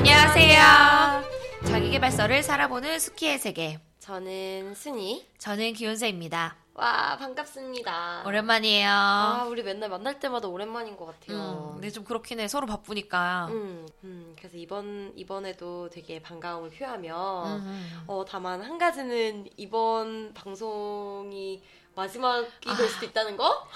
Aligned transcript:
안녕하세요. 0.00 1.24
자기계발서를 1.66 2.42
살아보는 2.42 2.98
수키의 2.98 3.38
세계. 3.38 3.78
저는 3.98 4.74
순이. 4.74 5.26
저는 5.36 5.74
기훈세입니다. 5.74 6.56
와 6.72 7.18
반갑습니다. 7.18 8.22
오랜만이에요. 8.26 8.88
아 8.88 9.44
우리 9.46 9.62
맨날 9.62 9.90
만날 9.90 10.18
때마다 10.18 10.48
오랜만인 10.48 10.96
것 10.96 11.04
같아요. 11.04 11.36
음, 11.68 11.72
근데 11.74 11.90
좀 11.90 12.04
그렇긴 12.04 12.40
해. 12.40 12.48
서로 12.48 12.66
바쁘니까. 12.66 13.48
음, 13.50 13.86
음, 14.04 14.34
그래서 14.38 14.56
이번 14.56 15.12
이번에도 15.16 15.90
되게 15.90 16.22
반가움을 16.22 16.70
표하며 16.70 17.44
음. 17.58 18.04
어 18.06 18.24
다만 18.26 18.62
한 18.62 18.78
가지는 18.78 19.50
이번 19.58 20.32
방송이 20.32 21.62
마지막이 21.94 22.74
될 22.74 22.88
수도 22.88 23.04
있다는 23.04 23.36
거? 23.36 23.68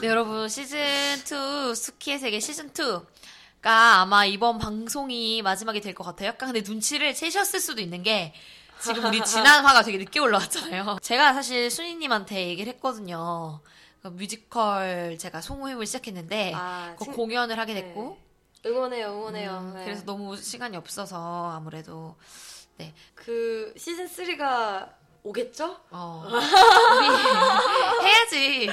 네, 0.00 0.06
여러분 0.06 0.48
시즌 0.48 0.78
2 0.78 1.74
수키의 1.74 2.20
세계 2.20 2.38
시즌 2.38 2.68
2 2.68 3.00
가 3.62 4.00
아마 4.00 4.24
이번 4.24 4.58
방송이 4.58 5.40
마지막이 5.42 5.80
될 5.80 5.94
것 5.94 6.02
같아요. 6.04 6.28
약간 6.28 6.52
근데 6.52 6.68
눈치를 6.68 7.14
채셨을 7.14 7.60
수도 7.60 7.80
있는 7.80 8.02
게 8.02 8.34
지금 8.80 9.04
우리 9.04 9.24
지난 9.24 9.64
화가 9.64 9.82
되게 9.82 9.98
늦게 9.98 10.18
올라왔잖아요. 10.18 10.98
제가 11.02 11.32
사실 11.32 11.70
순이님한테 11.70 12.48
얘기를 12.48 12.72
했거든요. 12.74 13.60
그 14.02 14.08
뮤지컬 14.08 15.16
제가 15.16 15.40
송호임을 15.40 15.86
시작했는데 15.86 16.52
아, 16.56 16.96
그 16.98 17.04
친- 17.04 17.12
공연을 17.12 17.56
하게 17.56 17.74
네. 17.74 17.82
됐고 17.82 18.18
응원해요, 18.66 19.06
응원해요. 19.12 19.58
음, 19.58 19.74
네. 19.76 19.84
그래서 19.84 20.04
너무 20.04 20.36
시간이 20.36 20.76
없어서 20.76 21.52
아무래도 21.52 22.16
네. 22.78 22.92
그 23.14 23.72
시즌 23.76 24.08
3가 24.08 24.88
오겠죠? 25.22 25.78
어. 25.92 26.24
우리 26.98 28.08
해야지. 28.08 28.68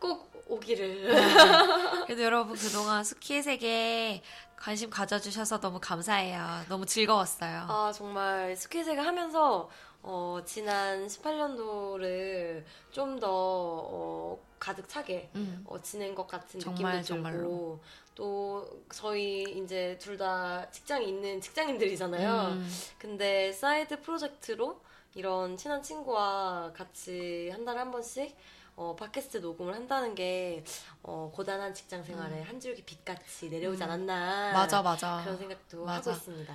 꼭 0.00 0.32
오기를. 0.46 2.04
그래도 2.06 2.22
여러분 2.22 2.56
그동안 2.56 3.02
스키의 3.04 3.42
세계 3.42 4.22
관심 4.56 4.90
가져주셔서 4.90 5.60
너무 5.60 5.78
감사해요. 5.80 6.64
너무 6.68 6.86
즐거웠어요. 6.86 7.66
아 7.68 7.92
정말 7.94 8.56
스키즈가 8.56 9.02
하면서 9.04 9.68
어, 10.02 10.40
지난 10.44 11.06
18년도를 11.08 12.64
좀더 12.92 13.26
어, 13.28 14.38
가득 14.58 14.88
차게 14.88 15.30
음. 15.34 15.64
어, 15.66 15.80
지낸 15.82 16.14
것 16.14 16.26
같은 16.26 16.60
정말, 16.60 16.96
느낌도 16.98 17.06
정말로. 17.06 17.80
또 18.14 18.66
저희 18.92 19.42
이제 19.42 19.98
둘 20.00 20.16
다 20.16 20.70
직장이 20.70 21.08
있는 21.08 21.40
직장인들이잖아요. 21.40 22.52
음. 22.52 22.70
근데 22.98 23.52
사이드 23.52 24.00
프로젝트로 24.00 24.80
이런 25.14 25.56
친한 25.56 25.82
친구와 25.82 26.72
같이 26.74 27.50
한 27.52 27.64
달에 27.64 27.78
한 27.78 27.90
번씩 27.90 28.34
어, 28.76 28.94
팟캐스트 28.94 29.38
녹음을 29.38 29.74
한다는 29.74 30.14
게 30.14 30.62
어, 31.02 31.30
고단한 31.34 31.72
직장 31.74 32.04
생활에 32.04 32.42
한 32.42 32.60
줄기 32.60 32.82
빛같이 32.82 33.48
내려오지 33.48 33.82
음. 33.82 33.84
않았나 33.84 34.52
맞아 34.52 34.82
맞아. 34.82 35.20
그런 35.24 35.38
생각도 35.38 35.84
맞아. 35.84 36.10
하고 36.10 36.18
있습니다. 36.18 36.54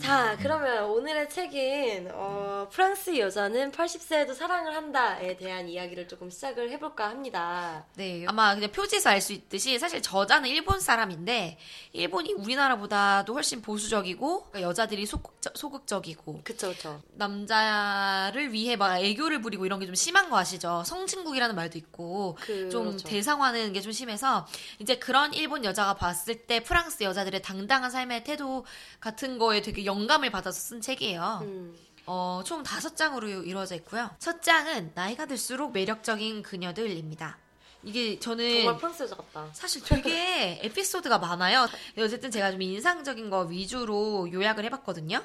자, 0.00 0.36
그러면 0.38 0.84
오늘의 0.84 1.30
책인 1.30 2.10
어, 2.12 2.68
프랑스 2.70 3.18
여자는 3.18 3.72
80세에도 3.72 4.34
사랑을 4.34 4.76
한다에 4.76 5.34
대한 5.38 5.66
이야기를 5.66 6.06
조금 6.08 6.28
시작을 6.28 6.70
해볼까 6.72 7.08
합니다. 7.08 7.86
네, 7.96 8.26
아마 8.28 8.54
그냥 8.54 8.70
표지에서 8.70 9.08
알 9.08 9.22
수 9.22 9.32
있듯이 9.32 9.78
사실 9.78 10.02
저자는 10.02 10.50
일본 10.50 10.78
사람인데 10.78 11.56
일본이 11.92 12.34
우리나라보다도 12.34 13.32
훨씬 13.32 13.62
보수적이고 13.62 14.44
그러니까 14.50 14.60
여자들이 14.68 15.06
소극적, 15.06 15.33
소극적 15.54 16.08
이고 16.08 16.40
그쵸, 16.44 16.70
그쵸. 16.70 17.00
남자를 17.12 18.52
위해 18.52 18.76
막 18.76 18.98
애교를 18.98 19.40
부리고 19.40 19.66
이런 19.66 19.80
게 19.80 19.86
좀 19.86 19.94
심한 19.94 20.30
거 20.30 20.38
아시죠? 20.38 20.82
성친국이라는 20.86 21.54
말도 21.54 21.78
있고 21.78 22.36
그, 22.40 22.68
좀 22.70 22.86
그렇죠. 22.86 23.08
대상화하는 23.08 23.72
게 23.72 23.80
좀 23.80 23.92
심해서 23.92 24.46
이제 24.78 24.96
그런 24.98 25.34
일본 25.34 25.64
여자가 25.64 25.94
봤을 25.94 26.46
때 26.46 26.62
프랑스 26.62 27.02
여자들의 27.04 27.42
당당한 27.42 27.90
삶의 27.90 28.24
태도 28.24 28.64
같은 29.00 29.36
거에 29.38 29.60
되게 29.60 29.84
영감을 29.84 30.30
받아서 30.30 30.58
쓴 30.58 30.80
책이에요. 30.80 31.40
음, 31.42 31.76
어, 32.06 32.42
총 32.44 32.62
다섯 32.62 32.96
장으로 32.96 33.28
이루어져 33.28 33.74
있고요. 33.76 34.10
첫 34.18 34.42
장은 34.42 34.92
나이가 34.94 35.26
들수록 35.26 35.72
매력적인 35.72 36.42
그녀들입니다. 36.42 37.38
이게 37.84 38.18
저는 38.18 38.50
정말 38.62 38.76
프랑스 38.78 39.02
여자 39.04 39.16
같다. 39.16 39.48
사실 39.52 39.82
되게 39.82 40.60
에피소드가 40.64 41.18
많아요. 41.18 41.68
어쨌든 41.98 42.30
제가 42.30 42.50
좀 42.52 42.62
인상적인 42.62 43.30
거 43.30 43.42
위주로 43.42 44.28
요약을 44.32 44.64
해봤거든요. 44.64 45.22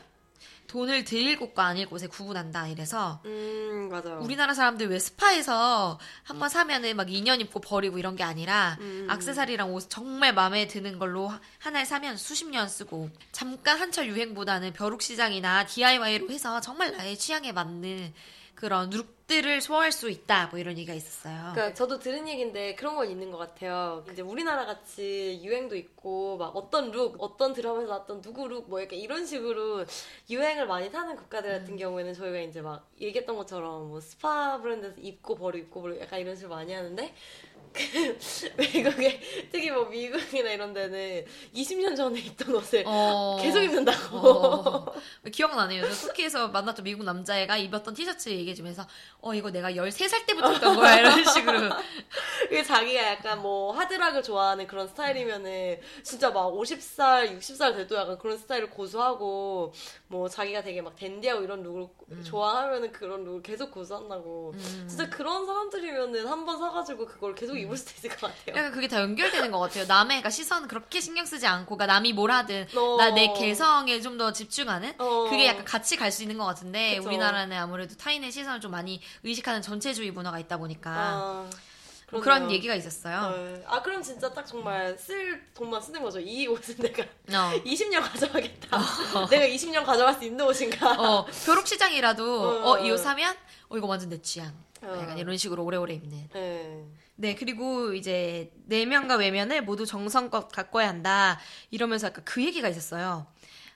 돈을 0.68 1.03
들일 1.03 1.40
곳과 1.40 1.66
아닐 1.66 1.88
곳에 1.88 2.06
구분한다 2.06 2.68
이래서 2.68 3.22
음, 3.25 3.90
맞아요. 3.92 4.20
우리나라 4.22 4.53
사람들 4.53 4.88
왜 4.90 5.00
스파에서 5.00 5.97
한 6.22 6.38
번 6.38 6.47
사면은 6.47 6.96
막 6.96 7.08
2년 7.08 7.42
입고 7.42 7.59
버리고 7.59 7.97
이런 7.97 8.16
게 8.16 8.24
아니라 8.24 8.78
음. 8.80 9.08
악세사리랑 9.09 9.74
옷 9.74 9.90
정말 9.90 10.31
마음에 10.36 10.68
드는 10.68 11.00
걸로 11.00 11.31
하나를 11.58 11.88
사면 11.88 12.18
수십 12.18 12.47
년 12.50 12.70
쓰고 12.70 13.09
잠깐 13.31 13.80
한철 13.80 14.08
유행보다는 14.09 14.74
벼룩시장이나 14.74 15.66
DIY로 15.66 16.30
해서 16.30 16.62
정말 16.62 16.96
나의 16.96 17.18
취향에 17.18 17.52
맞는 17.52 18.14
그런 18.59 18.90
룩들을 18.90 19.62
소화할 19.62 19.94
수 19.94 20.09
있다 20.09 20.47
뭐 20.47 20.59
이런 20.59 20.78
얘기가 20.78 20.94
있었어요. 20.94 21.53
그러니까 21.53 21.74
저도 21.74 21.97
들은 21.97 22.28
얘기인데 22.28 22.75
그런 22.75 22.97
건 22.97 23.09
있는 23.09 23.31
것 23.31 23.38
같아요. 23.38 24.03
이제 24.12 24.22
우리나라 24.22 24.66
같이 24.66 25.40
유행도 25.42 25.78
있고 25.78 26.36
막 26.36 26.53
어떤 26.58 26.92
룩, 26.92 27.16
어떤 27.20 27.53
드라마에서 27.53 27.88
나왔던 27.88 28.22
누구 28.22 28.50
룩, 28.50 28.70
뭐 28.70 28.81
약간 28.81 29.00
이런 29.00 29.25
식으로 29.25 29.86
유행을 30.30 30.68
많이 30.68 30.92
타는 30.92 31.16
국가들 31.16 31.58
같은 31.58 31.78
경우에는 31.78 32.14
저희가 32.14 32.40
이제 32.42 32.62
막 32.62 32.86
얘기했던 33.00 33.38
것처럼 33.38 33.88
뭐 33.88 34.02
스파 34.02 34.59
브랜드에서 34.59 34.97
입고 35.00 35.36
버리고 35.36 35.66
입고 35.68 35.81
버리고 35.81 36.02
약간 36.02 36.20
이런 36.20 36.36
식으로 36.36 36.53
많이 36.53 36.74
하는데 36.74 37.14
그 37.48 37.48
외국에 38.57 39.19
특히 39.52 39.72
뭐 39.72 39.85
미국이나 39.85 40.52
이런 40.52 40.74
데는 40.74 41.25
20년 41.53 41.96
전에 41.96 42.19
입던 42.19 42.56
옷을 42.56 42.84
어. 42.85 43.38
계속 43.41 43.62
입는다고. 43.62 44.18
어, 44.18 44.94
기억나네요. 45.31 45.84
저 45.88 46.08
터키에서 46.08 46.50
만났던 46.50 46.84
미국 46.84 47.03
남자애가 47.03 47.58
입었던 47.58 47.94
티셔츠 47.94 48.29
얘기해주면서 48.29 48.85
어 49.22 49.34
이거 49.34 49.52
내가 49.52 49.72
13살 49.72 50.25
때부터 50.25 50.53
입던 50.53 50.75
거야 50.75 51.00
이런 51.00 51.24
식으로 51.24 51.69
그게 52.44 52.63
자기가 52.63 53.03
약간 53.12 53.41
뭐 53.41 53.72
하드락을 53.74 54.24
좋아하는 54.24 54.68
그런 54.68 54.88
스타일이면은 54.88 55.79
진짜 56.03 56.29
막 56.31 56.52
50살, 56.52 57.38
60살 57.40 57.75
돼도 57.75 57.96
약간 57.96 58.18
그런 58.18 58.38
스타일을 58.38 58.69
고수하고 58.69 59.74
뭐 60.12 60.28
자기가 60.28 60.64
되게 60.64 60.81
막 60.81 60.96
댄디하고 60.96 61.44
이런 61.44 61.62
룩을 61.62 61.88
좋아하면은 62.24 62.92
그런 62.92 63.24
룩을 63.24 63.44
계속 63.44 63.70
고수한다고. 63.70 64.53
음. 64.56 64.86
진짜 64.90 65.08
그런 65.08 65.46
사람들이면은 65.46 66.25
한 66.28 66.46
번 66.46 66.58
사가지고 66.58 67.06
그걸 67.06 67.36
계속 67.36 67.56
입을 67.56 67.78
수도 67.78 67.92
있을 67.96 68.09
것 68.18 68.22
같아요. 68.22 68.56
약간 68.56 68.72
그게 68.72 68.88
다 68.88 69.00
연결되는 69.02 69.52
것 69.52 69.59
같아요. 69.59 69.86
남의 69.86 70.08
그러니까 70.18 70.30
시선 70.31 70.68
그렇게 70.68 71.00
신경 71.00 71.25
쓰지 71.28 71.46
않고 71.46 71.75
그러니까 71.78 71.94
남이 71.94 72.14
뭘 72.14 72.31
하든 72.31 72.68
어. 72.75 72.97
나 72.97 73.11
내 73.11 73.31
개성에 73.34 74.02
좀 74.02 74.18
더 74.18 74.34
집중하는 74.34 74.96
어. 74.97 75.28
그게 75.30 75.46
약간 75.46 75.64
같이 75.64 75.96
갈 75.96 76.12
수 76.12 76.24
있는 76.24 76.38
것 76.40 76.46
같은데 76.46 76.97
그쵸. 76.97 77.08
우리나라는 77.08 77.56
아무래도 77.56 77.96
타인의 77.96 78.31
시선을 78.31 78.59
좀 78.62 78.72
많이 78.72 79.00
의식하는 79.24 79.62
전체주의 79.62 80.09
문화가 80.12 80.40
있다 80.40 80.58
보니까 80.58 80.90
아, 80.91 81.18
뭐 81.44 81.50
그러네요. 82.09 82.24
그런 82.24 82.52
얘기가 82.52 82.75
있었어요. 82.75 83.18
어. 83.18 83.64
아 83.68 83.81
그럼 83.81 84.02
진짜 84.02 84.31
딱 84.34 84.46
정말 84.46 84.97
쓸 84.97 85.44
돈만 85.53 85.81
쓰는 85.81 86.02
거죠. 86.02 86.20
이 86.20 86.47
옷은 86.47 86.78
내가 86.78 87.03
어. 87.03 87.53
20년 87.64 88.02
가져가겠다. 88.02 88.78
내가 89.30 89.46
20년 89.46 89.86
가져갈 89.86 90.14
수 90.16 90.24
있는 90.25 90.46
옷인가? 90.46 90.92
어, 91.00 91.25
벼룩시장이라도 91.46 92.24
어. 92.66 92.72
어, 92.72 92.80
이옷 92.80 93.00
사면 93.00 93.36
어 93.70 93.78
이거 93.78 93.88
완전 93.88 94.09
내 94.09 94.22
취향. 94.22 94.53
어. 94.81 95.00
약간 95.02 95.18
이런 95.18 95.38
식으로 95.38 95.64
오래오래 95.64 95.94
입는. 95.96 96.30
네. 96.34 96.86
네, 97.16 97.36
그리고 97.36 97.94
이제 97.94 98.50
내면과 98.66 99.18
외면을 99.18 99.62
모두 99.64 99.86
정성껏 99.86 100.52
가꿔야 100.53 100.88
한다. 100.88 101.38
이러면서 101.70 102.08
약간 102.08 102.24
그 102.24 102.41
얘기가 102.44 102.70
있었어요. 102.70 103.28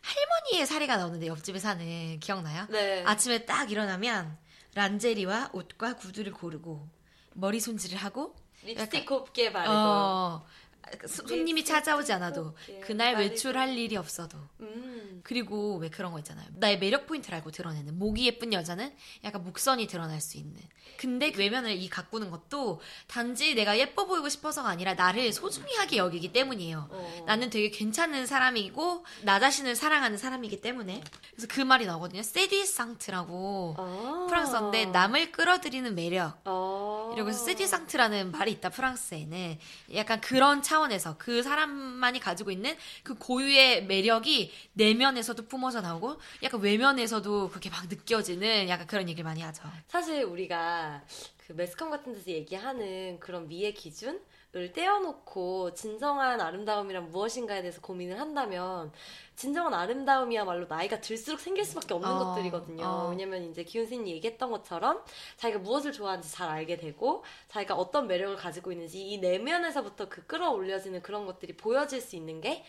할머니의 0.01 0.65
사례가 0.65 0.95
나오는데 0.97 1.27
옆집에 1.27 1.59
사는 1.59 2.19
기억나요? 2.19 2.65
네. 2.69 3.03
아침에 3.05 3.45
딱 3.45 3.69
일어나면 3.69 4.37
란제리와 4.75 5.49
옷과 5.53 5.97
구두를 5.97 6.31
고르고 6.31 6.87
머리 7.33 7.59
손질을 7.59 7.97
하고 7.97 8.35
립스틱 8.63 9.05
곱게 9.05 9.51
바르고. 9.51 9.73
어, 9.75 10.41
소- 10.45 10.62
손님이 11.07 11.65
찾아오지 11.65 12.13
않아도 12.13 12.55
예, 12.69 12.79
그날. 12.79 13.15
외출할 13.15 13.77
일이 13.77 13.95
없어도 13.97 14.37
음. 14.59 15.21
그리고 15.23 15.77
왜 15.77 15.89
그런 15.89 16.11
거 16.11 16.19
있잖아요. 16.19 16.45
나의 16.55 16.79
매력 16.79 17.07
포인트를 17.07 17.35
알고 17.37 17.51
드러내는 17.51 17.97
목이 17.97 18.25
예쁜 18.25 18.53
여자는 18.53 18.93
약간 19.23 19.43
목선이 19.43 19.87
드러날 19.87 20.19
수 20.21 20.37
있는. 20.37 20.61
근데 20.97 21.31
외면을 21.35 21.71
이 21.71 21.89
가꾸는 21.89 22.29
것도 22.29 22.81
단지 23.07 23.55
내가 23.55 23.77
예뻐 23.79 24.05
보이고 24.05 24.29
싶어서가 24.29 24.69
아니라 24.69 24.93
나를 24.93 25.31
소중히 25.33 25.75
하게 25.75 25.97
여기기 25.97 26.31
때문이에요. 26.33 26.87
어. 26.89 27.23
나는 27.25 27.49
되게 27.49 27.69
괜찮은 27.69 28.25
사람이고 28.25 29.05
나 29.23 29.39
자신을 29.39 29.75
사랑하는 29.75 30.17
사람이기 30.17 30.61
때문에 30.61 31.01
그래서 31.31 31.47
그 31.49 31.61
말이 31.61 31.85
나오거든요. 31.85 32.21
세디상트라고 32.21 33.75
아. 33.77 34.25
프랑스어인데 34.29 34.85
남을 34.87 35.31
끌어들이는 35.31 35.95
매력. 35.95 36.39
아. 36.43 37.11
이러고 37.13 37.29
해서 37.29 37.43
세디상트라는 37.45 38.31
말이 38.31 38.51
있다 38.51 38.69
프랑스에는 38.69 39.57
약간 39.95 40.19
그런 40.21 40.61
차 40.61 40.72
원에서 40.79 41.15
그 41.17 41.43
사람만이 41.43 42.19
가지고 42.19 42.51
있는 42.51 42.75
그 43.03 43.15
고유의 43.15 43.85
매력이 43.85 44.51
내면에서도 44.73 45.47
뿜어져 45.47 45.81
나오고 45.81 46.19
약간 46.43 46.61
외면에서도 46.61 47.49
그렇게 47.49 47.69
막 47.69 47.87
느껴지는 47.87 48.69
약간 48.69 48.87
그런 48.87 49.09
얘기를 49.09 49.23
많이 49.23 49.41
하죠. 49.41 49.63
사실 49.87 50.23
우리가 50.23 51.03
그 51.37 51.53
매스컴 51.53 51.89
같은 51.89 52.13
데서 52.13 52.31
얘기하는 52.31 53.19
그런 53.19 53.47
미의 53.47 53.73
기준 53.73 54.21
을 54.55 54.71
떼어놓고 54.71 55.73
진정한 55.73 56.39
아름다움이란 56.39 57.09
무엇인가에 57.09 57.61
대해서 57.63 57.81
고민을 57.81 58.19
한다면 58.19 58.91
진정한 59.35 59.73
아름다움이야말로 59.73 60.67
나이가 60.67 61.01
들수록 61.01 61.39
생길 61.39 61.65
수밖에 61.65 61.95
없는 61.95 62.07
어, 62.07 62.19
것들이거든요. 62.19 62.85
어. 62.85 63.09
왜냐면 63.09 63.49
이제 63.49 63.63
기훈 63.63 63.89
님 63.89 64.07
얘기했던 64.07 64.51
것처럼 64.51 65.03
자기가 65.37 65.59
무엇을 65.59 65.91
좋아하는지 65.91 66.31
잘 66.31 66.49
알게 66.49 66.77
되고 66.77 67.23
자기가 67.47 67.73
어떤 67.73 68.05
매력을 68.05 68.35
가지고 68.35 68.71
있는지 68.71 69.01
이 69.01 69.17
내면에서부터 69.17 70.07
그 70.07 70.23
끌어올려지는 70.27 71.01
그런 71.01 71.25
것들이 71.25 71.57
보여질 71.57 71.99
수 71.99 72.15
있는 72.15 72.39
게 72.39 72.63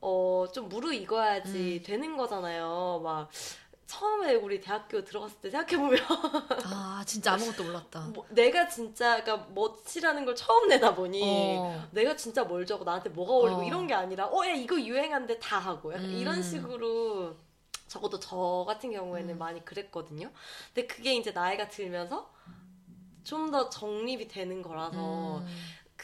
어, 0.00 0.46
좀 0.52 0.68
무르익어야지 0.68 1.84
되는 1.84 2.16
거잖아요. 2.16 3.00
막, 3.04 3.30
처음에 3.86 4.34
우리 4.34 4.60
대학교 4.60 5.04
들어갔을 5.04 5.36
때 5.40 5.50
생각해보면, 5.50 5.98
아 6.64 7.02
진짜 7.06 7.32
아무것도 7.34 7.64
몰랐다. 7.64 8.00
뭐, 8.14 8.24
내가 8.30 8.68
진짜, 8.68 9.22
그니까, 9.22 9.46
멋이라는 9.54 10.24
걸 10.24 10.34
처음 10.34 10.68
내다 10.68 10.94
보니, 10.94 11.56
어. 11.58 11.88
내가 11.90 12.16
진짜 12.16 12.44
뭘 12.44 12.64
적어, 12.64 12.84
나한테 12.84 13.10
뭐가 13.10 13.32
어울리고, 13.32 13.60
어. 13.60 13.64
이런 13.64 13.86
게 13.86 13.94
아니라, 13.94 14.26
어, 14.28 14.46
야, 14.46 14.52
이거 14.54 14.80
유행한데 14.80 15.38
다 15.38 15.58
하고, 15.58 15.92
약간 15.92 16.06
음. 16.06 16.12
이런 16.16 16.42
식으로, 16.42 17.36
적어도 17.88 18.18
저 18.18 18.64
같은 18.66 18.90
경우에는 18.92 19.34
음. 19.34 19.38
많이 19.38 19.62
그랬거든요. 19.64 20.30
근데 20.72 20.86
그게 20.86 21.14
이제 21.14 21.30
나이가 21.32 21.68
들면서, 21.68 22.32
좀 23.24 23.50
더 23.50 23.68
정립이 23.68 24.26
되는 24.28 24.62
거라서, 24.62 25.38
음. 25.38 25.46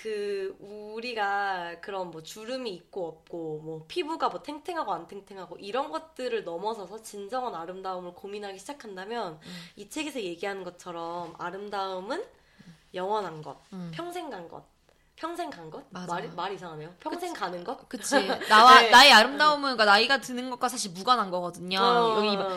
그 0.00 0.56
우리가 0.61 1.81
그런 1.81 2.12
뭐 2.12 2.23
주름이 2.23 2.71
있고 2.73 3.09
없고 3.09 3.61
뭐 3.65 3.85
피부가 3.89 4.29
뭐 4.29 4.41
탱탱하고 4.41 4.93
안 4.93 5.09
탱탱하고 5.09 5.56
이런 5.59 5.91
것들을 5.91 6.45
넘어서서 6.45 7.03
진정한 7.03 7.53
아름다움을 7.56 8.15
고민하기 8.15 8.61
시작한다면 8.61 9.41
음. 9.45 9.69
이 9.75 9.89
책에서 9.89 10.21
얘기하는 10.23 10.62
것처럼 10.62 11.35
아름다움은 11.37 12.25
영원한 12.95 13.43
것, 13.43 13.59
음. 13.73 13.91
평생 13.93 14.31
간 14.31 14.49
것, 14.49 14.65
평생 15.17 15.50
간 15.50 15.69
것? 15.69 15.85
맞아. 15.91 16.15
말이 16.15 16.29
말 16.29 16.53
이상하네요. 16.53 16.94
평생 17.01 17.33
가는 17.35 17.65
것? 17.65 17.89
그치. 17.89 18.15
나와, 18.49 18.81
네. 18.81 18.91
나의 18.91 19.12
아름다움은, 19.12 19.62
그러니까 19.62 19.85
나이가 19.85 20.21
드는 20.21 20.49
것과 20.51 20.69
사실 20.69 20.93
무관한 20.93 21.31
거거든요. 21.33 21.81
어, 21.81 22.17
여기 22.19 22.37
막 22.37 22.49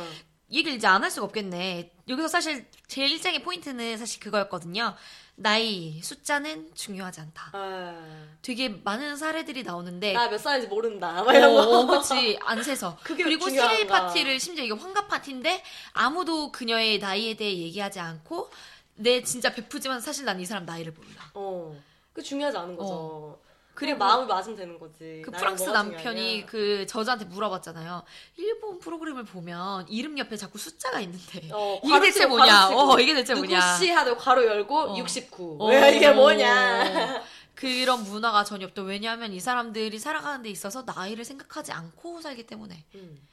얘기를 0.51 0.77
이제 0.77 0.85
안 0.85 1.01
할 1.01 1.09
수가 1.09 1.25
없겠네. 1.25 1.91
여기서 2.07 2.27
사실 2.27 2.67
제일 2.87 3.09
일장의 3.13 3.41
포인트는 3.41 3.97
사실 3.97 4.19
그거였거든요. 4.19 4.93
나이, 5.41 5.99
숫자는 6.03 6.71
중요하지 6.75 7.21
않다. 7.21 7.51
어. 7.53 8.27
되게 8.41 8.69
많은 8.69 9.15
사례들이 9.17 9.63
나오는데. 9.63 10.13
나 10.13 10.29
몇 10.29 10.37
살인지 10.37 10.67
모른다. 10.67 11.11
막 11.23 11.27
어, 11.29 11.33
이런 11.33 11.53
거. 11.53 11.61
어, 11.61 11.85
그치. 11.87 12.37
안 12.43 12.61
세서. 12.63 12.97
그게 13.03 13.23
그리고. 13.23 13.49
생일 13.49 13.87
파티를, 13.87 14.39
심지어 14.39 14.63
이게 14.63 14.73
환갑 14.73 15.07
파티인데, 15.07 15.63
아무도 15.93 16.51
그녀의 16.51 16.99
나이에 16.99 17.35
대해 17.35 17.57
얘기하지 17.57 17.99
않고, 17.99 18.49
내 18.95 19.23
진짜 19.23 19.51
베푸지만 19.53 19.99
사실 19.99 20.25
난 20.25 20.39
이 20.39 20.45
사람 20.45 20.65
나이를 20.65 20.91
몰라. 20.93 21.31
어. 21.33 21.75
그 22.13 22.21
중요하지 22.21 22.57
않은 22.57 22.75
거죠. 22.75 22.89
그리고 22.89 23.41
그리고 23.73 23.97
마음이 23.97 24.27
맞으면 24.27 24.57
되는 24.57 24.77
거지. 24.77 25.21
그 25.23 25.31
프랑스 25.31 25.69
남편이. 25.69 26.45
그 26.45 26.85
저자한테 26.87 27.25
물어봤잖아요. 27.25 28.03
일본 28.37 28.79
프로그램을 28.79 29.23
보면 29.23 29.87
이름 29.87 30.17
옆에 30.17 30.35
자꾸 30.37 30.57
숫자가 30.57 30.99
있는데 31.01 31.49
어, 31.51 31.79
이게 31.83 31.99
대체 31.99 32.19
치고, 32.21 32.29
뭐냐? 32.29 32.69
어, 32.69 32.99
이게 32.99 33.13
대체 33.13 33.33
뭐냐? 33.33 33.73
누구씨 33.73 33.91
하고 33.91 34.15
괄호 34.17 34.45
열고 34.45 34.79
어. 34.79 34.97
69. 34.97 35.57
어, 35.59 35.67
왜 35.69 35.95
이게 35.95 36.11
뭐냐? 36.11 37.23
그런 37.55 38.03
문화가 38.03 38.43
전혀 38.43 38.65
없다. 38.65 38.81
왜냐하면 38.81 39.33
이 39.33 39.39
사람들이 39.39 39.99
살아가는 39.99 40.41
데 40.41 40.49
있어서 40.49 40.83
나이를 40.83 41.23
생각하지 41.23 41.71
않고 41.71 42.21
살기 42.21 42.47
때문에 42.47 42.85
음. 42.95 43.27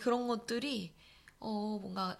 그런 0.00 0.26
것들이 0.28 0.92
어 1.38 1.78
뭔가 1.80 2.16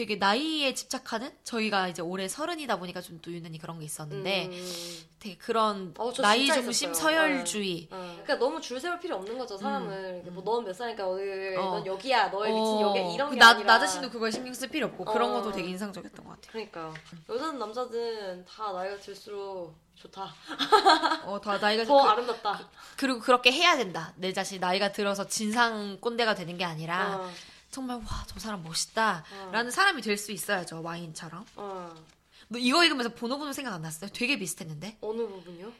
되게 0.00 0.16
나이에 0.16 0.72
집착하는 0.72 1.30
저희가 1.44 1.88
이제 1.88 2.00
올해 2.00 2.26
서른이다 2.26 2.78
보니까 2.78 3.00
좀 3.00 3.20
또 3.22 3.30
유난히 3.30 3.58
그런 3.58 3.78
게 3.78 3.84
있었는데 3.84 4.46
음. 4.46 4.98
되게 5.18 5.36
그런 5.36 5.92
어, 5.98 6.10
저 6.12 6.22
나이 6.22 6.46
중심 6.46 6.90
있었어요. 6.90 6.94
서열주의 6.94 7.88
어. 7.90 7.96
그러니까 8.22 8.38
너무 8.38 8.60
줄 8.60 8.80
세울 8.80 8.98
필요 8.98 9.16
없는 9.16 9.36
거죠 9.36 9.58
사람을. 9.58 10.14
이렇게 10.16 10.30
뭐넌몇 10.30 10.74
살이니까 10.74 11.06
어디, 11.06 11.22
어. 11.56 11.62
넌 11.76 11.86
여기야, 11.86 12.28
너의 12.28 12.50
위치는 12.52 12.80
여기야 12.80 13.12
이런 13.12 13.28
그게 13.28 13.38
나, 13.38 13.50
아니라. 13.50 13.74
나 13.74 13.78
자신도 13.80 14.10
그거에 14.10 14.30
신경 14.30 14.54
쓸 14.54 14.68
필요 14.68 14.86
없고 14.86 15.04
그런 15.04 15.30
어. 15.30 15.32
것도 15.34 15.52
되게 15.52 15.68
인상적이었던 15.68 16.24
것 16.24 16.30
같아요. 16.30 16.50
그러니까 16.52 16.94
여자든 17.28 17.58
남자든 17.58 18.44
다 18.46 18.72
나이가 18.72 18.96
들수록 18.96 19.74
좋다. 19.96 20.34
어, 21.26 21.38
더 21.42 21.58
나이가 21.58 21.84
더 21.84 22.02
그, 22.02 22.08
아름답다. 22.08 22.70
그 22.96 23.04
리고 23.04 23.20
그렇게 23.20 23.52
해야 23.52 23.76
된다. 23.76 24.14
내 24.16 24.32
자신 24.32 24.60
나이가 24.60 24.92
들어서 24.92 25.26
진상 25.26 25.98
꼰대가 26.00 26.34
되는 26.34 26.56
게 26.56 26.64
아니라 26.64 27.18
어. 27.18 27.30
정말 27.70 27.96
와 27.98 28.24
저 28.26 28.38
사람 28.40 28.62
멋있다라는 28.62 29.70
사람이 29.70 30.02
될 30.02 30.16
수 30.18 30.32
있어야죠 30.32 30.82
와인처럼. 30.82 31.44
어. 31.56 31.94
너 32.48 32.58
이거 32.58 32.82
읽으면서 32.84 33.10
보노보노 33.14 33.52
생각 33.52 33.72
안 33.74 33.82
났어요? 33.82 34.10
되게 34.12 34.38
비슷했는데. 34.38 34.98
어느 35.00 35.18
부분요? 35.26 35.70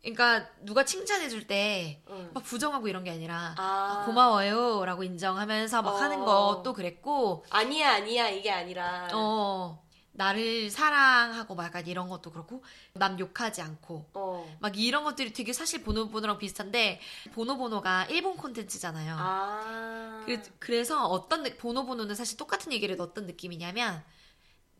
그러니까 0.00 0.48
누가 0.62 0.84
칭찬해줄 0.84 1.46
때 1.46 2.00
어. 2.06 2.30
막 2.32 2.42
부정하고 2.44 2.88
이런 2.88 3.04
게 3.04 3.10
아니라 3.10 3.54
아. 3.58 4.00
아, 4.02 4.06
고마워요라고 4.06 5.02
인정하면서 5.02 5.82
막 5.82 5.90
어. 5.90 5.96
하는 5.96 6.24
것도 6.24 6.72
그랬고 6.72 7.44
아니야 7.50 7.94
아니야 7.96 8.28
이게 8.30 8.50
아니라. 8.50 9.08
어 9.12 9.82
나를 10.20 10.68
사랑하고 10.70 11.54
막 11.54 11.64
약간 11.64 11.86
이런 11.86 12.10
것도 12.10 12.30
그렇고 12.30 12.62
남 12.92 13.18
욕하지 13.18 13.62
않고 13.62 14.10
어. 14.12 14.56
막 14.60 14.78
이런 14.78 15.02
것들이 15.02 15.32
되게 15.32 15.54
사실 15.54 15.82
보노보노랑 15.82 16.36
비슷한데 16.36 17.00
보노보노가 17.32 18.04
일본 18.10 18.36
콘텐츠잖아요. 18.36 19.16
아. 19.18 20.22
그래, 20.26 20.42
그래서 20.58 21.06
어떤 21.06 21.42
느- 21.42 21.56
보노보노는 21.56 22.14
사실 22.14 22.36
똑같은 22.36 22.70
얘기를 22.70 23.00
어떤 23.00 23.24
느낌이냐면 23.26 24.04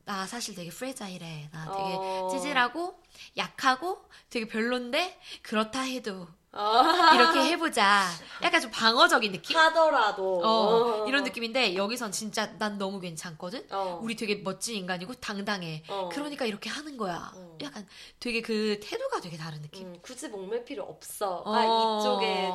나 0.04 0.26
사실 0.26 0.54
되게 0.54 0.68
프레자일해. 0.68 1.48
나 1.52 1.64
되게 1.72 1.94
어. 1.98 2.28
찌질하고 2.30 3.02
약하고 3.38 4.04
되게 4.28 4.46
별론데 4.46 5.18
그렇다 5.40 5.80
해도 5.80 6.28
어. 6.52 6.82
이렇게 7.14 7.40
해보자. 7.52 8.08
약간 8.42 8.60
좀 8.60 8.70
방어적인 8.70 9.32
느낌? 9.32 9.56
하더라도. 9.56 10.40
어, 10.44 11.06
이런 11.06 11.22
느낌인데 11.22 11.76
여기선 11.76 12.10
진짜 12.10 12.56
난 12.58 12.76
너무 12.76 12.98
괜찮거든. 13.00 13.66
어. 13.70 14.00
우리 14.02 14.16
되게 14.16 14.36
멋진 14.36 14.76
인간이고 14.76 15.14
당당해. 15.14 15.82
어. 15.88 16.08
그러니까 16.12 16.46
이렇게 16.46 16.68
하는 16.68 16.96
거야. 16.96 17.32
어. 17.34 17.58
약간 17.62 17.86
되게 18.18 18.42
그 18.42 18.80
태도가 18.82 19.20
되게 19.20 19.36
다른 19.36 19.62
느낌. 19.62 19.86
음, 19.86 19.98
굳이 20.02 20.28
목맬 20.28 20.64
필요 20.64 20.82
없어. 20.84 21.42
어. 21.44 21.54
아, 21.54 21.64
이쪽에 21.64 22.50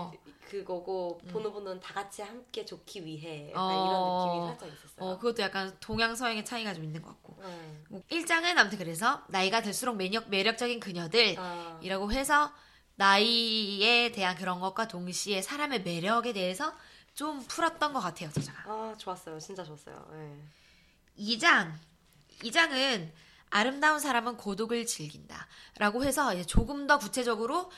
그거고 0.50 1.20
음. 1.24 1.30
보노보노는 1.30 1.80
다 1.80 1.94
같이 1.94 2.22
함께 2.22 2.66
좋기 2.66 3.06
위해 3.06 3.52
어. 3.56 3.72
이런 3.72 4.36
느낌이 4.36 4.48
살짝 4.48 4.78
있었어요. 4.78 5.10
어, 5.10 5.18
그것도 5.18 5.42
약간 5.42 5.76
동양 5.80 6.16
서양의 6.16 6.44
차이가 6.46 6.74
좀 6.74 6.84
있는 6.84 7.02
것 7.02 7.10
같고. 7.10 7.38
네. 7.42 7.82
뭐 7.90 8.02
일장은 8.10 8.58
아무튼 8.58 8.78
그래서 8.78 9.22
나이가 9.30 9.62
들수록 9.62 9.96
매력, 9.96 10.30
매력적인 10.30 10.80
그녀들 10.80 11.36
아. 11.38 11.80
이라고 11.82 12.12
해서 12.12 12.52
나이에 12.96 14.12
대한 14.12 14.36
그런 14.36 14.60
것과 14.60 14.88
동시에 14.88 15.42
사람의 15.42 15.84
매력에 15.84 16.34
대해서 16.34 16.74
좀 17.14 17.44
풀었던 17.48 17.94
것 17.94 18.00
같아요, 18.00 18.30
저자가. 18.32 18.64
아, 18.72 18.96
좋았어요. 18.98 19.40
진짜 19.40 19.64
좋았어요. 19.64 20.08
네. 20.12 20.38
2장. 21.18 21.72
2장은 22.42 23.12
아름다운 23.50 24.00
사람은 24.00 24.36
고독을 24.38 24.86
즐긴다. 24.86 25.48
라고 25.78 26.04
해서 26.04 26.42
조금 26.46 26.88
더 26.88 26.98
구체적으로 26.98 27.72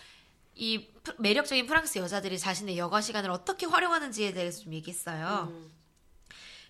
이 0.55 0.88
프- 1.03 1.15
매력적인 1.19 1.67
프랑스 1.67 2.00
여자들이 2.00 2.39
자신의 2.39 2.77
여가 2.79 3.01
시간을 3.01 3.29
어떻게 3.29 3.67
활용하는지에 3.67 4.33
대해서 4.33 4.62
좀 4.63 4.74
얘기했어요. 4.74 5.50
음. 5.51 5.71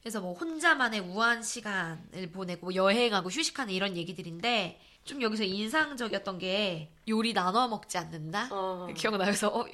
그래서 0.02 0.20
뭐 0.20 0.34
혼자만의 0.34 1.00
우아한 1.02 1.44
시간을 1.44 2.32
보내고 2.34 2.68
뭐 2.68 2.76
여행하고 2.76 3.30
휴식하는 3.30 3.74
이런 3.74 3.96
얘기들인데 3.96 4.80
좀 5.08 5.22
여기서 5.22 5.44
인상적이었던 5.46 6.38
게 6.38 6.92
요리 7.08 7.34
나눠 7.34 7.68
먹지 7.68 7.98
않는다. 7.98 8.50
어. 8.52 8.88
기억나요? 8.96 9.26
그래서 9.26 9.48
어, 9.48 9.66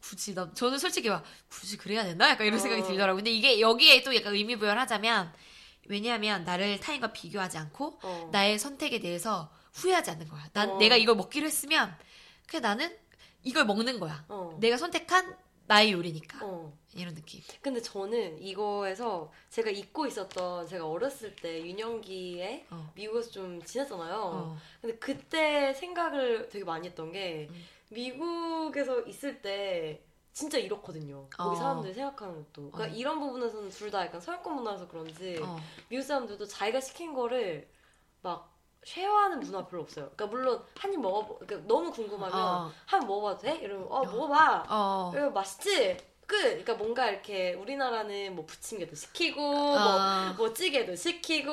굳이 0.00 0.34
나 0.34 0.52
저는 0.52 0.78
솔직히 0.78 1.08
막 1.08 1.24
굳이 1.48 1.76
그래야 1.78 2.04
되나? 2.04 2.28
약간 2.28 2.46
이런 2.46 2.60
생각이 2.60 2.82
어. 2.82 2.86
들더라고요. 2.86 3.16
근데 3.16 3.30
이게 3.30 3.58
여기에 3.58 4.02
또 4.02 4.14
약간 4.14 4.34
의미 4.34 4.54
부여하자면 4.56 5.32
왜냐하면 5.88 6.44
나를 6.44 6.78
타인과 6.78 7.12
비교하지 7.12 7.58
않고 7.58 7.98
어. 8.02 8.28
나의 8.30 8.58
선택에 8.58 9.00
대해서 9.00 9.50
후회하지 9.72 10.10
않는 10.10 10.28
거야. 10.28 10.46
난 10.52 10.70
어. 10.70 10.78
내가 10.78 10.96
이걸 10.96 11.16
먹기로 11.16 11.46
했으면 11.46 11.96
그냥 12.46 12.62
나는 12.62 12.96
이걸 13.42 13.64
먹는 13.64 13.98
거야. 13.98 14.24
어. 14.28 14.56
내가 14.60 14.76
선택한 14.76 15.34
나의 15.72 15.92
요리니까 15.92 16.38
어. 16.42 16.70
이런 16.94 17.14
느낌. 17.14 17.40
근데 17.62 17.80
저는 17.80 18.38
이거에서 18.42 19.32
제가 19.48 19.70
잊고 19.70 20.06
있었던 20.06 20.66
제가 20.66 20.86
어렸을 20.86 21.34
때 21.34 21.64
유년기에 21.64 22.66
어. 22.70 22.92
미국에서 22.94 23.30
좀 23.30 23.62
지냈잖아요. 23.62 24.16
어. 24.20 24.56
근데 24.82 24.96
그때 24.98 25.72
생각을 25.72 26.50
되게 26.50 26.62
많이 26.64 26.88
했던 26.88 27.10
게 27.10 27.48
음. 27.50 27.64
미국에서 27.88 29.00
있을 29.02 29.40
때 29.40 30.04
진짜 30.34 30.58
이렇거든요. 30.58 31.26
거기 31.30 31.56
어. 31.56 31.58
사람들이 31.58 31.94
생각하는 31.94 32.34
것도. 32.34 32.70
그러니까 32.70 32.94
어. 32.94 32.98
이런 32.98 33.18
부분에서는 33.20 33.70
둘 33.70 33.90
다 33.90 34.04
약간 34.04 34.20
서양권 34.20 34.54
문화라서 34.56 34.88
그런지 34.88 35.38
어. 35.42 35.58
미국 35.88 36.02
사람들도 36.04 36.44
자기가 36.44 36.80
시킨 36.80 37.14
거를 37.14 37.66
막 38.20 38.51
쉐어하는 38.84 39.40
문화 39.40 39.64
별로 39.66 39.82
없어요. 39.82 40.10
그러니까 40.16 40.26
물론 40.26 40.64
한 40.76 40.92
입 40.92 41.00
먹어, 41.00 41.38
그러니까 41.38 41.66
너무 41.68 41.90
궁금하면 41.92 42.36
어. 42.36 42.72
한입 42.86 43.06
먹어봐도 43.06 43.38
돼? 43.42 43.56
이러면 43.56 43.86
어 43.90 44.04
먹어봐. 44.04 44.64
어. 44.68 45.12
이거 45.14 45.30
맛있지? 45.30 45.96
끝. 46.26 46.36
그러니까 46.42 46.74
뭔가 46.74 47.08
이렇게 47.10 47.54
우리나라는 47.54 48.34
뭐 48.34 48.44
부침개도 48.46 48.94
시키고 48.96 49.40
뭐, 49.40 49.76
아. 49.78 50.34
뭐 50.36 50.52
찌개도 50.52 50.96
시키고 50.96 51.52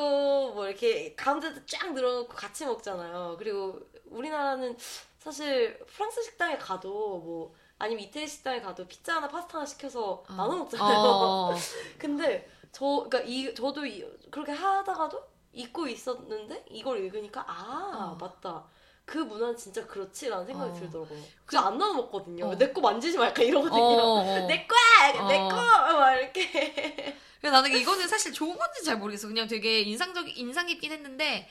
뭐 0.54 0.68
이렇게 0.68 1.14
가운데도 1.16 1.66
쫙 1.66 1.94
늘어놓고 1.94 2.34
같이 2.34 2.66
먹잖아요. 2.66 3.36
그리고 3.38 3.80
우리나라는 4.06 4.78
사실 5.20 5.78
프랑스 5.86 6.24
식당에 6.24 6.58
가도 6.58 6.90
뭐 7.20 7.54
아니면 7.78 8.04
이태리 8.06 8.28
식당에 8.28 8.62
가도 8.62 8.88
피자 8.88 9.16
하나 9.18 9.28
파스타 9.28 9.58
하나 9.58 9.66
시켜서 9.66 10.24
나눠 10.30 10.56
먹잖아요. 10.58 10.98
어. 10.98 11.56
근데 12.00 12.50
저 12.72 12.86
그러니까 13.10 13.20
이 13.22 13.54
저도 13.54 13.86
이, 13.86 14.04
그렇게 14.32 14.52
하다가도 14.52 15.22
잊고 15.54 15.88
있었는데 15.88 16.66
이걸 16.70 17.04
읽으니까 17.06 17.44
아 17.48 18.12
어. 18.14 18.18
맞다. 18.20 18.66
그 19.06 19.18
문화는 19.18 19.58
진짜 19.58 19.86
그렇지라는 19.88 20.46
생각이 20.46 20.72
어. 20.72 20.74
들더라고요. 20.74 21.20
진짜 21.48 21.66
안 21.66 21.78
나눠 21.80 21.96
먹거든요. 21.96 22.46
어. 22.46 22.56
내거 22.56 22.80
만지지 22.80 23.18
마 23.18 23.26
약간 23.26 23.44
이러거든요. 23.46 23.82
어. 23.82 24.48
내 24.48 24.68
거야, 24.68 25.24
어. 25.24 25.28
내 25.28 25.38
거, 25.38 25.50
막 25.50 26.14
이렇게. 26.14 27.18
그래서 27.42 27.56
나는 27.62 27.76
이거는 27.76 28.08
사실 28.08 28.32
좋은 28.32 28.56
건지 28.56 28.84
잘 28.84 28.98
모르겠어. 28.98 29.28
그냥 29.28 29.48
되게 29.48 29.82
인상적 29.82 30.38
인상 30.38 30.68
깊긴 30.68 30.92
했는데 30.92 31.50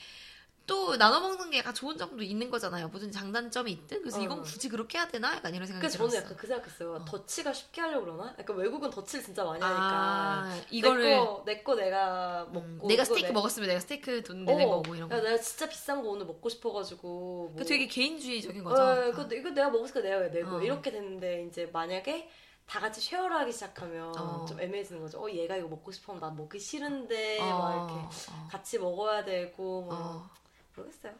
또 0.68 0.96
나눠 0.98 1.18
먹는 1.18 1.50
게 1.50 1.58
약간 1.58 1.72
좋은 1.74 1.96
점도 1.96 2.22
있는 2.22 2.50
거잖아요. 2.50 2.88
무슨 2.88 3.10
장단점이 3.10 3.72
있든. 3.72 4.00
그래서 4.02 4.20
어. 4.20 4.22
이건 4.22 4.42
굳이 4.42 4.68
그렇게 4.68 4.98
해야 4.98 5.08
되나? 5.08 5.34
약간 5.34 5.54
이런 5.54 5.66
생각이 5.66 5.80
그래서 5.80 5.96
들었어. 5.96 6.10
저는 6.10 6.24
약간 6.24 6.36
그 6.36 6.46
생각했어요. 6.46 6.94
어. 6.94 7.04
덧치가 7.06 7.52
쉽게 7.54 7.80
하려고 7.80 8.04
그러나? 8.04 8.34
약간 8.38 8.54
외국은 8.56 8.90
덧치를 8.90 9.24
진짜 9.24 9.44
많이 9.44 9.62
하니까. 9.62 9.80
아, 9.82 10.60
이거를 10.70 11.18
내거 11.46 11.74
내가 11.74 12.44
먹고. 12.52 12.58
음, 12.60 12.80
내가 12.86 13.02
스테이크 13.04 13.28
내- 13.28 13.32
먹었으면 13.32 13.68
내가 13.68 13.80
스테이크 13.80 14.22
돈 14.22 14.44
내는 14.44 14.66
어, 14.66 14.82
거고 14.82 14.94
이런 14.94 15.08
거. 15.08 15.16
야, 15.16 15.22
내가 15.22 15.38
진짜 15.38 15.66
비싼 15.68 16.02
거 16.02 16.10
오늘 16.10 16.26
먹고 16.26 16.48
싶어 16.50 16.70
가지고. 16.70 17.52
그 17.54 17.56
뭐. 17.60 17.64
되게 17.64 17.86
개인주의적인 17.86 18.62
거죠. 18.62 18.82
어, 18.82 18.94
다. 18.94 19.06
이거, 19.06 19.22
이거 19.34 19.48
내가 19.50 19.70
먹었으니까 19.70 20.00
내가 20.02 20.16
왜 20.18 20.28
내고 20.28 20.56
어. 20.56 20.60
이렇게 20.60 20.90
됐는데 20.90 21.46
이제 21.48 21.70
만약에 21.72 22.28
다 22.66 22.78
같이 22.80 23.00
쉐어를 23.00 23.34
하기 23.34 23.52
시작하면 23.52 24.14
어. 24.18 24.44
좀 24.44 24.60
애매해지는 24.60 25.00
거죠. 25.00 25.18
어 25.24 25.30
얘가 25.30 25.56
이거 25.56 25.66
먹고 25.68 25.90
싶으면 25.90 26.20
난 26.20 26.36
먹기 26.36 26.60
싫은데 26.60 27.40
어, 27.40 27.58
막 27.58 27.74
이렇게 27.90 28.06
어, 28.30 28.48
같이 28.50 28.78
먹어야 28.78 29.24
되고 29.24 29.80
뭐 29.82 29.94
어. 29.94 30.30
모르겠어요. 30.78 31.12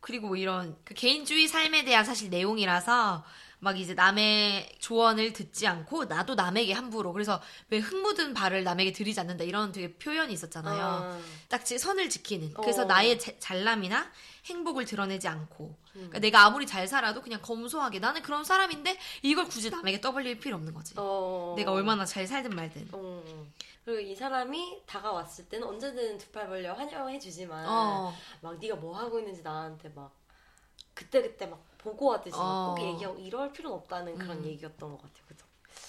그리고 0.00 0.28
뭐 0.28 0.36
이런 0.36 0.76
그 0.84 0.92
개인주의 0.94 1.48
삶에 1.48 1.84
대한 1.84 2.04
사실 2.04 2.28
내용이라서 2.30 3.24
막 3.60 3.80
이제 3.80 3.94
남의 3.94 4.76
조언을 4.78 5.32
듣지 5.32 5.66
않고 5.66 6.04
나도 6.04 6.34
남에게 6.34 6.74
함부로 6.74 7.14
그래서 7.14 7.40
왜 7.70 7.78
흙 7.78 7.96
묻은 8.02 8.34
발을 8.34 8.62
남에게 8.64 8.92
들이지 8.92 9.18
않는다 9.20 9.44
이런 9.44 9.72
되게 9.72 9.94
표현이 9.94 10.30
있었잖아요. 10.34 10.84
아, 10.84 11.18
딱지 11.48 11.78
선을 11.78 12.10
지키는. 12.10 12.52
그래서 12.54 12.82
어. 12.82 12.84
나의 12.84 13.18
제- 13.18 13.38
잘남이나 13.38 14.12
행복을 14.44 14.84
드러내지 14.84 15.28
않고. 15.28 15.64
음. 15.64 15.92
그러니까 15.94 16.18
내가 16.18 16.44
아무리 16.44 16.66
잘 16.66 16.86
살아도 16.86 17.22
그냥 17.22 17.40
검소하게 17.40 18.00
나는 18.00 18.20
그런 18.20 18.44
사람인데 18.44 18.98
이걸 19.22 19.46
굳이 19.46 19.70
남에게 19.70 20.02
떠벌릴 20.02 20.38
필요 20.40 20.56
없는 20.56 20.74
거지. 20.74 20.92
어. 20.98 21.54
내가 21.56 21.72
얼마나 21.72 22.04
잘 22.04 22.26
살든 22.26 22.50
말든. 22.54 22.88
어. 22.92 23.46
그리고 23.84 24.00
이 24.00 24.14
사람이 24.16 24.82
다가왔을 24.86 25.48
때는 25.48 25.66
언제든 25.66 26.18
두 26.18 26.32
팔 26.32 26.48
벌려 26.48 26.72
환영해 26.74 27.18
주지만 27.18 27.66
어. 27.68 28.14
막 28.40 28.58
네가 28.58 28.76
뭐 28.76 28.96
하고 28.96 29.18
있는지 29.18 29.42
나한테 29.42 29.90
막 29.90 30.12
그때 30.94 31.22
그때 31.22 31.46
막 31.46 31.62
보고하듯이 31.78 32.36
막 32.36 32.68
어. 32.70 32.74
꼭 32.74 32.82
얘기하고 32.82 33.18
이럴 33.18 33.52
필요는 33.52 33.76
없다는 33.76 34.18
그런 34.18 34.38
음. 34.38 34.44
얘기였던 34.46 34.90
것 34.90 35.02
같아요. 35.02 35.24
그죠? 35.28 35.46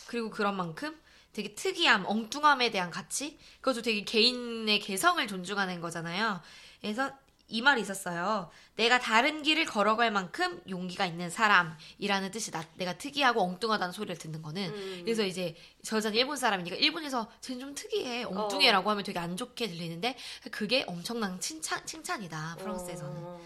그리고 0.08 0.30
그런 0.30 0.56
만큼 0.58 1.00
되게 1.34 1.54
특이함, 1.54 2.06
엉뚱함에 2.06 2.72
대한 2.72 2.90
가치? 2.92 3.38
그것도 3.62 3.82
되게 3.82 4.04
개인의 4.04 4.80
개성을 4.80 5.26
존중하는 5.28 5.82
거잖아요. 5.82 6.42
그래서 6.82 7.12
이 7.48 7.62
말이 7.62 7.82
있었어요. 7.82 8.50
내가 8.76 9.00
다른 9.00 9.44
길을 9.44 9.66
걸어갈 9.66 10.12
만큼 10.12 10.62
용기가 10.68 11.06
있는 11.06 11.30
사람이라는 11.30 12.32
뜻이 12.32 12.52
나, 12.52 12.64
내가 12.76 12.98
특이하고 12.98 13.42
엉뚱하다는 13.42 13.92
소리를 13.92 14.18
듣는 14.18 14.42
거는 14.42 14.70
음. 14.70 15.02
그래서 15.04 15.24
이제 15.24 15.56
저 15.84 15.98
여자는 15.98 16.18
일본 16.18 16.38
사람이니까 16.38 16.76
일본에서 16.78 17.30
쟤는 17.42 17.60
좀 17.60 17.76
특이해 17.76 18.24
엉뚱해라고 18.24 18.90
하면 18.90 19.04
되게 19.04 19.20
안 19.20 19.38
좋게 19.38 19.68
들리는데 19.68 20.18
그게 20.52 20.84
엄청난 20.88 21.40
칭찬 21.40 21.86
칭찬이다 21.86 22.58
프랑스에서는 22.60 23.14
어. 23.24 23.40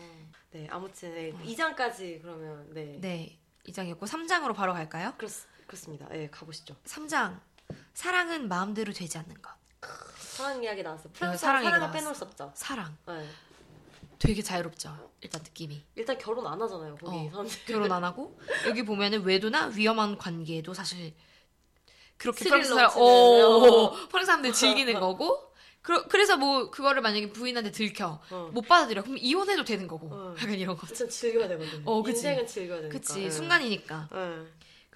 네, 0.51 0.67
아무튼 0.71 1.13
네, 1.13 1.33
2장까지 1.43 2.21
그러면 2.21 2.73
네. 2.73 2.97
네 3.01 3.39
이장이었고 3.65 4.05
3장으로 4.05 4.55
바로 4.55 4.73
갈까요? 4.73 5.13
그렇, 5.17 5.29
그렇습니다. 5.67 6.07
네, 6.07 6.29
가보시죠. 6.29 6.75
3장 6.85 7.39
사랑은 7.93 8.47
마음대로 8.47 8.93
되지 8.93 9.17
않는 9.17 9.41
것 9.41 9.51
사랑 10.17 10.63
이야기 10.63 10.81
나왔어요. 10.81 11.11
프랑스 11.11 11.37
사랑 11.41 11.63
사랑 11.63 11.75
얘기 11.75 11.85
을 11.85 11.91
빼놓을 11.91 12.03
나왔어. 12.03 12.13
수 12.13 12.23
없죠. 12.23 12.51
사랑 12.55 12.95
네. 13.05 13.27
되게 14.19 14.41
자유롭죠 14.43 15.11
일단 15.21 15.41
느낌이 15.41 15.83
일단 15.95 16.17
결혼 16.17 16.45
안 16.45 16.61
하잖아요. 16.61 16.95
거기 16.95 17.17
어, 17.17 17.29
사람들. 17.31 17.57
결혼 17.65 17.91
안 17.91 18.03
하고 18.03 18.37
여기 18.67 18.83
보면은 18.83 19.23
외도나 19.23 19.67
위험한 19.67 20.17
관계도 20.17 20.73
사실 20.73 21.13
그렇게 22.17 22.39
스릴 22.39 22.51
프랑스 22.63 22.73
사람 22.75 22.97
오, 22.97 23.01
어. 23.01 24.07
프랑스 24.09 24.25
사람들 24.27 24.53
즐기는 24.53 24.93
거고 24.99 25.49
그, 25.81 26.05
그래서 26.09 26.35
뭐 26.35 26.69
그거를 26.69 27.01
만약에 27.01 27.31
부인한테 27.31 27.71
들켜 27.71 28.21
어. 28.29 28.49
못 28.53 28.67
받아들여 28.67 29.01
그럼 29.03 29.17
이혼해도 29.17 29.63
되는 29.63 29.87
거고 29.87 30.09
어. 30.11 30.35
약간 30.37 30.53
이런 30.53 30.75
거전 30.75 31.09
즐겨야 31.09 31.47
되거든요. 31.47 31.83
어, 31.85 32.03
그치. 32.03 32.17
인생은 32.17 32.45
즐겨야 32.47 32.81
되니까. 32.81 32.97
그치 32.99 33.19
네. 33.21 33.29
순간이니까 33.31 34.09
네. 34.11 34.45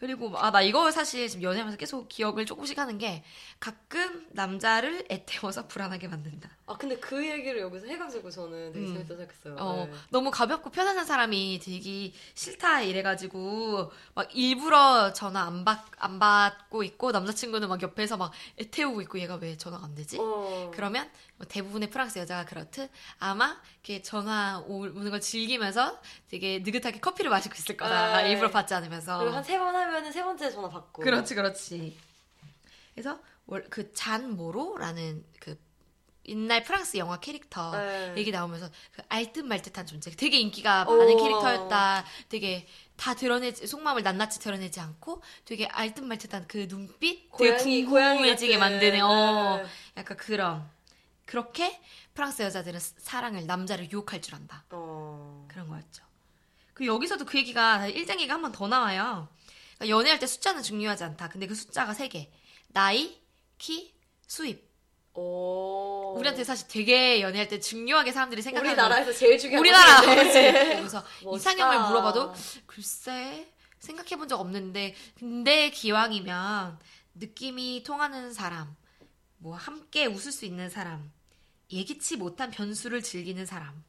그리고 0.03 0.37
아 0.37 0.51
나 0.51 0.61
이거 0.61 0.91
사실 0.91 1.29
지금 1.29 1.43
연애하면서 1.43 1.77
계속 1.77 2.09
기억을 2.09 2.45
조금씩 2.45 2.77
하는 2.77 2.97
게 2.97 3.23
가끔 3.61 4.27
남자를 4.31 5.05
애태워서 5.09 5.67
불안하게 5.67 6.09
만든다 6.09 6.49
아 6.65 6.75
근데 6.77 6.97
그 6.97 7.25
얘기를 7.25 7.61
여기서 7.61 7.87
해가지고 7.87 8.29
저는 8.29 8.73
되게 8.73 8.85
음. 8.85 8.93
재밌다 8.93 9.15
생각했어요. 9.15 9.55
어, 9.57 9.85
네. 9.85 9.93
너무 10.09 10.29
가볍고 10.29 10.71
편안한 10.71 11.05
사람이 11.05 11.59
되기 11.63 12.13
싫다 12.35 12.81
이래가지고 12.81 13.91
막 14.13 14.29
일부러 14.35 15.13
전화 15.13 15.43
안, 15.43 15.63
받, 15.63 15.85
안 15.97 16.19
받고 16.19 16.83
있고 16.83 17.11
남자친구는 17.11 17.69
막 17.69 17.81
옆에서 17.81 18.17
막 18.17 18.31
애태우고 18.59 19.01
있고 19.03 19.19
얘가 19.19 19.35
왜 19.35 19.57
전화가 19.57 19.85
안 19.85 19.95
되지? 19.95 20.17
어. 20.19 20.71
그러면 20.73 21.09
뭐 21.43 21.47
대부분의 21.47 21.89
프랑스 21.89 22.19
여자가 22.19 22.45
그렇듯 22.45 22.89
아마 23.19 23.59
이렇게 23.83 24.01
전화 24.01 24.59
오- 24.65 24.83
오는 24.83 25.11
걸 25.11 25.19
즐기면서 25.19 25.99
되게 26.29 26.59
느긋하게 26.59 26.99
커피를 27.01 27.29
마시고 27.29 27.53
있을 27.55 27.75
거다 27.75 28.21
네. 28.23 28.31
일부러 28.31 28.49
받지 28.49 28.73
않으면서 28.73 29.19
그리고 29.19 29.35
한 29.35 29.43
세 29.43 29.57
번 29.59 29.75
하면은 29.75 30.11
세 30.11 30.23
번째 30.23 30.49
전화 30.49 30.69
받고. 30.69 31.01
그렇지 31.01 31.35
그렇지 31.35 31.97
그래서 32.95 33.19
월- 33.45 33.67
그 33.69 33.91
잔 33.93 34.31
모로라는 34.37 35.25
그 35.41 35.59
옛날 36.29 36.63
프랑스 36.63 36.95
영화 36.95 37.19
캐릭터 37.19 37.71
네. 37.77 38.13
얘기 38.15 38.31
나오면서 38.31 38.69
그 38.93 39.01
알듯 39.09 39.43
말듯한 39.45 39.85
존재 39.85 40.09
되게 40.11 40.37
인기가 40.39 40.85
많은 40.85 41.13
오. 41.15 41.17
캐릭터였다 41.17 42.05
되게 42.29 42.65
다 42.95 43.13
드러내지 43.15 43.67
속마음을 43.67 44.03
낱낱이 44.03 44.39
드러내지 44.39 44.79
않고 44.79 45.21
되게 45.43 45.65
알듯 45.65 46.05
말듯한 46.05 46.45
그 46.47 46.69
눈빛 46.69 47.29
되게 47.37 47.49
고양이 47.51 47.83
고양이 47.83 48.17
궁금해지게. 48.19 48.57
만드는 48.57 49.01
어 49.03 49.57
네. 49.57 49.65
약간 49.97 50.15
그런 50.15 50.71
그렇게 51.37 51.81
프랑스 52.13 52.43
여자들은 52.43 52.79
사랑을 52.79 53.47
남자를 53.47 53.91
유혹할 53.91 54.21
줄 54.21 54.35
안다 54.35 54.65
어. 54.69 55.47
그런 55.49 55.67
거였죠. 55.67 56.03
그 56.75 56.85
여기서도 56.85 57.25
그 57.25 57.39
얘기가 57.39 57.87
일장 57.87 58.17
얘기가 58.19 58.35
한 58.35 58.41
번 58.43 58.51
더 58.51 58.67
나와요. 58.67 59.27
그러니까 59.79 59.97
연애할 59.97 60.19
때 60.19 60.27
숫자는 60.27 60.61
중요하지 60.61 61.03
않다. 61.05 61.29
근데 61.29 61.47
그 61.47 61.55
숫자가 61.55 61.95
세 61.95 62.07
개. 62.07 62.31
나이, 62.67 63.19
키, 63.57 63.95
수입. 64.27 64.71
오. 65.15 66.13
우리한테 66.19 66.43
사실 66.43 66.67
되게 66.67 67.19
연애할 67.21 67.47
때 67.47 67.59
중요하게 67.59 68.11
사람들이 68.11 68.43
생각하는 68.43 68.69
우리나라에서 68.71 69.11
제일 69.13 69.39
중요한 69.39 69.59
우리나라. 69.59 70.01
그래서. 70.01 71.03
이상형을 71.35 71.87
물어봐도 71.87 72.31
글쎄 72.67 73.51
생각해 73.79 74.17
본 74.17 74.27
적 74.27 74.39
없는데 74.39 74.93
근데 75.17 75.71
기왕이면 75.71 76.77
느낌이 77.15 77.81
통하는 77.83 78.33
사람, 78.33 78.75
뭐 79.39 79.55
함께 79.55 80.05
웃을 80.05 80.31
수 80.31 80.45
있는 80.45 80.69
사람, 80.69 81.11
예기치 81.71 82.17
못한 82.17 82.51
변수를 82.51 83.01
즐기는 83.01 83.45
사람. 83.45 83.83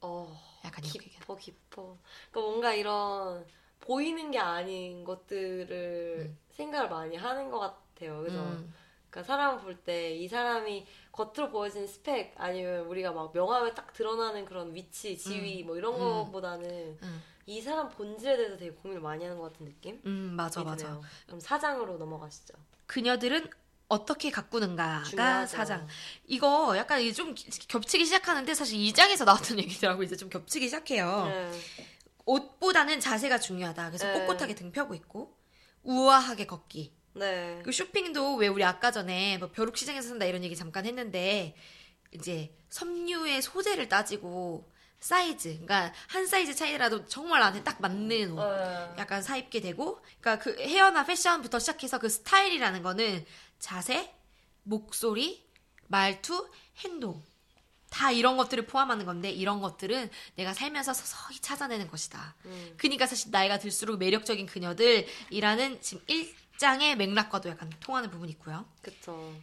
어. 0.00 0.36
약간. 0.64 0.84
깊어 0.84 1.36
깊어. 1.36 1.98
그러니까 2.30 2.40
뭔가 2.50 2.74
이런 2.74 3.46
보이는 3.80 4.30
게 4.30 4.38
아닌 4.38 5.04
것들을 5.04 6.16
음. 6.20 6.38
생각을 6.50 6.88
많이 6.88 7.16
하는 7.16 7.50
것 7.50 7.58
같아요. 7.58 8.18
그래서 8.20 8.50
음, 8.50 8.74
그러니까 9.10 9.22
사람을 9.22 9.60
볼때 9.62 10.14
이 10.16 10.28
사람이 10.28 10.86
겉으로 11.12 11.50
보여지는 11.50 11.86
스펙 11.86 12.34
아니면 12.36 12.86
우리가 12.86 13.12
막 13.12 13.32
명함에 13.32 13.74
딱 13.74 13.92
드러나는 13.92 14.44
그런 14.44 14.74
위치, 14.74 15.16
지위 15.16 15.62
뭐 15.64 15.76
이런 15.76 15.94
음. 15.94 15.98
거보다는 15.98 16.98
음, 17.02 17.22
이 17.46 17.60
사람 17.60 17.88
본질에 17.88 18.36
대해서 18.36 18.56
되게 18.56 18.72
고민을 18.72 19.00
많이 19.02 19.24
하는 19.24 19.38
것 19.38 19.52
같은 19.52 19.66
느낌? 19.66 20.02
음, 20.06 20.34
맞아, 20.36 20.62
맞아. 20.64 21.00
그럼 21.26 21.40
사장으로 21.40 21.98
넘어가시죠. 21.98 22.54
그녀들은 22.86 23.50
어떻게 23.88 24.30
가꾸는가가 24.30 25.04
중요하죠. 25.04 25.56
사장. 25.56 25.88
이거 26.26 26.76
약간 26.76 27.00
이게 27.00 27.12
좀 27.12 27.34
기- 27.34 27.48
겹치기 27.68 28.04
시작하는데 28.04 28.52
사실 28.54 28.78
2장에서 28.78 29.24
나왔던 29.24 29.58
얘기들하고 29.60 30.02
이제 30.02 30.14
좀 30.16 30.28
겹치기 30.28 30.66
시작해요. 30.66 31.26
네. 31.26 31.50
옷보다는 32.26 33.00
자세가 33.00 33.38
중요하다. 33.38 33.86
그래서 33.88 34.06
네. 34.06 34.12
꼿꼿하게 34.20 34.54
등 34.54 34.70
펴고 34.72 34.94
있고 34.94 35.34
우아하게 35.82 36.46
걷기. 36.46 36.92
네. 37.14 37.60
그 37.64 37.72
쇼핑도 37.72 38.36
왜 38.36 38.48
우리 38.48 38.62
아까 38.62 38.90
전에 38.90 39.38
뭐 39.38 39.48
벼룩 39.50 39.76
시장에서 39.78 40.08
산다 40.08 40.26
이런 40.26 40.44
얘기 40.44 40.54
잠깐 40.54 40.84
했는데 40.84 41.56
이제 42.12 42.54
섬유의 42.68 43.40
소재를 43.40 43.88
따지고 43.88 44.70
사이즈, 45.00 45.48
그러니까 45.50 45.92
한 46.08 46.26
사이즈 46.26 46.54
차이라도 46.54 47.06
정말 47.06 47.38
나한테 47.40 47.62
딱 47.62 47.80
맞는 47.80 48.32
옷. 48.32 48.40
어. 48.40 48.94
약간 48.98 49.22
사 49.22 49.36
입게 49.36 49.60
되고, 49.60 50.00
그러니까 50.20 50.42
그 50.42 50.56
헤어나 50.60 51.04
패션부터 51.04 51.60
시작해서 51.60 51.98
그 52.00 52.08
스타일이라는 52.08 52.82
거는 52.82 53.24
자세, 53.58 54.12
목소리, 54.62 55.44
말투, 55.86 56.48
행동. 56.78 57.22
다 57.90 58.10
이런 58.10 58.36
것들을 58.36 58.66
포함하는 58.66 59.06
건데 59.06 59.30
이런 59.30 59.60
것들은 59.60 60.10
내가 60.36 60.52
살면서 60.52 60.92
서서히 60.92 61.40
찾아내는 61.40 61.88
것이다. 61.88 62.34
음. 62.44 62.74
그러니까 62.76 63.06
사실 63.06 63.30
나이가 63.30 63.58
들수록 63.58 63.98
매력적인 63.98 64.46
그녀들이라는 64.46 65.80
지금 65.80 66.04
일장의 66.06 66.96
맥락과도 66.96 67.48
약간 67.48 67.70
통하는 67.80 68.10
부분이 68.10 68.32
있고요. 68.32 68.66
그쵸. 68.82 69.34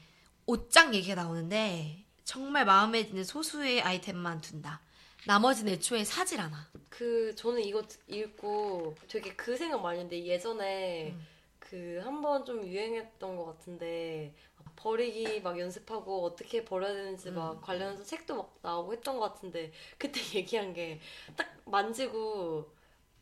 옷장 0.45 0.93
얘기가 0.93 1.15
나오는데 1.15 2.05
정말 2.23 2.65
마음에 2.65 3.07
드는 3.07 3.23
소수의 3.23 3.81
아이템만 3.81 4.41
둔다. 4.41 4.81
나머지는 5.25 5.73
애초에 5.73 6.03
사질 6.03 6.39
않아. 6.39 6.69
그 6.89 7.33
저는 7.35 7.63
이거 7.63 7.83
읽고 8.07 8.95
되게 9.07 9.33
그 9.35 9.57
생각 9.57 9.81
많이 9.81 9.99
했는데 9.99 10.23
예전에 10.23 11.11
음. 11.11 11.27
그 11.75 11.99
한 12.03 12.21
번 12.21 12.45
좀 12.45 12.65
유행했던 12.65 13.35
것 13.35 13.45
같은데 13.45 14.33
버리기 14.77 15.41
막 15.41 15.59
연습하고 15.59 16.23
어떻게 16.25 16.63
버려야 16.63 16.93
되는지 16.93 17.29
음. 17.29 17.35
막 17.35 17.61
관련해서 17.61 18.03
책도 18.03 18.35
막 18.35 18.55
나오고 18.61 18.93
했던 18.93 19.17
것 19.19 19.33
같은데 19.33 19.71
그때 19.97 20.19
얘기한 20.39 20.73
게 20.73 20.99
딱 21.35 21.47
만지고 21.65 22.71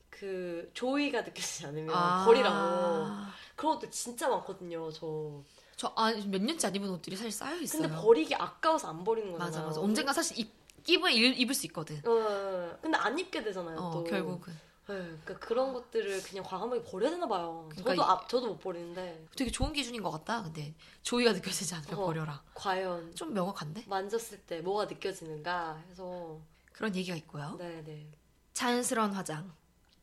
그 0.09 0.69
조이가 0.75 1.21
느껴지지 1.21 1.65
않으면 1.65 1.95
아. 1.95 2.23
버리라고 2.25 3.33
그런 3.55 3.75
것도 3.79 3.89
진짜 3.89 4.29
많거든요 4.29 4.91
저 4.91 5.41
저, 5.75 5.91
아, 5.95 6.11
몇 6.27 6.39
년째 6.41 6.67
안 6.67 6.75
입은 6.75 6.87
옷들이 6.91 7.15
사실 7.15 7.31
쌓여 7.31 7.55
있어요. 7.59 7.81
근데 7.81 7.95
버리기 7.95 8.35
아까워서 8.35 8.89
안 8.89 9.03
버리는 9.03 9.31
거잖아요 9.31 9.51
맞아, 9.51 9.65
맞아. 9.65 9.81
언젠가 9.81 10.13
사실 10.13 10.37
입, 10.39 10.53
입은 10.87 11.11
입- 11.11 11.39
입을 11.39 11.55
수 11.55 11.65
있거든. 11.65 11.97
어, 12.05 12.77
근데 12.79 12.95
안 12.97 13.17
입게 13.17 13.43
되잖아요 13.43 13.79
어, 13.79 13.91
또 13.91 14.03
결국은. 14.03 14.53
네, 14.85 14.95
그러니까 14.95 15.37
그런 15.39 15.73
것들을 15.73 16.21
그냥 16.23 16.43
과감하게 16.43 16.83
버려야 16.83 17.11
되나 17.11 17.25
봐요. 17.27 17.69
그러니까 17.71 17.91
저도 17.95 18.01
이- 18.01 18.05
아, 18.05 18.27
저도 18.27 18.47
못 18.47 18.59
버리는데 18.59 19.25
되게 19.35 19.49
좋은 19.49 19.71
기준인 19.71 20.03
것 20.03 20.11
같다. 20.11 20.43
근데 20.43 20.73
조이가 21.03 21.31
느껴지지 21.33 21.73
않으면 21.75 21.99
어. 21.99 22.05
버려라. 22.05 22.43
과연 22.53 23.15
좀 23.15 23.33
명확한데? 23.33 23.85
만졌을 23.87 24.39
때 24.39 24.59
뭐가 24.59 24.85
느껴지는가 24.85 25.81
해서 25.89 26.37
그런 26.73 26.93
얘기가 26.95 27.15
있고요. 27.17 27.55
네 27.57 27.81
네 27.85 28.07
자연스러운 28.53 29.13
화장. 29.13 29.53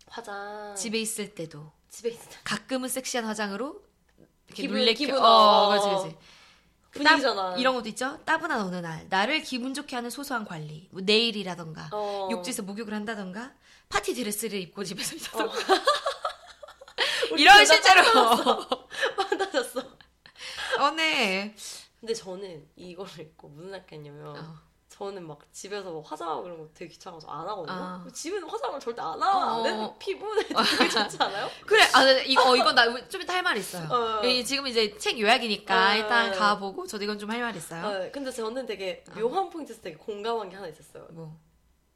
화장 0.07 0.75
집에 0.75 0.99
있을 1.01 1.35
때도 1.35 1.71
집에 1.91 2.09
있는 2.11 2.25
가끔은 2.43 2.89
섹시한 2.89 3.27
화장으로 3.27 3.83
이렇게 4.47 4.63
기분- 4.63 4.79
놀래켜. 4.79 4.99
기분, 4.99 5.19
어, 5.19 5.27
어. 5.27 5.69
그렇지, 5.69 5.87
그렇지. 5.89 6.17
분위기잖아. 6.93 7.57
이런 7.57 7.75
것도 7.75 7.89
있죠. 7.91 8.19
따분한 8.25 8.61
어느 8.63 8.77
날 8.77 9.07
나를 9.11 9.43
기분 9.43 9.75
좋게 9.75 9.95
하는 9.95 10.11
소소한 10.11 10.45
관리. 10.45 10.89
뭐 10.91 11.03
네일이라던가 11.03 11.91
어. 11.93 12.29
욕조에서 12.33 12.63
목욕을 12.65 12.93
한다던가 12.95 13.53
파티 13.91 14.15
드레스를 14.15 14.59
입고 14.61 14.83
집에서 14.85 15.17
있다던가 15.17 15.53
우리 17.33 17.43
이런 17.43 17.65
실제로 17.67 18.03
받아졌어. 19.17 19.81
어, 20.81 20.91
네. 20.93 21.55
근데 21.99 22.15
저는 22.15 22.67
이거를 22.77 23.21
입고 23.21 23.49
무슨 23.49 23.71
생각했냐면 23.73 24.37
어. 24.39 24.55
저는 24.89 25.27
막 25.27 25.41
집에서 25.53 25.93
막 25.93 26.03
화장하고 26.11 26.43
그런 26.43 26.59
거 26.59 26.69
되게 26.75 26.91
귀찮아서 26.93 27.29
안 27.29 27.49
하거든요. 27.49 27.75
아. 27.77 28.07
집에는 28.13 28.49
화장을 28.49 28.79
절대 28.81 29.01
안 29.03 29.21
하는데 29.23 29.71
어. 29.71 29.97
피부는 29.99 30.43
되게 30.49 30.55
좋지 30.89 31.17
않아요? 31.21 31.49
그래, 31.67 31.83
아, 31.93 32.05
근데 32.05 32.25
이거, 32.27 32.51
어, 32.51 32.57
이건 32.57 32.75
나 32.75 32.85
좀 33.09 33.21
이따 33.23 33.35
할 33.35 33.43
말 33.43 33.57
있어요. 33.57 33.89
어. 33.91 34.25
이 34.25 34.45
지금 34.45 34.67
이제 34.67 34.97
책 34.99 35.19
요약이니까 35.19 35.93
어. 35.93 35.97
일단 35.97 36.33
가보고 36.33 36.87
저도 36.87 37.05
이건 37.05 37.19
좀 37.19 37.31
할 37.31 37.41
말 37.41 37.57
있어요. 37.57 37.99
네, 37.99 38.11
근데 38.11 38.31
저는 38.31 38.67
되게 38.67 39.03
묘한 39.15 39.51
포인트에서 39.51 39.81
되게 39.83 39.97
공감한 39.97 40.49
게 40.49 40.57
하나 40.57 40.69
있었어요. 40.69 41.07
뭐, 41.11 41.39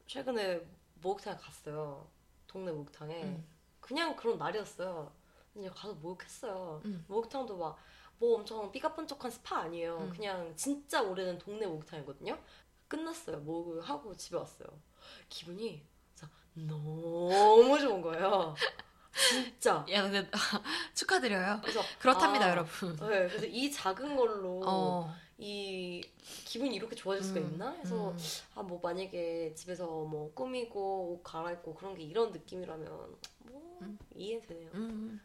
최근에 0.07 0.61
목욕탕에 1.05 1.37
갔어요. 1.37 2.07
동네 2.47 2.71
목욕탕에. 2.71 3.23
음. 3.23 3.45
그냥 3.79 4.15
그런 4.15 4.37
날이었어요. 4.37 5.11
그냥 5.53 5.71
가서 5.73 5.93
목욕했어요. 5.95 6.81
음. 6.85 7.05
목욕탕도 7.07 7.57
막 7.57 7.77
뭐 8.17 8.35
엄청 8.37 8.71
삐까뻔쩍한 8.71 9.29
스파 9.31 9.59
아니에요. 9.61 9.97
음. 9.97 10.09
그냥 10.09 10.53
진짜 10.55 11.01
오래된 11.01 11.37
동네 11.37 11.65
목욕탕이거든요. 11.65 12.37
끝났어요. 12.87 13.39
목욕을 13.39 13.81
하고 13.81 14.15
집에 14.15 14.37
왔어요. 14.37 14.67
기분이 15.29 15.83
너무 16.53 17.77
좋은 17.79 18.01
거예요. 18.01 18.55
진짜. 19.29 19.85
야, 19.91 20.03
근데 20.03 20.29
축하드려요. 20.95 21.59
그래서 21.61 21.81
그렇답니다, 21.99 22.45
아, 22.45 22.49
여러분. 22.51 22.95
네, 22.95 23.27
그래서 23.27 23.45
이 23.45 23.69
작은 23.69 24.15
걸로 24.15 24.61
어. 24.65 25.15
이 25.37 26.01
기분이 26.45 26.75
이렇게 26.75 26.95
좋아질 26.95 27.23
수가 27.23 27.39
음, 27.41 27.51
있나? 27.51 27.71
해서 27.71 28.11
음. 28.11 28.17
아뭐 28.55 28.79
만약에 28.81 29.53
집에서 29.55 29.85
뭐 29.85 30.31
꾸미고 30.33 31.13
옷 31.13 31.23
갈아입고 31.23 31.75
그런 31.75 31.95
게 31.95 32.03
이런 32.03 32.31
느낌이라면 32.31 32.85
뭐 33.39 33.79
음. 33.81 33.97
이해되네요. 34.15 34.69
음. 34.75 35.19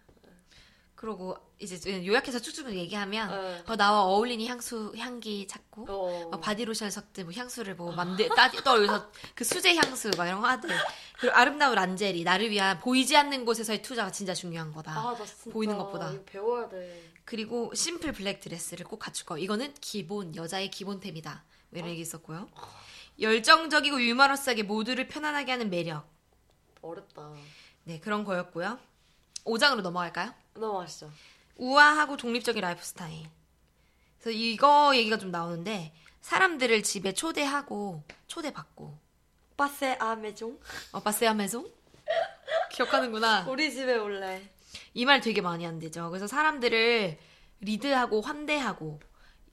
그러고 1.00 1.34
이제 1.58 2.04
요약해서 2.04 2.38
쭉쭉 2.38 2.74
얘기하면 2.74 3.30
네. 3.30 3.64
어, 3.66 3.76
나와 3.76 4.02
어울리는 4.04 4.44
향수 4.46 4.92
향기 4.98 5.46
찾고 5.46 5.86
어. 5.88 6.28
막 6.30 6.40
바디로션을 6.42 6.90
섞든 6.90 7.24
뭐 7.24 7.32
향수를 7.32 7.74
뭐 7.74 7.90
만들 7.90 8.28
따 8.36 8.50
떠올려서 8.50 9.10
그 9.34 9.42
수제 9.42 9.76
향수 9.76 10.10
막 10.18 10.26
이런 10.26 10.42
거 10.42 10.48
하든 10.48 10.68
그리고 11.18 11.34
아름다운 11.36 11.74
란제리 11.74 12.22
나를 12.22 12.50
위한 12.50 12.78
보이지 12.80 13.16
않는 13.16 13.46
곳에서의 13.46 13.80
투자가 13.80 14.12
진짜 14.12 14.34
중요한 14.34 14.72
거다. 14.72 14.92
아, 14.92 15.16
보이는 15.50 15.78
것보다. 15.78 16.12
배워야 16.26 16.68
돼. 16.68 17.02
그리고 17.30 17.72
심플 17.72 18.10
블랙 18.10 18.40
드레스를 18.40 18.84
꼭 18.84 18.98
갖출 18.98 19.24
거. 19.24 19.38
이거는 19.38 19.72
기본 19.80 20.34
여자의 20.34 20.68
기본템이다. 20.68 21.44
뭐 21.70 21.78
이런 21.78 21.90
얘기 21.90 22.00
있었고요. 22.00 22.50
열정적이고 23.20 24.02
유머러스하게 24.02 24.64
모두를 24.64 25.06
편안하게 25.06 25.52
하는 25.52 25.70
매력. 25.70 26.08
어렵다. 26.82 27.32
네 27.84 28.00
그런 28.00 28.24
거였고요. 28.24 28.80
5장으로 29.44 29.80
넘어갈까요? 29.80 30.34
넘어가시죠. 30.54 31.12
우아하고 31.54 32.16
독립적인 32.16 32.62
라이프 32.62 32.82
스타일. 32.82 33.28
그래서 34.18 34.36
이거 34.36 34.90
얘기가 34.96 35.16
좀 35.16 35.30
나오는데 35.30 35.94
사람들을 36.22 36.82
집에 36.82 37.14
초대하고 37.14 38.02
초대받고 38.26 38.98
passez 39.56 39.96
à 40.00 40.08
maison 40.08 40.58
어 40.90 41.00
passez 41.00 41.34
à 41.34 41.39
maison 41.39 41.70
기억하는구나. 42.72 43.46
우리 43.48 43.70
집에 43.70 43.94
올래. 43.94 44.50
이 44.94 45.04
말 45.04 45.20
되게 45.20 45.40
많이 45.40 45.66
안 45.66 45.78
되죠. 45.78 46.08
그래서 46.10 46.26
사람들을 46.26 47.18
리드하고 47.60 48.20
환대하고 48.22 49.00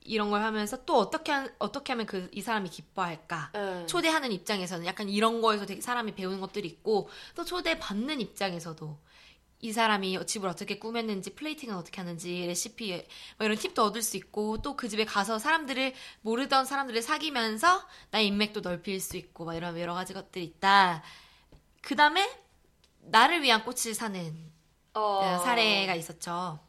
이런 0.01 0.29
걸 0.31 0.41
하면서 0.41 0.83
또 0.85 0.97
어떻게 0.97 1.31
한- 1.31 1.53
어떻게 1.59 1.91
하면 1.93 2.05
그 2.05 2.29
이 2.31 2.41
사람이 2.41 2.69
기뻐할까? 2.69 3.51
네. 3.53 3.85
초대하는 3.87 4.31
입장에서는 4.31 4.85
약간 4.85 5.09
이런 5.09 5.41
거에서 5.41 5.65
되게 5.65 5.81
사람이 5.81 6.15
배우는 6.15 6.39
것들이 6.39 6.67
있고 6.69 7.09
또 7.35 7.43
초대 7.43 7.77
받는 7.77 8.21
입장에서도 8.21 8.97
이 9.59 9.71
사람이 9.73 10.23
집을 10.25 10.47
어떻게 10.47 10.77
꾸몄는지 10.79 11.33
플레이팅은 11.35 11.75
어떻게 11.75 11.99
하는지 11.99 12.45
레시피 12.45 12.91
뭐 13.37 13.45
이런 13.45 13.57
팁도 13.57 13.83
얻을 13.83 14.01
수 14.03 14.15
있고 14.15 14.61
또 14.61 14.75
그 14.77 14.87
집에 14.87 15.03
가서 15.03 15.39
사람들을 15.39 15.93
모르던 16.21 16.65
사람들을 16.65 17.01
사귀면서 17.01 17.83
나의 18.11 18.27
인맥도 18.27 18.61
넓힐 18.61 19.01
수 19.01 19.17
있고 19.17 19.45
막 19.45 19.55
이런 19.55 19.77
여러 19.79 19.93
가지 19.95 20.13
것들이 20.13 20.45
있다. 20.45 21.03
그 21.81 21.95
다음에 21.95 22.29
나를 23.01 23.41
위한 23.41 23.63
꽃을 23.65 23.93
사는 23.95 24.51
어. 24.97 25.21
네, 25.23 25.43
사례가 25.43 25.95
있었죠. 25.95 26.59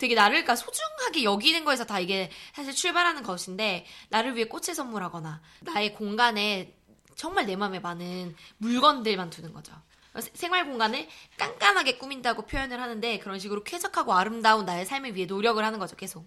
되게 0.00 0.16
나를 0.16 0.42
그러니까 0.42 0.56
소중하게 0.56 1.22
여기는 1.22 1.64
거에서 1.64 1.84
다 1.84 2.00
이게 2.00 2.28
사실 2.52 2.74
출발하는 2.74 3.22
것인데 3.22 3.86
나를 4.08 4.34
위해 4.34 4.46
꽃을 4.46 4.74
선물하거나 4.74 5.40
나의 5.60 5.94
공간에 5.94 6.74
정말 7.14 7.46
내 7.46 7.54
마음에 7.54 7.78
많은 7.78 8.34
물건들만 8.58 9.30
두는 9.30 9.52
거죠. 9.52 9.72
세- 10.18 10.32
생활 10.34 10.64
공간을 10.66 11.06
깐깐하게 11.38 11.98
꾸민다고 11.98 12.42
표현을 12.46 12.80
하는데 12.80 13.18
그런 13.20 13.38
식으로 13.38 13.62
쾌적하고 13.62 14.14
아름다운 14.14 14.64
나의 14.64 14.84
삶을 14.84 15.14
위해 15.14 15.26
노력을 15.26 15.64
하는 15.64 15.78
거죠, 15.78 15.94
계속. 15.94 16.26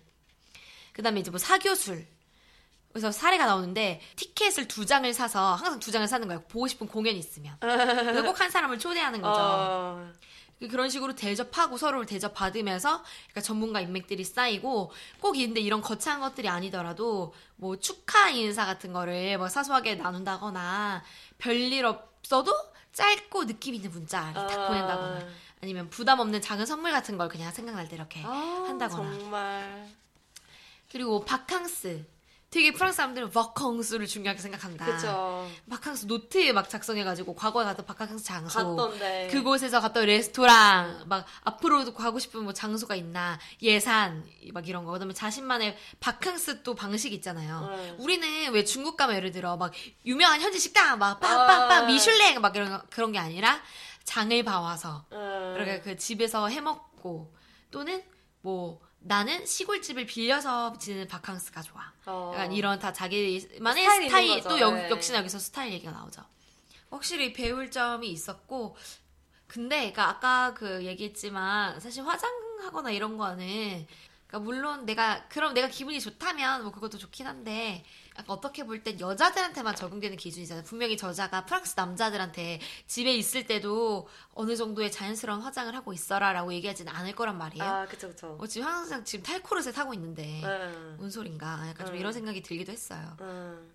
그 0.94 1.02
다음에 1.02 1.20
이제 1.20 1.30
뭐 1.30 1.38
사교술. 1.38 2.08
그래서 2.94 3.12
사례가 3.12 3.46
나오는데 3.46 4.00
티켓을 4.16 4.68
두 4.70 4.86
장을 4.86 5.14
사서 5.14 5.56
항상 5.56 5.80
두 5.80 5.92
장을 5.92 6.08
사는 6.08 6.26
거예요. 6.26 6.42
보고 6.48 6.68
싶은 6.68 6.88
공연이 6.88 7.20
있으면. 7.20 7.58
꼭 7.60 8.40
한 8.40 8.50
사람을 8.50 8.80
초대하는 8.80 9.22
거죠. 9.22 9.42
어. 9.42 10.12
그런 10.60 10.90
식으로 10.90 11.14
대접하고 11.14 11.78
서로를 11.78 12.06
대접받으면서 12.08 13.04
그러니까 13.04 13.42
전문가 13.42 13.80
인맥들이 13.80 14.24
쌓이고 14.24 14.92
꼭 15.20 15.32
근데 15.34 15.60
이런 15.60 15.82
거창한 15.82 16.22
것들이 16.22 16.50
아니더라도 16.50 17.34
뭐 17.58 17.78
축하 17.78 18.30
인사 18.30 18.66
같은 18.66 18.92
거를 18.92 19.38
뭐 19.38 19.50
사소하게 19.50 19.96
나눈다거나 19.96 21.04
별일 21.38 21.86
없어도 21.86 22.54
짧고 22.94 23.46
느낌 23.46 23.76
있는 23.76 23.92
문자를 23.92 24.34
딱 24.34 24.52
아. 24.52 24.68
보낸다거나 24.68 25.28
아니면 25.62 25.90
부담 25.90 26.20
없는 26.20 26.42
작은 26.42 26.66
선물 26.66 26.92
같은 26.92 27.18
걸 27.18 27.30
그냥 27.30 27.52
생각날 27.52 27.88
때 27.88 27.96
이렇게 27.96 28.24
아, 28.24 28.66
한다거나 28.68 29.18
정말. 29.20 29.88
그리고 30.92 31.24
바캉스 31.24 32.06
되게 32.50 32.72
프랑스 32.72 32.96
사람들은 32.98 33.32
바캉스를 33.32 34.08
중요하게 34.08 34.40
생각한다. 34.40 34.86
그쵸. 34.86 35.50
바캉스 35.70 36.08
노트 36.08 36.38
막 36.54 36.70
작성해가지고 36.70 37.36
과거에 37.36 37.66
갔던 37.66 37.86
바캉스 37.86 38.24
장소. 38.24 38.58
갔던데. 38.76 39.28
그곳에서 39.32 39.82
갔던 39.82 40.06
레스토랑, 40.06 41.04
막 41.08 41.26
앞으로도 41.44 41.94
가고 41.94 42.20
싶은 42.20 42.44
뭐 42.44 42.54
장소가 42.54 42.96
있나, 42.96 43.38
예산, 43.62 44.26
막 44.54 44.66
이런 44.68 44.86
거. 44.86 44.92
그다음에 44.94 45.14
자신만의 45.14 45.78
바캉스 46.00 46.64
또 46.64 46.74
방식 46.74 47.12
있잖아요. 47.12 47.68
네. 47.76 47.96
우리는 48.00 48.54
왜 48.54 48.64
중국 48.64 48.96
가면 48.96 49.18
예를 49.18 49.32
들어 49.34 49.58
막 49.58 49.74
유명한 50.06 50.40
현지 50.40 50.58
식당 50.58 51.00
막 51.00 51.20
빵빵빵 51.20 51.84
아. 51.84 51.86
미슐랭 51.86 52.40
막 52.40 52.56
이런 52.56 52.70
거- 52.70 52.82
그런 52.90 53.12
게 53.12 53.20
아니라 53.20 53.60
장을 54.06 54.42
봐와서 54.44 55.06
음. 55.12 55.54
그러니까 55.58 55.82
그 55.84 55.98
집에서 55.98 56.48
해 56.48 56.62
먹고 56.62 57.36
또는 57.72 58.02
뭐 58.42 58.80
나는 59.00 59.46
시골집을 59.46 60.06
빌려서 60.06 60.78
지내는 60.78 61.08
바캉스가 61.08 61.62
좋아. 61.62 61.92
어. 62.06 62.32
약간 62.34 62.52
이런 62.54 62.80
다 62.80 62.92
자기만의 62.92 63.40
스타일 63.84 64.10
스타일. 64.10 64.42
또 64.44 64.60
여, 64.60 64.72
네. 64.72 64.90
역시나 64.90 65.20
여기서 65.20 65.40
스타일 65.40 65.74
얘기가 65.74 65.92
나오죠. 65.92 66.22
확실히 66.90 67.34
배울 67.34 67.70
점이 67.70 68.10
있었고 68.10 68.76
근데 69.48 69.78
그러니까 69.92 70.10
아까 70.10 70.54
그 70.54 70.86
얘기했지만 70.86 71.80
사실 71.80 72.06
화장하거나 72.06 72.92
이런 72.92 73.18
거는 73.18 73.88
그러니까 74.28 74.40
물론 74.40 74.86
내가 74.86 75.28
그럼 75.30 75.54
내가 75.54 75.68
기분이 75.68 76.00
좋다면 76.02 76.64
뭐 76.64 76.72
그것도 76.72 76.98
좋긴 76.98 77.28
한데 77.28 77.84
어떻게 78.26 78.64
볼 78.66 78.84
땐 78.84 79.00
여자들한테만 79.00 79.76
적용되는 79.76 80.18
기준이잖아요. 80.18 80.64
분명히 80.64 80.98
저자가 80.98 81.46
프랑스 81.46 81.74
남자들한테 81.78 82.60
집에 82.88 83.14
있을 83.16 83.46
때도 83.46 84.08
어느 84.34 84.56
정도의 84.56 84.92
자연스러운 84.92 85.42
화장을 85.42 85.74
하고 85.76 85.94
있어라라고 85.94 86.54
얘기하지는 86.54 86.92
않을 86.94 87.16
거란 87.16 87.38
말이에요. 87.38 87.64
아, 87.64 87.86
그쵸, 87.86 88.10
그쵸. 88.10 88.38
어, 88.40 88.48
지금 88.48 88.68
항상 88.68 89.04
지금 89.04 89.24
탈코르세 89.24 89.72
타고 89.72 89.94
있는데 89.94 90.42
음. 90.44 90.96
뭔 90.98 91.10
소린가 91.12 91.68
약간 91.70 91.86
좀 91.86 91.96
음. 91.96 92.00
이런 92.00 92.12
생각이 92.14 92.42
들기도 92.42 92.72
했어요. 92.72 93.16
음. 93.22 93.74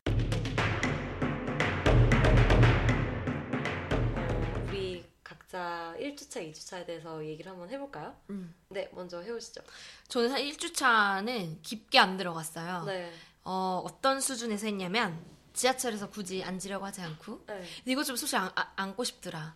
어, 4.16 4.64
우리 4.68 5.04
각자 5.22 5.94
1주차, 5.98 6.50
2주차에 6.52 6.86
대해서 6.86 7.24
얘기를 7.24 7.50
한번 7.50 7.70
해볼까요? 7.70 8.14
음. 8.30 8.54
네, 8.68 8.88
먼저 8.92 9.20
해오시죠. 9.20 9.62
저는 10.08 10.32
한 10.32 10.40
1주차는 10.40 11.62
깊게 11.62 11.98
안 11.98 12.16
들어갔어요. 12.16 12.84
네. 12.84 13.12
어, 13.44 13.82
어떤 13.84 14.20
수준에서 14.20 14.66
했냐면 14.66 15.24
지하철에서 15.52 16.08
굳이 16.10 16.42
앉으려고 16.42 16.86
하지 16.86 17.00
않고 17.02 17.44
네. 17.46 17.54
근데 17.54 17.92
이거 17.92 18.02
좀 18.04 18.16
솔직히 18.16 18.36
안, 18.38 18.50
아- 18.54 18.72
앉고 18.76 19.04
싶더라. 19.04 19.54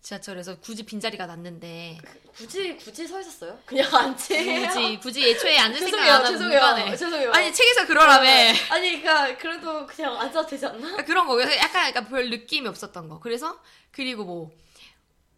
지하철에서 0.00 0.60
굳이 0.60 0.84
빈자리가 0.84 1.26
났는데 1.26 1.98
굳이, 2.34 2.76
굳이 2.76 3.06
서 3.06 3.20
있었어요? 3.20 3.58
그냥 3.66 3.92
앉지. 3.94 4.36
굳이 4.68 4.98
굳이 5.02 5.30
애초에 5.30 5.58
앉을 5.58 5.78
생각 5.80 6.00
안 6.02 6.10
하고 6.24 6.26
죄송해요. 6.28 6.96
죄송해요. 6.96 7.32
아니 7.32 7.52
책에서 7.52 7.86
그러라며 7.86 8.28
아니, 8.70 8.90
그니까, 8.92 9.36
그래도 9.36 9.86
그냥 9.86 10.16
앉아도 10.18 10.46
되지 10.46 10.66
않나? 10.66 10.78
그러니까 10.78 11.04
그런 11.04 11.26
거 11.26 11.34
그래서 11.34 11.56
약간 11.56 11.88
약간 11.88 12.08
별 12.08 12.30
느낌이 12.30 12.68
없었던 12.68 13.08
거 13.08 13.18
그래서 13.18 13.60
그리고 13.90 14.24
뭐 14.24 14.50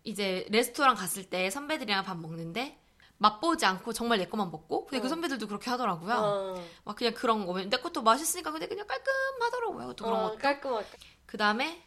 이제 0.04 0.46
레스토랑 0.50 0.94
갔을 0.94 1.24
때 1.24 1.48
선배들이랑 1.50 2.04
밥 2.04 2.18
먹는데 2.18 2.78
맛보지 3.24 3.66
않고 3.66 3.92
정말 3.92 4.18
내 4.18 4.24
것만 4.26 4.50
먹고 4.50 4.86
근데 4.86 5.00
그 5.00 5.06
어. 5.06 5.08
선배들도 5.10 5.46
그렇게 5.46 5.68
하더라고요 5.70 6.14
어, 6.14 6.64
막 6.84 6.96
그냥 6.96 7.12
그런 7.12 7.44
거내 7.46 7.68
것도 7.68 8.02
맛있으니까 8.02 8.50
근데 8.50 8.66
그냥 8.66 8.86
깔끔하더라고요 8.86 9.92
또 9.94 10.04
그런 10.06 10.24
어, 10.24 10.30
거 10.30 10.36
깔끔하게. 10.38 10.86
그 11.26 11.36
다음에 11.36 11.82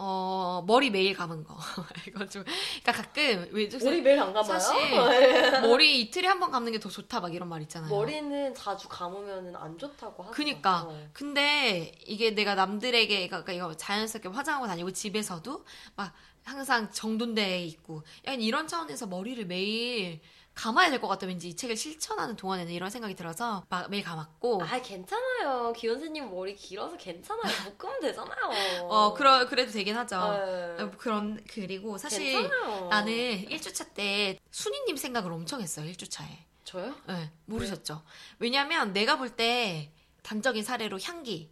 어 0.00 0.62
머리 0.66 0.90
매일 0.90 1.12
감은 1.14 1.44
거 1.44 1.56
이거 2.08 2.24
좀 2.26 2.42
그러니까 2.44 2.92
가끔 2.92 3.48
왜 3.52 3.68
좀- 3.68 3.80
머리 3.84 4.00
매일 4.00 4.18
안 4.20 4.32
감아요? 4.32 4.58
사실 4.58 4.90
네. 4.92 5.60
머리 5.60 6.00
이틀에 6.00 6.26
한 6.26 6.38
번 6.40 6.50
감는 6.52 6.72
게 6.72 6.78
더 6.78 6.88
좋다 6.88 7.20
막 7.20 7.34
이런 7.34 7.48
말 7.48 7.60
있잖아요 7.62 7.90
머리는 7.90 8.54
자주 8.54 8.88
감으면 8.88 9.56
안 9.56 9.76
좋다고 9.76 10.22
하죠. 10.22 10.32
그니까. 10.32 10.84
어. 10.86 11.08
근데 11.12 11.92
이게 12.06 12.30
내가 12.30 12.54
남들에게 12.54 13.26
그러니까 13.28 13.52
이거 13.52 13.76
자연스럽게 13.76 14.28
화장하고 14.30 14.66
다니고 14.68 14.92
집에서도 14.92 15.64
막 15.96 16.14
항상 16.44 16.90
정돈돼 16.92 17.64
있고 17.64 18.04
약간 18.24 18.40
이런 18.40 18.68
차원에서 18.68 19.06
머리를 19.06 19.44
매일 19.46 20.20
감아야 20.58 20.90
될 20.90 21.00
것 21.00 21.06
같다 21.06 21.26
왠지 21.28 21.48
이 21.48 21.54
책을 21.54 21.76
실천하는 21.76 22.34
동안에는 22.34 22.72
이런 22.72 22.90
생각이 22.90 23.14
들어서 23.14 23.62
막 23.68 23.88
매일 23.90 24.02
감았고 24.02 24.60
아 24.64 24.82
괜찮아요. 24.82 25.72
기원세님 25.76 26.30
머리 26.30 26.56
길어서 26.56 26.96
괜찮아요. 26.96 27.52
묶으면 27.64 28.00
되잖아요. 28.00 28.38
어 28.90 29.14
그러 29.14 29.46
그래도 29.48 29.70
되긴 29.70 29.96
하죠 29.96 30.16
네. 30.16 30.82
어, 30.82 30.90
그런 30.98 31.40
그리고 31.48 31.96
사실 31.96 32.32
괜찮아요. 32.32 32.88
나는 32.88 33.12
1주차 33.48 33.94
때 33.94 34.36
순이님 34.50 34.96
생각을 34.96 35.30
엄청 35.32 35.60
했어요 35.60 35.88
1주차에 35.92 36.26
저요? 36.64 36.92
네, 37.06 37.30
모르셨죠 37.46 38.02
왜냐면 38.40 38.92
내가 38.92 39.16
볼 39.16 39.30
때 39.36 39.92
단적인 40.24 40.64
사례로 40.64 40.98
향기 41.04 41.50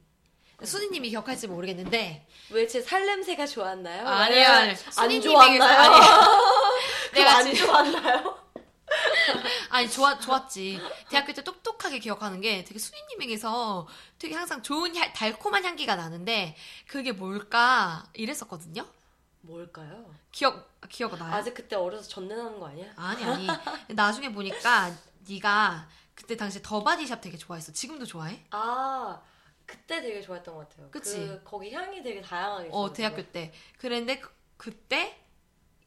네. 0.59 0.67
순이님이 0.67 1.11
기억할지 1.11 1.47
모르겠는데 1.47 2.27
왜 2.51 2.67
제 2.67 2.83
살냄새가 2.83 3.47
좋았나요? 3.47 4.05
아니에요, 4.07 4.49
아니에요. 4.49 4.71
안 4.97 5.09
순이님에게서- 5.09 5.23
좋았나요? 5.23 5.59
내가 7.13 7.13
내가 7.15 7.37
안 7.37 7.55
좋았나요? 7.55 8.46
아니 9.71 9.91
좋았 9.91 10.21
좋았지. 10.21 10.81
대학교 11.11 11.33
때 11.33 11.43
똑똑하게 11.43 11.99
기억하는 11.99 12.41
게 12.41 12.65
되게 12.65 12.79
수인님에게서 12.79 13.87
되게 14.19 14.35
항상 14.35 14.63
좋은 14.63 14.95
향- 14.97 15.13
달콤한 15.13 15.65
향기가 15.65 15.97
나는데 15.97 16.57
그게 16.87 17.13
뭘까 17.13 18.05
이랬었거든요. 18.15 18.87
뭘까요? 19.43 20.15
기억 20.33 20.71
기억 20.89 21.17
나요? 21.19 21.33
아직 21.35 21.55
그때 21.55 21.77
어려서 21.77 22.09
전내나는 22.09 22.59
거 22.59 22.69
아니야? 22.69 22.93
아니 22.97 23.25
아니. 23.25 23.47
나중에 23.89 24.33
보니까 24.33 24.93
네가 25.29 25.89
그때 26.15 26.37
당시 26.37 26.63
더 26.63 26.83
바디샵 26.83 27.21
되게 27.21 27.37
좋아했어. 27.37 27.73
지금도 27.73 28.07
좋아해? 28.07 28.45
아 28.51 29.21
그때 29.67 30.01
되게 30.01 30.21
좋아했던 30.23 30.55
것 30.55 30.69
같아요. 30.69 30.91
그치? 30.91 31.17
그, 31.19 31.43
거기 31.45 31.73
향이 31.73 32.03
되게 32.03 32.21
다양하게 32.21 32.69
어. 32.73 32.93
대학교 32.93 33.23
때. 33.31 33.53
그랬는데 33.79 34.21
그, 34.21 34.31
그때 34.57 35.21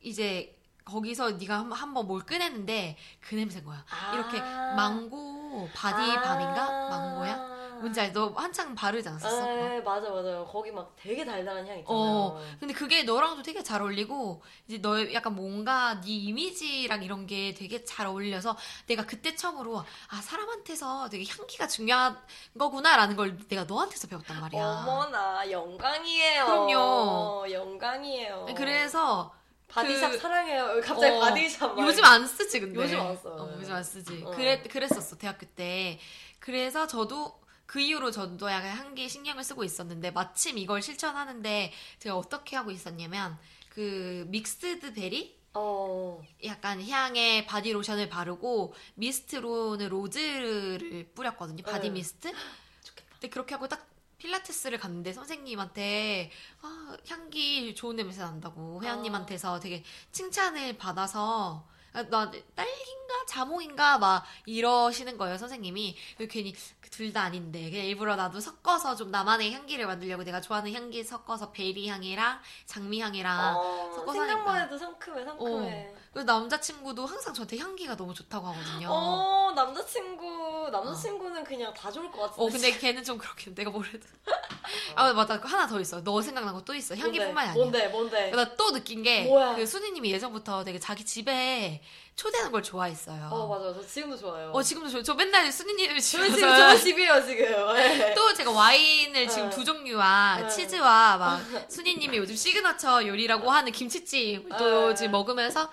이제 0.02 0.59
거기서 0.90 1.32
네가 1.32 1.68
한번 1.72 2.08
뭘 2.08 2.22
꺼냈는데 2.26 2.98
그 3.22 3.36
냄새인 3.36 3.64
거야. 3.66 3.86
아. 3.90 4.14
이렇게 4.14 4.40
망고 4.40 5.70
바디 5.74 6.18
아. 6.18 6.22
balm인가? 6.22 6.90
망고야? 6.90 7.60
뭔지 7.80 8.00
알지? 8.02 8.14
너 8.14 8.28
한창 8.36 8.76
바르지 8.76 9.08
않았었어? 9.08 9.46
네, 9.46 9.82
맞아 9.82 10.10
맞아요. 10.10 10.46
거기 10.46 10.72
막 10.72 10.94
되게 10.98 11.26
달달한 11.26 11.66
향 11.68 11.80
있잖아요. 11.80 11.86
어, 11.88 12.42
근데 12.60 12.74
그게 12.74 13.04
너랑도 13.04 13.42
되게 13.42 13.64
잘 13.64 13.82
어울리고 13.82 14.42
이제 14.68 14.82
너 14.82 15.12
약간 15.14 15.36
뭔가 15.36 16.00
네 16.02 16.10
이미지랑 16.10 17.04
이런 17.04 17.26
게 17.26 17.54
되게 17.54 17.84
잘 17.84 18.06
어울려서 18.08 18.58
내가 18.88 19.06
그때 19.06 19.36
처음으로 19.36 19.80
아 19.80 20.22
사람한테서 20.22 21.10
되게 21.10 21.26
향기가 21.26 21.68
중요한 21.68 22.18
거구나라는 22.58 23.16
걸 23.16 23.38
내가 23.48 23.64
너한테서 23.64 24.08
배웠단 24.08 24.42
말이야. 24.42 24.62
어머나 24.62 25.50
영광이에요. 25.50 26.46
그럼요. 26.46 27.46
영광이에요. 27.52 28.48
그래서 28.58 29.34
바디샵 29.70 30.12
그- 30.12 30.18
사랑해요. 30.18 30.82
갑자기 30.84 31.16
어, 31.16 31.20
바디샵 31.20 31.76
말. 31.76 31.88
요즘 31.88 32.04
안 32.04 32.28
쓰지 32.28 32.60
근데. 32.60 32.80
요즘 32.82 33.00
안 33.00 33.16
써요. 33.18 33.34
어, 33.36 33.58
요즘 33.60 33.74
안 33.74 33.84
쓰지. 33.84 34.24
어. 34.26 34.32
그래 34.32 34.62
그랬었어 34.64 35.18
대학교 35.18 35.46
때. 35.48 36.00
그래서 36.40 36.88
저도 36.88 37.40
그 37.66 37.80
이후로 37.80 38.10
저도 38.12 38.50
약간 38.50 38.76
향기에 38.76 39.08
신경을 39.08 39.44
쓰고 39.44 39.64
있었는데 39.64 40.12
마침 40.12 40.58
이걸 40.58 40.82
실천하는데 40.82 41.72
제가 42.00 42.18
어떻게 42.18 42.56
하고 42.56 42.72
있었냐면 42.72 43.38
그 43.70 44.26
mixed 44.30 44.94
berry 44.94 45.38
어. 45.54 46.22
약간 46.46 46.82
향의 46.88 47.46
바디 47.46 47.72
로션을 47.72 48.10
바르고 48.10 48.74
미스트로는 48.96 49.90
rose를 49.90 51.10
뿌렸거든요. 51.14 51.64
바디 51.64 51.90
네. 51.90 51.94
미스트. 51.96 52.32
좋겠다. 52.84 53.08
근데 53.12 53.30
그렇게 53.30 53.54
하고 53.56 53.68
딱 53.68 53.88
필라테스를 54.20 54.78
갔는데 54.80 55.14
선생님한테 55.14 56.32
아, 56.62 56.96
향기 57.10 57.74
좋은 57.74 57.96
냄새 57.96 58.22
난다고 58.22 58.82
회원님한테서 58.84 59.60
되게 59.60 59.84
칭찬을 60.12 60.78
받아서 60.78 61.66
아, 61.94 62.04
나 62.04 62.30
딸기인가 62.30 63.26
자몽인가 63.28 63.98
막 63.98 64.24
이러시는 64.46 65.18
거예요 65.18 65.38
선생님이 65.38 65.98
괜히 66.30 66.54
둘 66.92 67.14
다 67.14 67.22
아닌데 67.24 67.70
그냥 67.70 67.86
일부러 67.86 68.16
나도 68.16 68.40
섞어서 68.40 68.96
좀 68.96 69.10
나만의 69.10 69.54
향기를 69.54 69.86
만들려고 69.88 70.24
내가 70.24 70.42
좋아하는 70.42 70.74
향기 70.74 71.04
섞어서 71.04 71.52
베리 71.52 71.88
향이랑 71.88 72.40
장미 72.66 73.00
향이랑 73.02 73.56
어, 73.58 73.92
섞어서 73.96 74.26
생각만. 74.26 74.64
해도 74.64 74.78
상큼해 74.78 75.24
상큼해. 75.24 75.96
그리고 76.20 76.24
남자친구도 76.34 77.06
항상 77.06 77.34
저한테 77.34 77.58
향기가 77.58 77.96
너무 77.96 78.14
좋다고 78.14 78.46
하거든요. 78.48 78.90
어, 78.92 79.54
남자친구 79.56 80.70
남자친구는 80.70 81.46
그냥 81.46 81.74
다 81.74 81.90
좋을 81.90 82.12
것 82.12 82.22
같은데. 82.24 82.44
어, 82.44 82.50
근데 82.50 82.78
걔는 82.78 83.04
좀 83.06 83.18
그렇게 83.18 83.54
내가 83.56 83.70
모르든. 83.72 84.02
아, 84.96 85.14
맞다. 85.14 85.40
하나 85.42 85.66
더 85.66 85.80
있어. 85.80 86.04
너 86.04 86.22
생각난 86.22 86.54
거 86.54 86.60
또 86.66 86.76
있어. 86.76 86.94
향기뿐만이 86.96 87.50
아니야. 87.50 87.54
뭔데 87.54 87.88
뭔데? 87.88 88.32
나 88.32 88.50
또 88.58 88.72
느낀 88.74 89.02
게, 89.02 89.24
뭐야? 89.24 89.56
그 89.56 89.66
수니님이 89.66 90.12
예전부터 90.12 90.64
되게 90.66 90.78
자기 90.78 91.06
집에 91.06 91.82
초대하는 92.16 92.52
걸 92.52 92.62
좋아했어요. 92.62 93.30
어 93.32 93.48
맞아 93.48 93.74
저 93.74 93.82
지금도 93.88 94.18
좋아요. 94.18 94.52
어, 94.52 94.62
지금도 94.62 94.90
저, 94.90 95.02
저 95.02 95.14
맨날 95.16 95.50
수니님 95.52 95.98
집에 95.98 96.24
저는 96.28 96.36
지금 96.36 96.50
저 96.50 96.76
집이에요 96.78 97.26
지금. 97.26 97.74
네. 97.76 98.14
또 98.14 98.34
제가 98.34 98.52
와인을 98.52 99.28
지금 99.30 99.50
네. 99.50 99.56
두 99.56 99.64
종류와 99.64 100.40
네. 100.42 100.50
치즈와 100.50 101.18
막 101.18 101.42
수니님이 101.70 102.18
요즘 102.18 102.36
시그너처 102.36 103.08
요리라고 103.08 103.50
하는 103.50 103.72
김치찜 103.72 104.50
또 104.60 104.90
네. 104.90 104.96
지금 104.96 105.12
먹으면서 105.14 105.72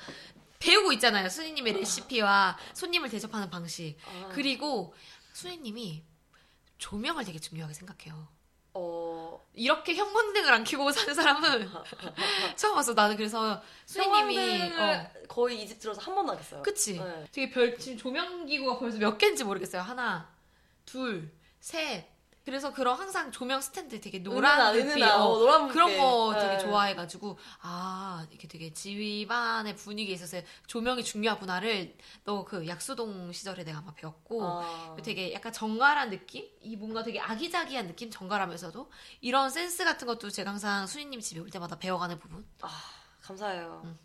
배우고 0.66 0.92
있잖아요. 0.94 1.29
수니님의 1.29 1.74
레시피와 1.74 2.59
손님을 2.74 3.09
대접하는 3.09 3.48
방식. 3.50 3.96
아. 4.05 4.29
그리고 4.33 4.92
수희님이 5.33 6.02
조명을 6.79 7.24
되게 7.24 7.38
중요하게 7.38 7.72
생각해요. 7.74 8.29
어, 8.74 9.40
이렇게 9.55 9.94
형광등을 9.94 10.52
안 10.52 10.64
켜고 10.64 10.90
사는 10.92 11.14
사람은 11.14 11.70
처음 12.57 12.74
봤어. 12.74 12.92
나는 12.94 13.16
그래서 13.16 13.62
수희님이 13.87 14.72
어, 14.74 15.11
거의 15.29 15.62
이 15.62 15.66
집 15.68 15.79
들어서 15.79 16.00
한 16.02 16.14
번도 16.14 16.33
안 16.33 16.38
했어요. 16.38 16.62
그치? 16.62 16.98
네. 16.98 17.24
되게 17.33 17.50
별 17.50 17.79
지금 17.79 17.96
조명 17.96 18.44
기구가 18.44 18.79
벌써 18.79 18.98
몇 18.98 19.16
개인지 19.16 19.44
모르겠어요. 19.44 19.81
하나, 19.83 20.29
둘, 20.85 21.33
셋. 21.61 22.07
그래서 22.46 22.72
그런 22.72 22.96
항상 22.96 23.32
조명 23.32 23.61
스탠드 23.61 24.00
되게 24.00 24.22
노란 24.22 24.54
은은한, 24.61 24.72
불빛, 24.72 24.96
은은한, 24.96 25.20
어, 25.20 25.24
어, 25.24 25.38
노란 25.40 25.68
그런. 25.68 25.98
거 25.98 26.32
되게 26.38 26.56
네. 26.56 26.59
좋아해가지고 26.59 27.37
아 27.61 28.24
이게 28.30 28.46
되게 28.46 28.72
집안의 28.72 29.74
분위기에 29.74 30.14
있어서 30.14 30.40
조명이 30.68 31.02
중요하구나를 31.02 31.96
너 32.24 32.44
그 32.44 32.68
약수동 32.68 33.32
시절에 33.32 33.64
내가 33.64 33.78
아마 33.78 33.92
배웠고 33.94 34.40
아. 34.44 34.96
되게 35.02 35.32
약간 35.32 35.52
정갈한 35.52 36.11
느낌? 36.11 36.48
이 36.61 36.76
뭔가 36.76 37.02
되게 37.02 37.18
아기자기한 37.18 37.88
느낌? 37.88 38.11
정갈하면서도 38.12 38.92
이런 39.22 39.50
센스 39.50 39.85
같은 39.85 40.06
것도 40.06 40.30
제가 40.30 40.50
항상 40.50 40.87
수인님 40.87 41.20
집에 41.20 41.40
올 41.40 41.50
때마다 41.50 41.76
배워가는 41.76 42.20
부분. 42.20 42.46
감사해요. 43.22 43.82
응. 43.85 43.98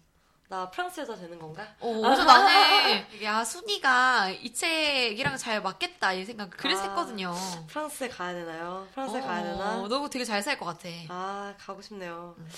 나 0.51 0.69
프랑스 0.69 0.99
여자 0.99 1.15
되는 1.15 1.39
건가? 1.39 1.65
어, 1.79 1.93
그래서 2.01 2.25
나는 2.25 3.05
야 3.23 3.41
순이가 3.41 4.31
이 4.31 4.53
책이랑 4.53 5.37
잘 5.37 5.61
맞겠다 5.61 6.11
이 6.11 6.25
생각 6.25 6.49
그래서 6.49 6.81
아. 6.81 6.87
했거든요. 6.89 7.33
프랑스에 7.67 8.09
가야 8.09 8.33
되나요? 8.33 8.85
프랑스에 8.93 9.21
어, 9.21 9.23
가야 9.23 9.43
되나? 9.43 9.87
너 9.87 10.09
되게 10.09 10.25
잘 10.25 10.41
살 10.43 10.59
것 10.59 10.65
같아. 10.65 10.89
아, 11.07 11.53
가고 11.57 11.81
싶네요. 11.81 12.35
음. 12.37 12.49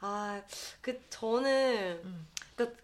아, 0.00 0.42
그, 0.80 1.00
저는, 1.08 2.00
음. 2.04 2.26
그, 2.56 2.76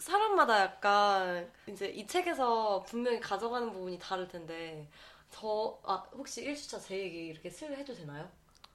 사람마다 0.00 0.60
약간, 0.60 1.48
이제 1.68 1.86
이 1.86 2.04
책에서 2.04 2.82
분명히 2.88 3.20
가져가는 3.20 3.70
부분이 3.72 3.98
다를 4.00 4.26
텐데, 4.26 4.88
저, 5.30 5.78
아, 5.84 6.02
혹시 6.12 6.44
1주차 6.44 6.82
제 6.82 6.98
얘기 6.98 7.26
이렇게 7.26 7.48
슬 7.48 7.72
해도 7.76 7.94
되나요? 7.94 8.28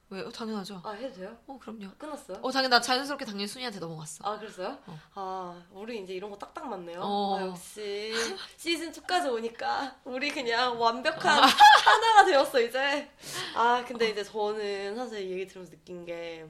왜? 0.08 0.20
어, 0.20 0.30
당연하죠. 0.30 0.80
아, 0.84 0.90
해도 0.92 1.12
돼요? 1.14 1.36
어 1.48 1.58
그럼요. 1.58 1.90
끝났어요? 1.98 2.38
어 2.40 2.50
당연 2.52 2.70
나 2.70 2.80
자연스럽게 2.80 3.24
당연히 3.24 3.48
순이한테 3.48 3.80
넘어갔어. 3.80 4.24
아, 4.24 4.38
그랬어요? 4.38 4.78
어. 4.86 4.98
아, 5.14 5.62
우리 5.72 6.00
이제 6.00 6.14
이런 6.14 6.30
거 6.30 6.38
딱딱 6.38 6.68
맞네요. 6.68 7.00
어. 7.02 7.36
아, 7.38 7.42
역시, 7.48 8.12
시즌 8.56 8.92
2까지 8.92 9.32
오니까, 9.32 9.98
우리 10.04 10.30
그냥 10.30 10.80
완벽한 10.80 11.42
하나가 11.84 12.24
되었어, 12.24 12.60
이제. 12.60 13.10
아, 13.56 13.84
근데 13.86 14.10
이제 14.10 14.22
저는 14.22 14.94
사실 14.94 15.22
이 15.22 15.32
얘기 15.32 15.46
들으면서 15.48 15.72
느낀 15.72 16.04
게, 16.04 16.46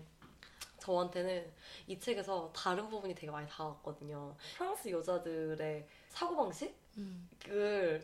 저한테는 0.81 1.51
이 1.87 1.99
책에서 1.99 2.53
다른 2.55 2.91
부분이 2.91 3.15
되게 3.15 3.31
많이 3.31 3.49
다가왔거든요. 3.49 4.37
프랑스 4.59 4.91
여자들의 4.91 5.89
사고방식을 6.11 6.75
음. 6.99 7.29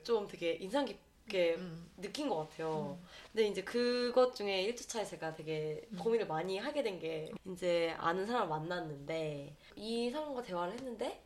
좀 0.03 0.27
되게 0.27 0.55
인상 0.55 0.87
깊 0.87 0.99
게 1.33 1.55
음. 1.57 1.91
느낀 1.97 2.29
것 2.29 2.37
같아요. 2.49 2.99
근데 3.33 3.49
이제 3.49 3.65
그것 3.65 4.35
중에 4.37 4.71
1주차에 4.73 5.09
제가 5.09 5.35
되게 5.35 5.83
음. 5.93 5.99
고민을 5.99 6.27
많이 6.29 6.59
하게 6.59 6.83
된 6.85 7.01
게 7.01 7.33
이제 7.47 7.95
아는 7.99 8.27
사람을 8.27 8.49
만났는데 8.49 9.57
이 9.77 10.11
사람과 10.11 10.43
대화를 10.43 10.75
했는데 10.75 11.23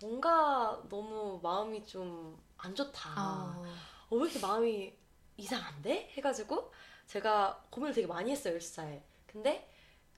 뭔가 0.00 0.82
너무 0.88 1.38
마음이 1.42 1.84
좀 1.86 2.36
안 2.64 2.74
좋다. 2.76 3.10
아. 3.16 3.62
어, 4.10 4.16
왜 4.16 4.22
이렇게 4.24 4.38
마음이 4.38 4.92
이상한데? 5.36 6.10
해가지고 6.16 6.72
제가 7.08 7.64
고민을 7.70 7.92
되게 7.92 8.06
많이 8.06 8.30
했어요, 8.30 8.56
1주차에. 8.56 9.00
근데 9.26 9.68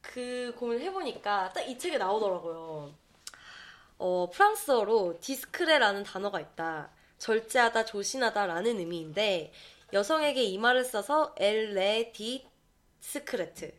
그 0.02 0.54
고민을 0.58 0.82
해보니까 0.84 1.52
딱 1.54 1.62
이 1.66 1.78
책에 1.78 1.96
나오더라고요. 1.96 2.92
어, 3.98 4.28
프랑스어로 4.30 5.18
discret라는 5.20 6.02
단어가 6.04 6.38
있다. 6.40 6.90
절제하다, 7.24 7.86
조신하다라는 7.86 8.78
의미인데 8.80 9.50
여성에게 9.94 10.42
이 10.42 10.58
말을 10.58 10.84
써서 10.84 11.34
elle 11.38 12.12
est 12.12 12.52
discrète. 12.52 13.72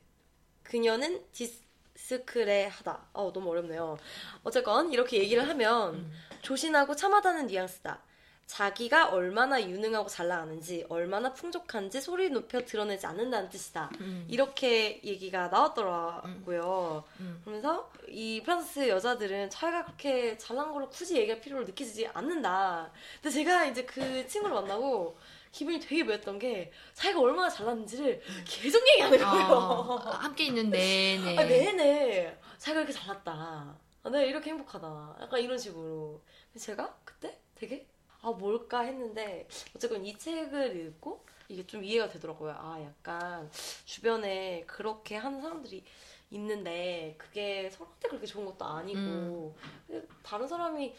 그녀는 0.63 1.23
discret하다. 1.31 3.09
어, 3.13 3.31
너무 3.31 3.51
어렵네요. 3.51 3.99
어쨌건 4.41 4.91
이렇게 4.91 5.19
얘기를 5.19 5.47
하면 5.47 5.93
음. 5.93 6.11
조신하고 6.41 6.95
참하다는 6.95 7.45
뉘앙스다. 7.45 8.01
자기가 8.47 9.09
얼마나 9.09 9.61
유능하고 9.61 10.07
잘 10.07 10.27
나가는지, 10.27 10.85
얼마나 10.87 11.33
풍족한지 11.33 11.99
소리 11.99 12.29
높여 12.29 12.63
드러내지 12.63 13.05
않는다는 13.07 13.49
뜻이다. 13.49 13.89
음. 14.01 14.25
이렇게 14.29 15.01
얘기가 15.03 15.47
나왔더라고요. 15.47 17.03
음. 17.19 17.41
그러면서 17.43 17.91
이 18.07 18.41
프랑스 18.43 18.87
여자들은 18.87 19.49
자기가 19.49 19.85
그렇게 19.85 20.37
잘난 20.37 20.71
거를 20.71 20.87
굳이 20.89 21.17
얘기할 21.17 21.41
필요를 21.41 21.65
느끼지 21.65 22.07
않는다. 22.07 22.91
근데 23.21 23.33
제가 23.33 23.65
이제 23.65 23.83
그 23.83 24.27
친구를 24.27 24.55
만나고 24.55 25.17
기분이 25.51 25.79
되게 25.79 26.03
묘했던 26.03 26.37
게 26.37 26.71
자기가 26.93 27.19
얼마나 27.21 27.49
잘났는지를 27.49 28.21
계속 28.45 28.87
얘기하는 28.89 29.17
거예요. 29.17 29.47
어, 29.47 29.95
함께 29.97 30.45
있는 30.45 30.69
내내. 30.69 31.37
아, 31.37 31.47
네네. 31.47 32.39
자기가 32.59 32.81
이렇게 32.81 32.93
잘났다. 32.93 33.31
아, 33.31 34.09
내가 34.09 34.21
이렇게 34.21 34.51
행복하다. 34.51 35.17
약간 35.21 35.39
이런 35.39 35.57
식으로. 35.57 36.21
제가 36.57 36.95
그때 37.03 37.39
되게 37.55 37.87
아 38.25 38.31
뭘까 38.31 38.81
했는데 38.81 39.47
어쨌건 39.75 40.03
이 40.03 40.17
책을 40.17 40.75
읽고 40.75 41.23
이게 41.47 41.65
좀 41.67 41.83
이해가 41.83 42.09
되더라고요. 42.09 42.55
아 42.57 42.81
약간 42.83 43.47
주변에 43.85 44.63
그렇게 44.65 45.15
하는 45.15 45.43
사람들이 45.43 45.83
있는데 46.31 47.13
그게 47.19 47.69
서로한테 47.69 48.09
그렇게 48.09 48.25
좋은 48.25 48.45
것도 48.47 48.65
아니고 48.65 49.55
다른 50.23 50.47
사람이 50.47 50.95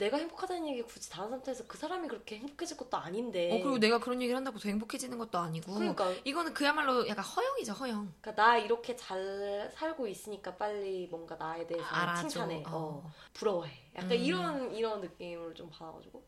내가 0.00 0.16
행복하다는 0.16 0.66
얘기 0.68 0.82
굳이 0.82 1.08
다른 1.10 1.26
사람한테 1.28 1.50
해서 1.52 1.64
그 1.68 1.78
사람이 1.78 2.08
그렇게 2.08 2.38
행복해질 2.38 2.76
것도 2.76 2.96
아닌데 2.96 3.48
어 3.52 3.62
그리고 3.62 3.78
내가 3.78 4.00
그런 4.00 4.20
얘기를 4.20 4.36
한다고 4.36 4.58
더 4.58 4.68
행복해지는 4.68 5.16
것도 5.18 5.38
아니고. 5.38 5.74
그러니까 5.74 6.10
이거는 6.24 6.52
그야말로 6.54 7.06
약간 7.06 7.24
허영이죠 7.24 7.72
허영. 7.74 8.12
그러니까 8.20 8.34
나 8.42 8.58
이렇게 8.58 8.96
잘 8.96 9.70
살고 9.74 10.06
있으니까 10.08 10.56
빨리 10.56 11.06
뭔가 11.08 11.36
나에 11.36 11.66
대해서 11.66 11.86
알아줘. 11.86 12.22
칭찬해. 12.22 12.64
어. 12.66 13.02
어. 13.04 13.12
부러워해. 13.34 13.70
약간 13.94 14.10
음. 14.12 14.16
이런 14.16 14.74
이런 14.74 15.00
느낌을 15.02 15.54
좀 15.54 15.70
받아가지고 15.70 16.24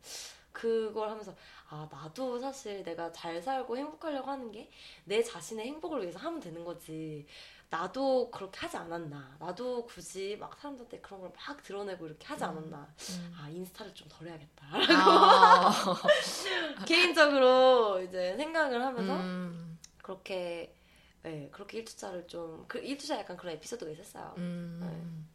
그걸 0.51 1.09
하면서 1.09 1.35
아 1.69 1.87
나도 1.91 2.37
사실 2.39 2.83
내가 2.83 3.11
잘 3.11 3.41
살고 3.41 3.75
행복하려고 3.77 4.29
하는 4.29 4.51
게 4.51 4.69
내 5.05 5.21
자신의 5.21 5.65
행복을 5.65 6.01
위해서 6.01 6.19
하면 6.19 6.39
되는 6.39 6.63
거지. 6.63 7.25
나도 7.73 8.29
그렇게 8.29 8.59
하지 8.59 8.77
않았나. 8.77 9.35
나도 9.39 9.85
굳이 9.87 10.37
막 10.39 10.55
사람들한테 10.59 10.99
그런 10.99 11.21
걸 11.21 11.31
막 11.35 11.63
드러내고 11.63 12.05
이렇게 12.05 12.27
하지 12.27 12.43
않았나. 12.43 12.87
음. 13.09 13.35
아 13.35 13.49
인스타를 13.49 13.93
좀 13.95 14.07
덜 14.09 14.27
해야겠다. 14.27 14.67
아. 14.71 15.95
개인적으로 16.85 17.99
이제 18.03 18.35
생각을 18.37 18.79
하면서 18.79 19.15
음. 19.15 19.79
그렇게 20.03 20.75
네, 21.23 21.49
그렇게 21.51 21.83
1주차를 21.83 22.27
좀그 22.27 22.79
1주차 22.83 23.17
약간 23.17 23.35
그런 23.37 23.55
에피소드가 23.55 23.89
있었어요. 23.91 24.35
음. 24.37 25.27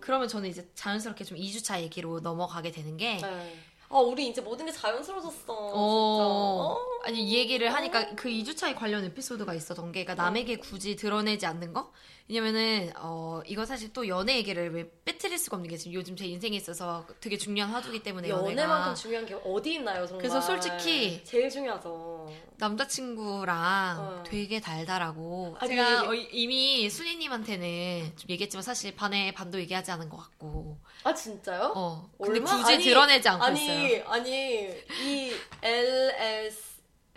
그러면 0.00 0.28
저는 0.28 0.48
이제 0.50 0.68
자연스럽게 0.74 1.24
좀 1.24 1.38
2주차 1.38 1.80
얘기로 1.80 2.20
넘어가게 2.20 2.70
되는 2.72 2.96
게 2.96 3.18
네. 3.18 3.58
아, 3.88 3.98
우리 3.98 4.28
이제 4.28 4.40
모든 4.40 4.66
게 4.66 4.72
자연스러워졌어. 4.72 5.52
어, 5.52 6.78
진짜. 7.02 7.08
아니 7.08 7.22
이 7.22 7.34
얘기를 7.36 7.72
하니까 7.72 8.14
그 8.16 8.28
2주차에 8.28 8.74
관련 8.74 9.04
에피소드가 9.04 9.54
있었던 9.54 9.92
게 9.92 10.04
그러니까 10.04 10.22
남에게 10.24 10.56
굳이 10.56 10.96
드러내지 10.96 11.46
않는 11.46 11.72
거? 11.72 11.92
왜냐면은 12.26 12.90
어 12.96 13.42
이거 13.44 13.66
사실 13.66 13.92
또 13.92 14.08
연애 14.08 14.36
얘기를 14.36 14.72
왜 14.72 14.88
빼뜨릴 15.04 15.36
수가 15.36 15.56
없는 15.56 15.68
게 15.68 15.76
지금 15.76 15.92
요즘 15.92 16.16
제 16.16 16.24
인생에 16.24 16.56
있어서 16.56 17.06
되게 17.20 17.36
중요한 17.36 17.70
화두기 17.70 18.02
때문에 18.02 18.30
연애만큼 18.30 18.94
중요한 18.94 19.26
게 19.26 19.34
어디 19.44 19.74
있나요, 19.74 20.06
정말. 20.06 20.22
그래서 20.22 20.40
솔직히 20.40 21.22
제일 21.22 21.50
중요하죠. 21.50 22.32
남자친구랑 22.56 23.98
어. 23.98 24.22
되게 24.26 24.58
달달하고 24.58 25.56
아니, 25.60 25.70
제가 25.76 26.08
어, 26.08 26.14
이미 26.14 26.88
순이님한테는 26.88 28.16
좀 28.16 28.30
얘기했지만 28.30 28.62
사실 28.62 28.96
반에 28.96 29.32
반도 29.34 29.60
얘기하지 29.60 29.90
않은 29.90 30.08
것 30.08 30.16
같고 30.16 30.78
아, 31.02 31.12
진짜요? 31.12 31.72
어 31.76 32.08
근데 32.16 32.38
얼마? 32.38 32.56
굳이 32.56 32.74
아니, 32.74 32.84
드러내지 32.84 33.28
않고 33.28 33.44
아니, 33.44 33.64
있어요. 33.64 34.04
아니, 34.08 34.70
이 35.02 35.32
LS 35.62 36.74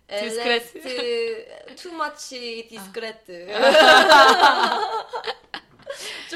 디스크레트. 0.07 1.75
Too 1.75 1.93
much 1.93 2.33
아. 3.53 4.93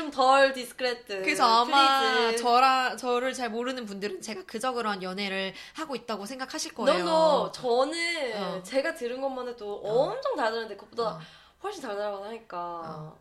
좀 0.02 0.12
덜 0.12 0.52
discrète. 0.54 1.22
그래서 1.22 1.44
아마 1.46 2.02
please. 2.26 2.41
저라 2.44 2.96
저를 2.96 3.34
잘 3.34 3.50
모르는 3.50 3.86
분들은 3.86 4.22
제가 4.22 4.44
그저 4.46 4.74
그런 4.74 5.04
연애를 5.04 5.54
하고 5.76 5.96
있다고 5.96 6.26
생각하실 6.26 6.74
거예요. 6.74 7.04
너 7.06 7.29
너 7.29 7.52
저는 7.52 8.42
어. 8.44 8.64
제가 8.64 8.96
들은 8.96 9.22
것만 9.22 9.48
해도 9.48 9.76
어. 9.84 10.10
엄청 10.12 10.36
달달한데 10.36 10.76
그것보다 10.76 11.04
어. 11.18 11.20
훨씬 11.64 11.82
달달하고 11.84 12.26
하니까 12.26 12.58
어. 12.58 13.20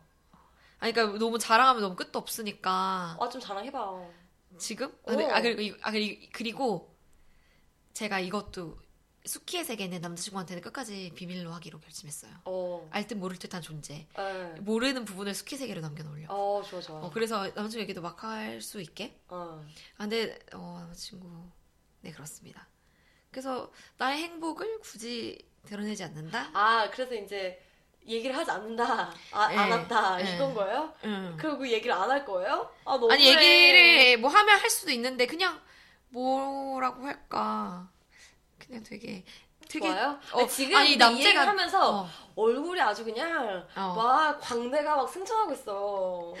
아니 0.79 0.91
그러니까 0.93 1.19
너무 1.19 1.37
자랑하면 1.37 1.81
너무 1.83 1.95
끝도 1.95 2.17
없으니까 2.17 3.17
아 3.19 3.29
좀 3.29 3.39
자랑해봐. 3.39 4.01
지금 4.57 4.87
아, 5.07 5.13
어. 5.13 5.29
아 5.31 5.41
그리고 5.41 5.61
이- 5.61 5.75
아 5.81 5.91
그리- 5.91 6.29
그리고 6.33 6.93
제가 7.93 8.19
이것도 8.19 8.75
수키의 9.25 9.63
세계는 9.65 10.01
남자친구한테는 10.01 10.61
끝까지 10.63 11.11
비밀로 11.15 11.51
하기로 11.53 11.79
결심했어요. 11.79 12.31
어. 12.45 12.87
알듯 12.91 13.17
모를 13.17 13.37
듯한 13.37 13.61
존재. 13.61 14.07
에. 14.17 14.43
모르는 14.61 15.05
부분을 15.05 15.33
수키 15.35 15.57
세계로 15.57 15.81
남겨놓으려. 15.81 16.27
어 16.29 16.61
좋아 16.67 16.81
좋아. 16.81 16.99
어, 17.01 17.11
그래서 17.11 17.43
남자친구 17.53 17.79
얘기도 17.81 18.01
막 18.01 18.23
할 18.23 18.61
수 18.61 18.81
있게. 18.81 19.19
어. 19.27 19.63
아, 19.97 20.03
근데 20.03 20.39
어, 20.53 20.77
남자친구 20.81 21.27
네, 22.01 22.11
그렇습니다. 22.11 22.67
그래서 23.29 23.71
나의 23.97 24.23
행복을 24.23 24.79
굳이 24.79 25.37
드러내지 25.65 26.03
않는다? 26.03 26.49
아 26.53 26.89
그래서 26.89 27.13
이제 27.13 27.61
얘기를 28.07 28.35
하지 28.35 28.49
않는다. 28.49 29.13
아, 29.31 29.47
네. 29.49 29.55
안 29.57 29.71
한다. 29.71 30.17
네. 30.17 30.35
이건 30.35 30.55
거예요? 30.55 30.91
응. 31.03 31.37
그리고 31.39 31.67
얘기를 31.67 31.93
안 31.93 32.09
할 32.09 32.25
거예요? 32.25 32.73
아 32.85 32.93
너무 32.93 33.11
아니, 33.11 33.27
얘기를 33.27 34.17
뭐 34.17 34.31
하면 34.31 34.57
할 34.59 34.67
수도 34.71 34.91
있는데, 34.91 35.27
그냥 35.27 35.61
뭐라고 36.09 37.05
할까. 37.05 37.89
그냥 38.65 38.83
되게, 38.83 39.23
되게. 39.67 39.87
좋아요? 39.87 40.19
어, 40.33 40.47
지금 40.47 40.75
아니, 40.77 40.97
남자가- 40.97 41.45
하면서 41.47 42.01
어, 42.01 42.09
얼굴이 42.35 42.79
아주 42.81 43.03
그냥 43.03 43.65
어. 43.75 43.93
막 43.95 44.39
광대가 44.39 44.95
막 44.95 45.09
승천하고 45.09 45.53
있어. 45.53 46.33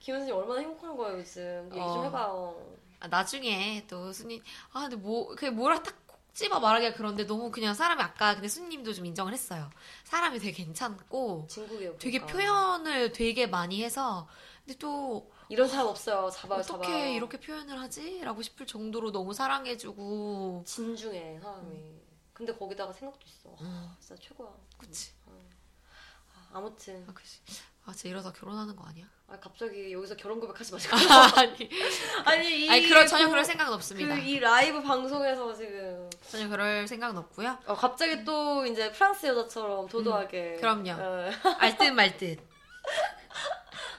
김현수님 0.00 0.34
얼마나 0.34 0.60
행복한 0.60 0.96
거예요 0.96 1.18
요즘? 1.18 1.64
얘기 1.72 1.76
좀 1.76 1.82
어. 1.98 2.04
해봐요. 2.04 2.56
아, 3.00 3.08
나중에 3.08 3.84
또 3.88 4.12
순이 4.12 4.42
아 4.72 4.82
근데 4.82 4.96
뭐 4.96 5.28
그게 5.28 5.50
뭐라 5.50 5.82
딱콕 5.82 6.04
집어 6.34 6.58
말하기가 6.58 6.94
그런데 6.94 7.26
너무 7.26 7.50
그냥 7.50 7.74
사람이 7.74 8.02
아까 8.02 8.34
근데 8.34 8.48
순님도 8.48 8.92
좀 8.92 9.06
인정을 9.06 9.32
했어요. 9.32 9.70
사람이 10.04 10.38
되게 10.40 10.52
괜찮고 10.64 11.46
진국이에요. 11.48 11.96
되게 11.98 12.18
그러니까. 12.18 12.38
표현을 12.38 13.12
되게 13.12 13.46
많이 13.46 13.82
해서 13.84 14.26
근데 14.64 14.76
또 14.78 15.30
이런 15.48 15.68
사람 15.68 15.86
없어요. 15.88 16.30
잡아요, 16.30 16.60
어떻게 16.60 16.82
잡아요. 16.84 17.06
이렇게 17.14 17.38
표현을 17.38 17.78
하지? 17.80 18.20
라고 18.22 18.42
싶을 18.42 18.66
정도로 18.66 19.12
너무 19.12 19.32
사랑해주고 19.34 20.64
진중해 20.66 21.40
사람이. 21.42 21.94
근데 22.32 22.52
거기다가 22.54 22.92
생각도 22.92 23.20
있어. 23.26 23.50
와, 23.50 23.56
음, 23.60 23.90
진짜 24.00 24.16
최고야. 24.20 24.48
그치. 24.78 25.12
아, 25.26 26.48
아무튼 26.52 27.04
아, 27.08 27.12
그치. 27.12 27.40
아, 27.86 27.92
진짜 27.92 28.08
이러다 28.08 28.32
결혼하는 28.32 28.74
거 28.74 28.84
아니야? 28.84 29.04
아, 29.28 29.38
갑자기 29.38 29.92
여기서 29.92 30.16
결혼 30.16 30.40
고백하지 30.40 30.72
마시고. 30.72 30.96
아니, 31.36 31.70
아니 32.24 32.64
이 32.66 32.70
아니 32.70 32.88
그럴 32.88 33.06
전혀 33.06 33.24
고- 33.26 33.30
그럴 33.30 33.44
생각은 33.44 33.72
없습니다. 33.74 34.14
그 34.16 34.20
이 34.22 34.38
라이브 34.38 34.82
방송에서 34.82 35.54
지금 35.54 36.08
전혀 36.28 36.48
그럴 36.48 36.88
생각은 36.88 37.16
없고요. 37.18 37.58
어, 37.66 37.74
갑자기 37.74 38.24
또 38.24 38.64
이제 38.66 38.90
프랑스 38.92 39.26
여자처럼 39.26 39.86
도도하게. 39.88 40.54
음, 40.56 40.60
그럼요. 40.60 40.90
어. 40.92 41.30
알듯 41.58 41.92
말 41.92 42.16
듯. 42.16 42.38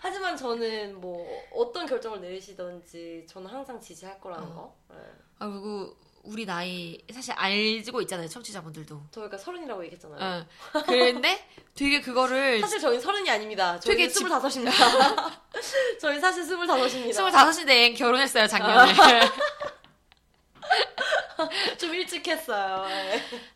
하지만 0.05 0.37
저는 0.37 1.01
뭐 1.01 1.27
어떤 1.51 1.87
결정을 1.87 2.21
내리시던지 2.21 3.25
저는 3.27 3.47
항상 3.49 3.81
지지할 3.81 4.21
거라는 4.21 4.47
어. 4.49 4.53
거. 4.53 4.77
네. 4.95 5.01
아, 5.39 5.47
그리고 5.47 5.95
우리 6.23 6.45
나이 6.45 7.03
사실 7.11 7.33
알고 7.35 8.01
있잖아요, 8.01 8.27
청취자분들도. 8.27 9.01
저희가 9.09 9.35
서른이라고 9.35 9.83
얘기했잖아요. 9.85 10.19
어. 10.21 10.45
그런데 10.85 11.49
되게 11.73 12.01
그거를 12.01 12.61
사실 12.61 12.79
저희 12.79 12.99
서른이 12.99 13.27
아닙니다. 13.31 13.79
저희 13.79 13.97
되게 13.97 14.07
스물다섯입니다. 14.07 14.71
저희 15.99 16.19
사실 16.19 16.43
스물다섯입니다. 16.43 17.23
25인데 17.23 17.97
결혼했어요, 17.97 18.45
작년에. 18.45 18.93
좀 21.79 21.93
일찍 21.93 22.27
했어요. 22.27 22.85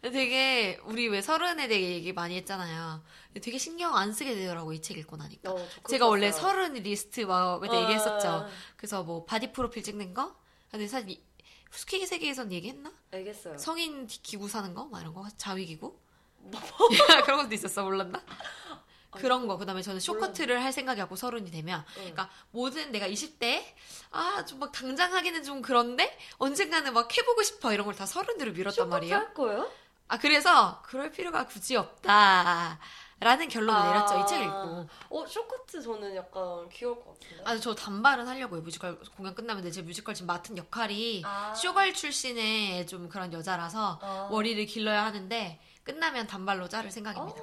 네. 0.02 0.10
되게 0.12 0.80
우리 0.84 1.08
왜 1.08 1.22
서른에 1.22 1.68
대해 1.68 1.92
얘기 1.92 2.14
많이 2.14 2.36
했잖아요. 2.38 3.04
되게 3.42 3.58
신경 3.58 3.96
안 3.96 4.12
쓰게 4.14 4.36
되더라고 4.36 4.74
이 4.74 4.82
책 4.82 4.98
읽고 4.98 5.18
나니까. 5.18 5.52
어, 5.52 5.68
제가 5.88 6.08
원래. 6.08 6.32
서른 6.32 6.74
리스트 6.74 7.22
막 7.22 7.60
그때 7.60 7.76
어, 7.78 7.82
얘기했었죠. 7.84 8.48
그래서 8.78 9.04
뭐 9.04 9.24
바디 9.26 9.52
프로필 9.52 9.84
찍는 9.84 10.14
거. 10.14 10.36
근데 10.72 10.88
사실 10.88 11.10
이- 11.12 11.24
스키 11.72 12.06
세계에선 12.06 12.52
얘기했나? 12.52 12.92
알겠어요. 13.12 13.58
성인 13.58 14.08
기구 14.08 14.48
사는 14.50 14.74
거, 14.74 14.86
막 14.86 15.02
이런 15.02 15.14
거, 15.14 15.28
자위 15.38 15.66
기구. 15.66 16.00
뭐? 16.38 16.60
그런 17.26 17.44
것도 17.44 17.54
있었어, 17.54 17.84
몰랐나? 17.84 18.20
그런 19.12 19.48
거. 19.48 19.58
그다음에 19.58 19.82
저는 19.82 20.00
쇼커트를 20.00 20.64
할 20.64 20.72
생각이고 20.72 21.16
서른이 21.16 21.50
되면, 21.52 21.80
응. 21.90 21.94
그러니까 21.96 22.30
모든 22.52 22.92
내가 22.92 23.08
20대 23.08 23.64
아 24.12 24.24
좀 24.24 24.60
막 24.60 24.72
당장 24.72 25.14
하기는 25.14 25.44
좀 25.44 25.62
그런데 25.62 26.18
언젠가는 26.38 26.94
막 26.94 27.16
해보고 27.18 27.44
싶어 27.44 27.74
이런 27.74 27.86
걸 27.86 27.96
다 27.96 28.06
서른으로 28.06 28.52
미뤘단 28.54 28.88
말이에요. 28.90 29.16
할 29.16 29.34
거예요? 29.34 29.70
아 30.08 30.18
그래서 30.18 30.82
그럴 30.84 31.12
필요가 31.12 31.46
굳이 31.46 31.76
없다 31.76 32.80
라는 33.20 33.50
결론을 33.50 33.80
아. 33.80 33.86
내렸죠 33.92 34.20
이 34.22 34.26
책 34.26 34.42
읽고. 34.44 34.88
어, 35.10 35.26
쇼커트 35.28 35.82
저는 35.82 36.16
약간 36.16 36.70
귀여울 36.70 36.96
것 37.04 37.20
같은데. 37.20 37.44
아 37.46 37.53
저 37.53 37.76
단발은 37.76 38.28
하려고요 38.28 38.62
뮤지컬 38.62 38.98
공연 39.18 39.36
끝나면 39.36 39.62
근데 39.62 39.72
제 39.74 39.82
뮤지컬 39.82 40.16
지금 40.16 40.28
맡은 40.28 40.58
역할이 40.58 41.22
아. 41.26 41.54
쇼걸 41.54 41.94
출신의 41.94 42.88
좀 42.88 43.10
그런 43.10 43.34
여자라서 43.34 44.00
아. 44.02 44.30
머리를 44.32 44.66
길러야 44.66 45.04
하는데 45.06 45.60
끝나면 45.84 46.28
단발로 46.28 46.70
자를 46.70 46.90
생각입니다. 46.92 47.42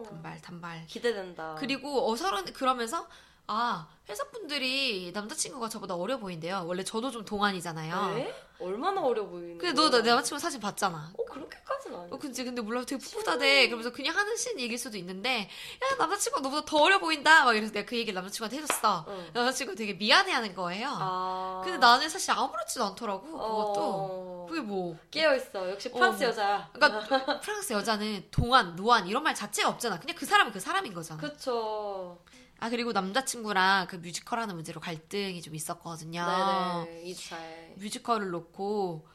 어. 0.00 0.02
단발 0.02 0.40
단발. 0.40 0.86
기대된다. 0.86 1.54
그리고 1.58 2.10
어 2.10 2.16
서른 2.16 2.44
그러면서 2.52 3.06
아 3.46 3.86
회사 4.08 4.24
분들이 4.30 5.12
남자친구가 5.12 5.68
저보다 5.68 5.94
어려 5.94 6.18
보인대요. 6.18 6.64
원래 6.66 6.82
저도 6.82 7.10
좀 7.10 7.24
동안이잖아요. 7.24 8.14
네? 8.14 8.34
얼마나 8.60 9.00
어려 9.00 9.26
보이는 9.26 9.58
근데 9.58 9.72
너? 9.74 9.90
내 9.90 10.08
남자친구 10.08 10.38
사진 10.40 10.60
봤잖아. 10.60 11.12
어, 11.18 11.24
그렇게까지는 11.24 11.98
아니야. 11.98 12.08
어, 12.12 12.18
근데, 12.18 12.44
근데 12.44 12.62
몰라 12.62 12.84
되게 12.84 13.02
풋풋하대. 13.02 13.66
그러면서 13.66 13.90
그냥 13.92 14.16
하는 14.16 14.36
씬 14.36 14.58
얘기일 14.60 14.78
수도 14.78 14.96
있는데, 14.96 15.50
야, 15.82 15.96
남자친구가 15.98 16.42
너보다 16.42 16.64
더 16.64 16.78
어려 16.78 16.98
보인다. 16.98 17.44
막 17.44 17.54
이래서 17.54 17.72
내가 17.72 17.86
그 17.86 17.96
얘기를 17.96 18.14
남자친구한테 18.14 18.58
해줬어. 18.58 19.04
응. 19.08 19.30
남자친구가 19.34 19.76
되게 19.76 19.94
미안해 19.94 20.32
하는 20.32 20.54
거예요. 20.54 20.88
아. 20.90 21.62
근데 21.64 21.78
나는 21.78 22.08
사실 22.08 22.30
아무렇지도 22.30 22.84
않더라고, 22.84 23.22
그것도. 23.22 23.74
어. 23.76 24.46
그게 24.48 24.60
뭐. 24.60 24.96
깨어 25.10 25.34
있어. 25.36 25.70
역시 25.70 25.90
프랑스 25.90 26.22
어. 26.22 26.28
여자야. 26.28 26.70
그러니까 26.72 27.40
프랑스 27.40 27.72
여자는 27.72 28.28
동안, 28.30 28.76
노안 28.76 29.08
이런 29.08 29.22
말 29.24 29.34
자체가 29.34 29.68
없잖아. 29.70 29.98
그냥 29.98 30.14
그 30.16 30.24
사람은 30.26 30.52
그 30.52 30.60
사람인 30.60 30.94
거잖아. 30.94 31.20
그쵸. 31.20 32.18
아, 32.60 32.70
그리고 32.70 32.92
남자친구랑 32.92 33.86
그 33.88 33.96
뮤지컬 33.96 34.38
하는 34.38 34.54
문제로 34.54 34.80
갈등이 34.80 35.42
좀 35.42 35.54
있었거든요. 35.54 36.24
네네. 36.86 37.02
이차에. 37.04 37.74
뮤지컬을 37.76 38.30
놓고 38.30 39.06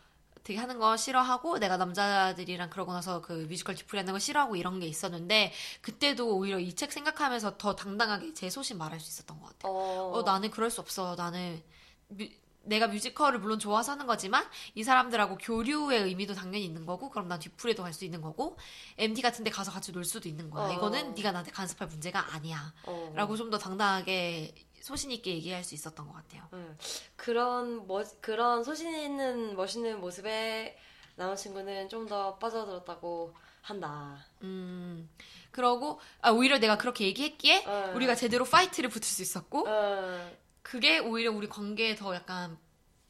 되게 0.43 0.59
하는 0.59 0.79
거 0.79 0.95
싫어하고 0.97 1.59
내가 1.59 1.77
남자들이랑 1.77 2.69
그러고 2.69 2.93
나서 2.93 3.21
그 3.21 3.45
뮤지컬 3.49 3.75
뒤풀이 3.75 3.99
하는 3.99 4.13
거 4.13 4.19
싫어하고 4.19 4.55
이런 4.55 4.79
게 4.79 4.87
있었는데 4.87 5.51
그때도 5.81 6.35
오히려 6.37 6.59
이 6.59 6.73
책 6.75 6.91
생각하면서 6.91 7.57
더 7.57 7.75
당당하게 7.75 8.33
제 8.33 8.49
소신 8.49 8.77
말할 8.77 8.99
수 8.99 9.09
있었던 9.09 9.39
것 9.39 9.47
같아요. 9.47 9.71
어. 9.73 10.11
어, 10.17 10.21
나는 10.23 10.49
그럴 10.51 10.69
수 10.71 10.81
없어. 10.81 11.15
나는 11.15 11.61
뮤- 12.07 12.29
내가 12.63 12.87
뮤지컬을 12.87 13.39
물론 13.39 13.57
좋아서 13.59 13.93
하는 13.93 14.05
거지만 14.05 14.45
이 14.75 14.83
사람들하고 14.83 15.37
교류의 15.37 16.03
의미도 16.03 16.33
당연히 16.33 16.65
있는 16.65 16.85
거고 16.85 17.09
그럼 17.09 17.27
난 17.27 17.39
뒤풀이도 17.39 17.83
갈 17.83 17.93
수 17.93 18.05
있는 18.05 18.21
거고 18.21 18.57
MT 18.97 19.21
같은 19.21 19.43
데 19.43 19.49
가서 19.49 19.71
같이 19.71 19.91
놀 19.91 20.05
수도 20.05 20.29
있는 20.29 20.49
거야. 20.49 20.65
어. 20.69 20.73
이거는 20.73 21.13
네가 21.15 21.31
나한테 21.31 21.51
간섭할 21.51 21.87
문제가 21.87 22.33
아니야. 22.35 22.73
어. 22.85 23.11
라고 23.15 23.35
좀 23.35 23.49
더 23.49 23.57
당당하게 23.57 24.53
소신 24.81 25.11
있게 25.11 25.31
얘기할 25.35 25.63
수 25.63 25.73
있었던 25.75 26.05
것 26.07 26.13
같아요. 26.13 26.47
응. 26.53 26.77
그런 27.15 27.87
멋 27.87 28.21
그런 28.21 28.63
소신 28.63 28.93
있는 28.93 29.55
멋있는 29.55 29.99
모습에 29.99 30.77
남자친구는 31.15 31.89
좀 31.89 32.07
더 32.07 32.37
빠져들었다고 32.37 33.33
한다. 33.61 34.25
음, 34.41 35.09
그러고, 35.51 35.99
아, 36.21 36.31
오히려 36.31 36.57
내가 36.59 36.77
그렇게 36.77 37.05
얘기했기에, 37.05 37.65
어. 37.67 37.91
우리가 37.93 38.15
제대로 38.15 38.45
파이트를 38.45 38.89
붙을 38.89 39.03
수 39.03 39.21
있었고, 39.21 39.65
어. 39.67 40.31
그게 40.61 40.99
오히려 40.99 41.31
우리 41.31 41.47
관계에 41.47 41.95
더 41.95 42.13
약간 42.15 42.57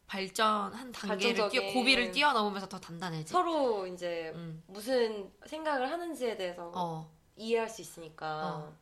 발전한 0.08 0.92
단계를 0.92 1.50
뛰어. 1.50 1.74
고비를 1.74 2.12
뛰어넘으면서 2.12 2.68
더 2.68 2.80
단단해지. 2.80 3.32
서로 3.32 3.86
이제 3.86 4.32
음, 4.36 4.64
무슨 4.68 5.32
생각을 5.46 5.92
하는지에 5.92 6.36
대해서 6.36 6.72
어, 6.74 7.12
이해할 7.36 7.70
수 7.70 7.82
있으니까 7.82 8.48
어. 8.48 8.78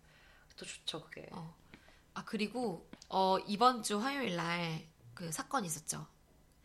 또 0.55 0.65
좋죠 0.65 1.01
그게. 1.03 1.27
어. 1.31 1.53
아, 2.13 2.23
그리고, 2.25 2.89
어, 3.09 3.37
이번 3.45 3.83
주 3.83 3.99
화요일 4.01 4.35
날, 4.37 4.87
그 5.13 5.31
사건 5.31 5.65
있었죠. 5.65 6.07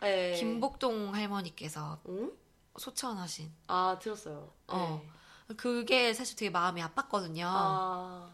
네. 0.00 0.34
김복동 0.34 1.14
할머니께서 1.14 2.00
응? 2.08 2.32
소천하신. 2.78 3.52
아 3.66 3.98
들었어요. 4.00 4.50
어. 4.68 5.02
네. 5.48 5.54
그게 5.56 6.14
사실 6.14 6.36
되게 6.36 6.50
마음이 6.50 6.80
아팠거든요. 6.80 7.42
아. 7.44 8.30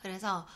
그래서 0.00 0.46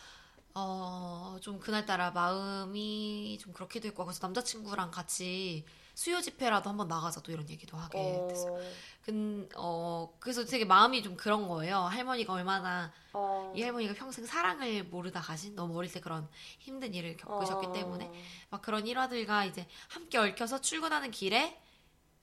어, 0.58 1.36
좀 1.42 1.58
그날따라 1.60 2.12
마음이 2.12 3.36
좀 3.42 3.52
그렇기도 3.52 3.88
했고 3.88 4.06
그래서 4.06 4.26
남자친구랑 4.26 4.90
같이 4.90 5.66
수요 5.94 6.20
집회라도 6.22 6.70
한번 6.70 6.88
나가자 6.88 7.20
또 7.20 7.30
이런 7.30 7.48
얘기도 7.50 7.76
하게 7.76 8.24
됐어요. 8.26 8.54
어. 8.54 8.58
근, 9.02 9.48
어, 9.54 10.14
그래서 10.18 10.44
되게 10.46 10.64
마음이 10.64 11.02
좀 11.02 11.14
그런 11.16 11.46
거예요. 11.46 11.80
할머니가 11.80 12.32
얼마나 12.32 12.90
어. 13.12 13.52
이 13.54 13.62
할머니가 13.62 13.92
평생 13.94 14.24
사랑을 14.24 14.84
모르다 14.84 15.20
가신 15.20 15.54
너무 15.54 15.76
어릴 15.76 15.92
때 15.92 16.00
그런 16.00 16.26
힘든 16.58 16.94
일을 16.94 17.18
겪으셨기 17.18 17.66
어. 17.66 17.72
때문에 17.72 18.10
막 18.48 18.62
그런 18.62 18.86
일화들과 18.86 19.44
이제 19.44 19.66
함께 19.88 20.16
얽혀서 20.16 20.62
출근하는 20.62 21.10
길에 21.10 21.60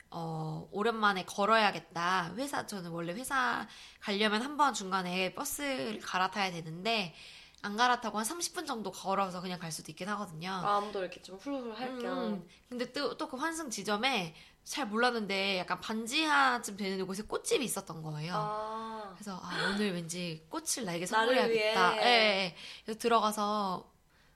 어, 0.10 0.68
오랜만에 0.72 1.26
걸어야겠다. 1.26 2.34
회사, 2.36 2.66
저는 2.68 2.92
원래 2.92 3.14
회사 3.14 3.68
가려면 4.00 4.42
한 4.44 4.58
번 4.58 4.74
중간에 4.74 5.34
버스를 5.34 6.00
갈아타야 6.00 6.52
되는데, 6.52 7.16
안 7.64 7.78
갈아타고 7.78 8.18
한 8.20 8.26
30분 8.26 8.68
정도 8.68 8.92
걸어서 8.92 9.42
그냥 9.42 9.58
갈 9.58 9.72
수도 9.72 9.92
있긴 9.92 10.10
하거든요. 10.10 10.50
마음도 10.62 11.00
이렇게 11.00 11.22
좀 11.22 11.38
훌훌 11.38 11.74
할 11.74 11.98
겸. 11.98 12.18
음, 12.34 12.48
근데 12.70 12.92
또, 12.92 13.18
또 13.18 13.28
그 13.28 13.38
환승 13.38 13.70
지점에 13.70 14.36
잘 14.66 14.86
몰랐는데 14.88 15.60
약간 15.60 15.80
반지하쯤 15.80 16.76
되는 16.78 17.06
곳에 17.08 17.24
꽃집이 17.24 17.64
있었던 17.66 18.02
거예요. 18.04 18.34
아. 18.36 19.14
그래서 19.16 19.40
아, 19.42 19.70
오늘 19.74 19.94
왠지 19.94 20.46
꽃을 20.50 20.86
나에게 20.86 21.06
선물해야겠다. 21.06 21.92
위해. 21.92 22.02
예, 22.02 22.06
예. 22.06 22.56
그래서 22.84 23.00
들어가서 23.00 23.90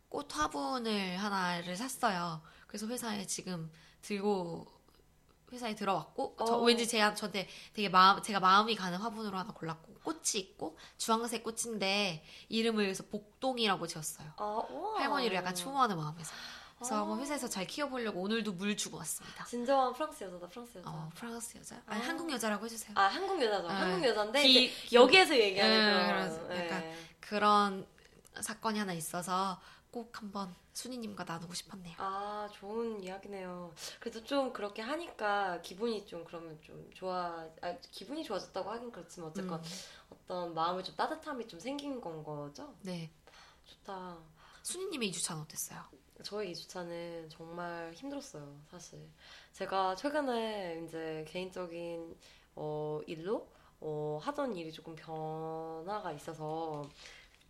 꽃 0.10 0.34
화분을 0.36 1.18
하나를 1.18 1.76
샀어요. 1.76 2.41
그래서 2.68 2.88
회사에 2.88 3.26
지금 3.28 3.70
들고 4.01 4.66
회사에 5.52 5.76
들어왔고 5.76 6.36
저 6.39 6.56
어. 6.56 6.62
왠지 6.64 6.88
제가 6.88 7.14
저한테 7.16 7.48
되게 7.74 7.88
마음 7.89 8.22
제가 8.22 8.39
마음이 8.39 8.76
가는 8.76 8.98
화분으로 8.98 9.38
하나 9.38 9.54
골랐고 9.54 9.93
꽃이 10.04 10.20
있고 10.36 10.78
주황색 10.98 11.43
꽃인데 11.43 12.24
이름을 12.50 12.84
그래서 12.86 13.04
복동이라고 13.10 13.88
지었어요. 13.88 14.28
아, 14.38 14.43
우와. 14.70 15.00
할머니를 15.00 15.36
약간 15.38 15.56
추모하는 15.56 15.98
마음에서. 15.98 16.34
그래서 16.78 16.95
아. 16.95 17.00
한번 17.02 17.20
회사에서 17.22 17.48
잘 17.50 17.66
키워보려고 17.66 18.22
오늘도 18.22 18.54
물 18.54 18.78
주고 18.78 18.98
왔습니다. 18.98 19.45
진정한 19.45 19.93
프랑스 19.93 20.24
여자다, 20.26 20.48
프랑스 20.48 20.78
여자. 20.78 20.89
어, 20.89 21.10
프랑스 21.16 21.58
여자? 21.58 21.82
아니, 21.88 22.02
아. 22.04 22.08
한국 22.08 22.30
여자라고 22.32 22.66
해주세요. 22.66 22.91
아, 22.95 23.04
한국 23.04 23.41
여자죠. 23.41 23.68
네. 23.68 23.74
한국 23.74 24.08
여자인데 24.08 24.43
기- 24.43 24.66
이제 24.66 24.95
여기에서 24.95 25.36
얘기하는 25.36 25.76
음, 25.76 26.08
그런 26.08 26.50
네. 26.50 26.66
약간 26.66 26.93
그런 27.20 27.88
사건이 28.41 28.78
하나 28.78 28.93
있어서 28.93 29.60
꼭 29.89 30.12
한번 30.22 30.54
순이님과 30.78 31.23
나누고 31.23 31.53
싶었네요. 31.55 31.95
아, 31.97 32.47
좋은 32.53 33.01
이야기네요. 33.01 33.73
그래도 33.99 34.23
좀 34.23 34.53
그렇게 34.53 34.84
하니까 34.84 35.59
기분이 35.61 36.05
좀 36.05 36.23
그러면 36.23 36.59
좀 36.61 36.89
좋아, 36.93 37.47
아, 37.61 37.75
기분이 37.91 38.23
좋아졌다고 38.23 38.69
하긴 38.69 38.91
그렇지만 38.91 39.32
어쨌건 39.32 39.59
음, 39.59 39.63
어떤 40.11 40.53
마음에 40.53 40.84
좀 40.84 40.95
따뜻함이 40.95 41.47
좀 41.47 41.59
생긴 41.59 41.99
건 41.99 42.23
거죠? 42.23 42.75
네. 42.82 43.11
좋다. 43.65 44.17
순이님의 44.61 45.09
2주차는 45.11 45.41
어땠어요? 45.41 45.84
저의 46.23 46.51
2주차는 46.51 47.30
정말 47.30 47.91
힘들었어요, 47.93 48.59
사실. 48.69 49.09
제가 49.53 49.95
최근에 49.95 50.84
이제 50.86 51.25
개인적인 51.28 52.15
어, 52.55 52.99
일로 53.07 53.47
어, 53.80 54.19
하던 54.21 54.55
일이 54.55 54.71
조금 54.71 54.95
변화가 54.95 56.11
있어서 56.13 56.88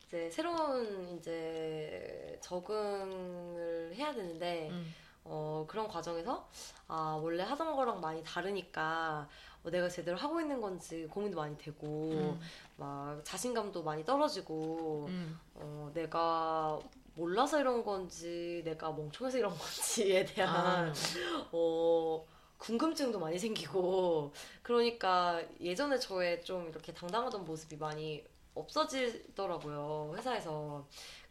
이제 0.08 0.30
새로운 0.30 1.18
이제 1.18 2.38
적응을 2.42 3.94
해야 3.94 4.14
되는데 4.14 4.70
음. 4.72 4.94
어, 5.26 5.66
그런 5.68 5.88
과정에서 5.88 6.48
아, 6.88 7.20
원래 7.22 7.44
하던 7.44 7.76
거랑 7.76 8.00
많이 8.00 8.24
다르니까 8.24 9.28
어, 9.64 9.70
내가 9.70 9.90
제대로 9.90 10.16
하고 10.18 10.40
있는 10.40 10.62
건지 10.62 11.06
고민도 11.12 11.36
많이 11.36 11.58
되고 11.58 12.12
음. 12.12 12.40
막 12.78 13.20
자신감도 13.26 13.84
많이 13.84 14.06
떨어지고 14.06 15.08
음. 15.10 15.38
어, 15.56 15.92
내가 15.94 16.80
몰라서 17.16 17.60
이런 17.60 17.84
건지 17.84 18.62
내가 18.64 18.92
멍청해서 18.92 19.38
이런 19.38 19.52
건지에 19.58 20.24
대한 20.24 20.56
아, 20.90 20.94
어, 21.52 22.26
궁금증도 22.58 23.20
많이 23.20 23.38
생기고 23.38 24.32
그러니까 24.64 25.42
예전에 25.60 26.00
저의 26.00 26.44
좀 26.46 26.70
이렇게 26.70 26.94
당당하던 26.94 27.44
모습이 27.44 27.76
많이 27.76 28.24
없어지더라고요 28.60 30.14
회사에서. 30.18 30.88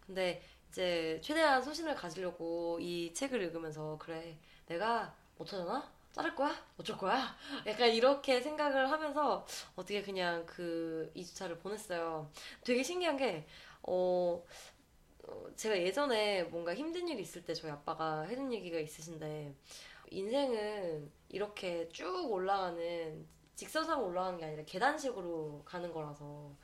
근데 0.06 0.42
이제 0.68 1.20
최대한 1.22 1.62
소신을 1.62 1.94
가지려고 1.94 2.78
이 2.80 3.12
책을 3.14 3.40
읽으면서 3.42 3.96
그래 3.98 4.38
내가 4.66 5.14
못하잖아 5.38 5.90
자를 6.12 6.34
거야? 6.34 6.54
어쩔 6.78 6.96
거야? 6.96 7.36
약간 7.66 7.90
이렇게 7.90 8.40
생각을 8.40 8.90
하면서 8.90 9.44
어떻게 9.74 10.02
그냥 10.02 10.46
그 10.46 11.12
2주차를 11.14 11.60
보냈어요. 11.60 12.30
되게 12.64 12.82
신기한 12.82 13.18
게 13.18 13.46
어, 13.82 14.42
어, 15.24 15.46
제가 15.56 15.76
예전에 15.76 16.44
뭔가 16.44 16.74
힘든 16.74 17.06
일이 17.08 17.20
있을 17.20 17.44
때 17.44 17.52
저희 17.52 17.70
아빠가 17.70 18.22
해준 18.22 18.50
얘기가 18.50 18.78
있으신데 18.78 19.54
인생은 20.10 21.10
이렇게 21.28 21.88
쭉 21.90 22.30
올라가는 22.30 23.26
직선상으로 23.54 24.06
올라가는 24.06 24.38
게 24.38 24.44
아니라 24.44 24.62
계단식으로 24.64 25.62
가는 25.64 25.92
거라서 25.92 26.54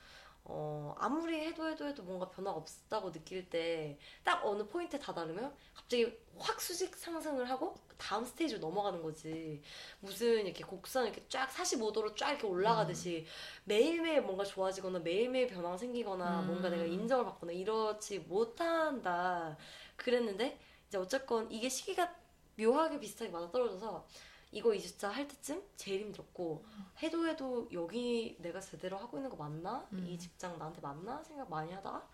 어, 0.44 0.94
아무리 0.98 1.38
해도 1.46 1.68
해도 1.68 1.86
해도 1.86 2.02
뭔가 2.02 2.28
변화가 2.30 2.56
없다고 2.58 3.12
느낄 3.12 3.48
때 3.48 3.98
딱 4.24 4.44
어느 4.44 4.64
포인트에 4.66 4.98
다다르면 4.98 5.54
갑자기 5.74 6.12
확 6.38 6.60
수직 6.60 6.96
상승을 6.96 7.48
하고 7.50 7.74
다음 7.98 8.24
스테이지로 8.24 8.60
넘어가는 8.60 9.02
거지. 9.02 9.62
무슨 10.00 10.44
이렇게 10.46 10.64
곡선 10.64 11.04
이렇게 11.06 11.24
쫙 11.28 11.48
45도로 11.50 12.16
쫙 12.16 12.30
이렇게 12.30 12.46
올라가듯이 12.46 13.26
매일매일 13.64 14.22
뭔가 14.22 14.44
좋아지거나 14.44 14.98
매일매일 15.00 15.46
변화가 15.46 15.76
생기거나 15.76 16.40
음. 16.40 16.46
뭔가 16.48 16.68
내가 16.70 16.84
인정을 16.84 17.24
받거나 17.24 17.52
이렇지 17.52 18.20
못한다. 18.20 19.56
그랬는데 19.96 20.58
이제 20.88 20.98
어쨌건 20.98 21.50
이게 21.50 21.68
시기가 21.68 22.14
묘하게 22.58 22.98
비슷하게 23.00 23.30
맞아떨어져서 23.30 24.06
이거 24.52 24.70
2주차 24.70 25.08
할 25.08 25.26
때쯤 25.26 25.62
제일 25.76 26.02
힘들었고 26.02 26.64
해도 27.02 27.26
해도 27.26 27.68
여기 27.72 28.36
내가 28.40 28.60
제대로 28.60 28.98
하고 28.98 29.16
있는 29.16 29.30
거 29.30 29.36
맞나? 29.36 29.86
음. 29.92 30.06
이 30.06 30.18
직장 30.18 30.58
나한테 30.58 30.80
맞나? 30.80 31.22
생각 31.24 31.48
많이 31.50 31.72
하다가 31.72 32.06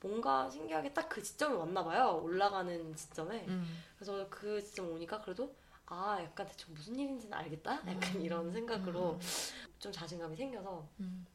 뭔가 0.00 0.50
신기하게 0.50 0.92
딱 0.94 1.08
그 1.08 1.22
지점이 1.22 1.54
왔나 1.54 1.84
봐요 1.84 2.20
올라가는 2.24 2.96
지점에 2.96 3.44
음. 3.46 3.82
그래서 3.96 4.26
그 4.30 4.60
지점 4.62 4.90
오니까 4.90 5.20
그래도 5.20 5.54
아 5.86 6.18
약간 6.22 6.46
대충 6.46 6.72
무슨 6.74 6.98
일인지는 6.98 7.36
알겠다 7.36 7.74
약간 7.86 8.16
음. 8.16 8.22
이런 8.22 8.50
생각으로 8.52 9.12
음. 9.12 9.20
좀 9.78 9.92
자신감이 9.92 10.34
생겨서 10.34 10.88
음. 11.00 11.26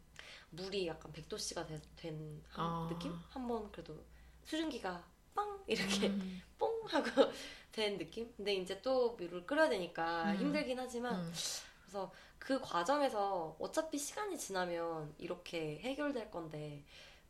물이 0.49 0.87
약간 0.87 1.11
100도씨가 1.13 1.67
된한 1.95 2.41
아. 2.55 2.87
느낌? 2.91 3.13
한번 3.29 3.71
그래도 3.71 4.03
수증기가 4.43 5.03
빵 5.37 5.63
이렇게 5.67 6.07
음. 6.07 6.41
뽕 6.57 6.81
하고 6.87 7.31
된 7.71 7.97
느낌? 7.99 8.33
근데 8.35 8.55
이제 8.55 8.81
또 8.81 9.11
물을 9.11 9.45
끓여야 9.45 9.69
되니까 9.69 10.31
음. 10.31 10.37
힘들긴 10.37 10.79
하지만 10.79 11.15
음. 11.15 11.33
그래서 11.81 12.11
그 12.39 12.59
과정에서 12.59 13.55
어차피 13.59 13.99
시간이 13.99 14.37
지나면 14.37 15.13
이렇게 15.19 15.79
해결될 15.79 16.31
건데 16.31 16.83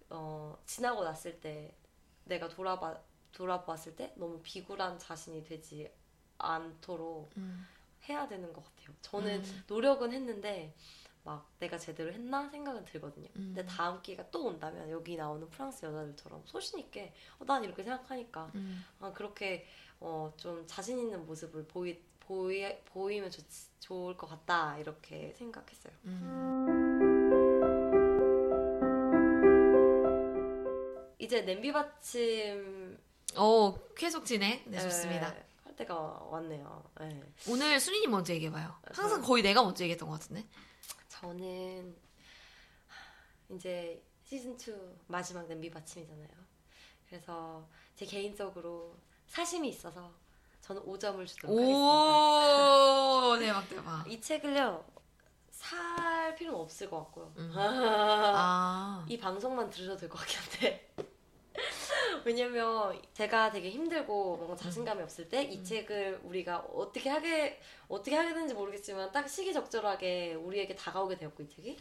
어, 0.09 0.57
지나고 0.65 1.03
났을 1.03 1.39
때 1.41 1.75
내가 2.23 2.47
돌아봐 2.47 2.97
돌아봤을 3.33 3.95
때 3.95 4.13
너무 4.15 4.39
비굴한 4.41 4.97
자신이 4.97 5.43
되지 5.43 5.91
않도록 6.37 7.29
음. 7.37 7.67
해야 8.07 8.27
되는 8.27 8.51
것 8.53 8.63
같아요. 8.63 8.95
저는 9.01 9.43
음. 9.43 9.63
노력은 9.67 10.13
했는데 10.13 10.73
막 11.27 11.45
내가 11.59 11.77
제대로 11.77 12.09
했나 12.13 12.47
생각은 12.47 12.85
들거든요. 12.85 13.27
음. 13.35 13.53
근데 13.53 13.65
다음 13.65 14.01
기회가 14.01 14.23
또 14.31 14.45
온다면 14.45 14.89
여기 14.89 15.17
나오는 15.17 15.45
프랑스 15.49 15.85
여자들처럼 15.85 16.41
소신 16.45 16.79
있게 16.79 17.13
어, 17.37 17.43
난 17.45 17.65
이렇게 17.65 17.83
생각하니까 17.83 18.49
음. 18.55 18.81
아, 19.01 19.11
그렇게 19.11 19.67
어, 19.99 20.31
좀 20.37 20.63
자신 20.67 20.97
있는 20.99 21.25
모습을 21.25 21.65
보이, 21.67 21.99
보이, 22.21 22.63
보이면 22.85 23.29
좋, 23.29 23.41
좋을 23.81 24.15
것 24.15 24.27
같다 24.27 24.77
이렇게 24.77 25.33
생각했어요. 25.37 25.91
음. 26.05 26.45
이제 31.19 31.41
냄비 31.41 31.73
받침 31.73 32.97
오, 33.37 33.77
계속 33.95 34.23
진행. 34.25 34.61
네, 34.65 34.79
좋습니다. 34.79 35.35
예, 35.35 35.43
할 35.65 35.75
때가 35.75 35.93
왔네요. 36.31 36.83
예. 37.01 37.21
오늘 37.49 37.79
순이님 37.79 38.09
먼저 38.09 38.33
얘기해봐요. 38.33 38.73
항상 38.93 39.21
저- 39.21 39.27
거의 39.27 39.43
내가 39.43 39.61
먼저 39.61 39.83
얘기했던 39.83 40.07
것 40.09 40.19
같은데. 40.21 40.45
저는 41.21 41.95
이제 43.49 44.01
시즌 44.23 44.55
2 44.57 44.73
마지막 45.07 45.47
냄비 45.47 45.69
받침이잖아요. 45.69 46.29
그래서 47.09 47.65
제 47.95 48.05
개인적으로 48.05 48.95
사심이 49.27 49.69
있어서 49.69 50.11
저는 50.61 50.81
5점을 50.83 51.25
주도록 51.25 51.55
하겠습니다. 51.57 51.57
오, 51.57 53.37
대박, 53.39 53.69
대박. 53.69 54.05
이 54.11 54.19
책을요 54.21 54.85
살 55.49 56.35
필요는 56.35 56.59
없을 56.59 56.89
것 56.89 56.99
같고요. 57.05 57.33
음. 57.37 57.51
아, 57.57 59.05
이 59.09 59.17
방송만 59.17 59.69
들으셔도 59.69 59.97
될 59.97 60.09
것 60.09 60.19
같긴 60.19 60.39
한데. 60.39 60.93
왜냐면 62.27 63.01
제가 63.13 63.51
되게 63.51 63.69
힘들고 63.69 64.35
뭔가 64.35 64.57
자신감이 64.57 65.01
없을 65.01 65.29
때이 65.29 65.63
책을 65.63 66.19
우리가 66.25 66.57
어떻게 66.73 67.09
하게 67.09 67.61
어떻게 67.87 68.17
하게 68.17 68.33
되는지 68.33 68.53
모르겠지만 68.53 69.13
딱 69.13 69.29
시기적절하게 69.29 70.33
우리에게 70.33 70.75
다가오게 70.75 71.15
되었고 71.15 71.43
이 71.43 71.49
책이 71.49 71.77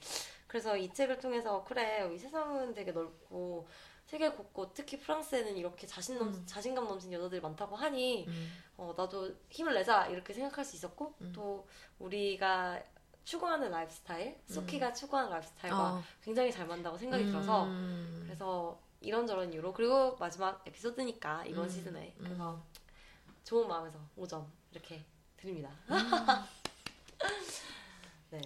그래서 0.47 0.76
이 0.76 0.88
책을 0.94 1.18
통해서 1.18 1.64
그래 1.64 2.09
이 2.14 2.16
세상은 2.16 2.72
되게 2.74 2.92
넓고 2.92 3.66
세계 4.05 4.30
곳곳 4.30 4.72
특히 4.72 5.01
프랑스에는 5.01 5.57
이렇게 5.57 5.84
자신 5.84 6.16
넘, 6.16 6.28
음. 6.28 6.42
자신감 6.47 6.86
넘치는 6.86 7.18
여자들이 7.18 7.40
많다고 7.40 7.74
하니 7.74 8.26
음. 8.28 8.53
어, 8.76 8.94
나도 8.97 9.34
힘을 9.51 9.74
내자 9.74 10.07
이렇게 10.07 10.32
생각할 10.32 10.64
수 10.64 10.76
있었고 10.76 11.12
음. 11.22 11.32
또 11.34 11.66
우리가 11.99 12.80
추구하는 13.24 13.68
라이프 13.72 13.92
스타일 13.92 14.38
수키가 14.47 14.92
추구하는 14.92 15.28
라이프 15.28 15.49
스타일과 15.49 15.94
어. 15.94 16.03
굉장히 16.22 16.53
잘 16.53 16.68
맞는다고 16.68 16.97
생각이 16.97 17.26
들어서 17.26 17.64
음. 17.64 18.20
그래서 18.24 18.86
이런저런 19.01 19.53
이유로 19.53 19.72
그리고 19.72 20.16
마지막 20.16 20.62
에피소드니까 20.66 21.44
이번 21.47 21.64
음. 21.64 21.68
시즌에 21.68 22.14
음. 22.18 22.24
그래서 22.24 22.62
좋은 23.44 23.68
마음에서 23.68 23.99
5점 24.18 24.44
이렇게 24.72 25.05
드립니다. 25.36 25.70
네. 28.30 28.40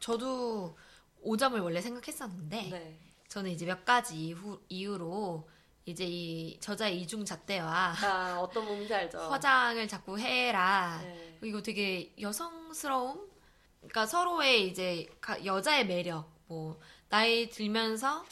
저도 0.00 0.76
5점을 1.24 1.62
원래 1.62 1.80
생각했었는데, 1.80 2.68
네. 2.70 2.98
저는 3.28 3.50
이제 3.52 3.64
몇 3.64 3.84
가지 3.84 4.16
이후, 4.28 4.60
이유로 4.68 5.48
이제 5.84 6.04
이 6.04 6.58
저자의 6.60 7.00
이중 7.00 7.24
잣대와 7.24 7.94
아 8.02 8.38
어떤 8.40 8.64
뭔지 8.66 8.92
알죠? 8.94 9.18
화장을 9.30 9.86
자꾸 9.88 10.18
해라. 10.18 11.00
네. 11.02 11.36
그리고 11.40 11.62
되게 11.62 12.12
여성스러움? 12.20 13.30
그러니까 13.78 14.06
서로의 14.06 14.68
이제 14.68 15.08
가- 15.20 15.44
여자의 15.44 15.86
매력, 15.86 16.30
뭐, 16.46 16.78
나이 17.08 17.48
들면서 17.48 18.24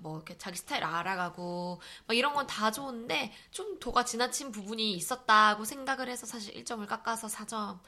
뭐 0.00 0.16
이렇게 0.16 0.36
자기 0.38 0.56
스타일 0.56 0.84
알아가고 0.84 1.80
막 2.06 2.14
이런 2.16 2.32
건 2.34 2.46
다 2.46 2.70
좋은데 2.70 3.32
좀 3.50 3.78
도가 3.80 4.04
지나친 4.04 4.52
부분이 4.52 4.92
있었다고 4.94 5.64
생각을 5.64 6.08
해서 6.08 6.26
사실 6.26 6.54
1점을 6.54 6.86
깎아서 6.86 7.26
4점을 7.28 7.78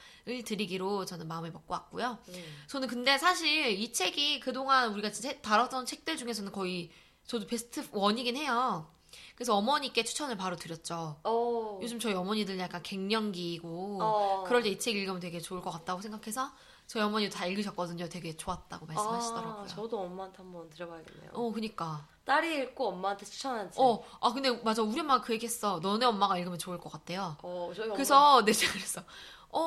드리기로 0.45 1.05
저는 1.05 1.27
마음을 1.27 1.51
먹고 1.51 1.73
왔고요. 1.73 2.17
음. 2.29 2.63
저는 2.67 2.87
근데 2.87 3.17
사실 3.17 3.69
이 3.69 3.93
책이 3.93 4.39
그동안 4.39 4.91
우리가 4.93 5.11
진짜 5.11 5.39
다뤘던 5.41 5.85
책들 5.85 6.17
중에서는 6.17 6.51
거의 6.51 6.91
저도 7.25 7.45
베스트 7.47 7.87
원이긴 7.91 8.35
해요. 8.37 8.91
그래서 9.35 9.55
어머니께 9.55 10.03
추천을 10.03 10.35
바로 10.35 10.55
드렸죠. 10.55 11.19
어. 11.23 11.79
요즘 11.81 11.99
저희 11.99 12.13
어머니들 12.13 12.57
약간 12.59 12.81
갱년기이고 12.83 13.99
어. 14.01 14.43
그럴 14.47 14.63
때 14.63 14.69
이 14.69 14.77
책 14.79 14.95
읽으면 14.95 15.19
되게 15.19 15.39
좋을 15.39 15.61
것 15.61 15.71
같다고 15.71 16.01
생각해서 16.01 16.51
저희 16.87 17.03
어머니도 17.03 17.35
다 17.35 17.45
읽으셨거든요. 17.45 18.07
되게 18.07 18.35
좋았다고 18.35 18.85
말씀하시더라고요. 18.85 19.63
아, 19.63 19.67
저도 19.67 19.99
엄마한테 19.99 20.37
한번 20.37 20.69
드려봐야겠네요. 20.69 21.31
어, 21.33 21.51
그니까. 21.51 22.07
딸이 22.23 22.59
읽고 22.63 22.87
엄마한테 22.89 23.25
추천한 23.25 23.69
책. 23.71 23.79
어, 23.81 24.03
아 24.21 24.31
근데 24.33 24.49
맞아 24.63 24.81
우리 24.81 24.99
엄마가 24.99 25.21
그 25.23 25.33
얘기했어. 25.33 25.79
너네 25.81 26.05
엄마가 26.05 26.37
읽으면 26.37 26.57
좋을 26.57 26.77
것 26.79 26.89
같대요. 26.91 27.37
어, 27.41 27.71
저희. 27.75 27.89
그래서 27.89 28.43
내 28.45 28.51
제가 28.53 28.71
그랬어. 28.73 29.01
어, 29.49 29.61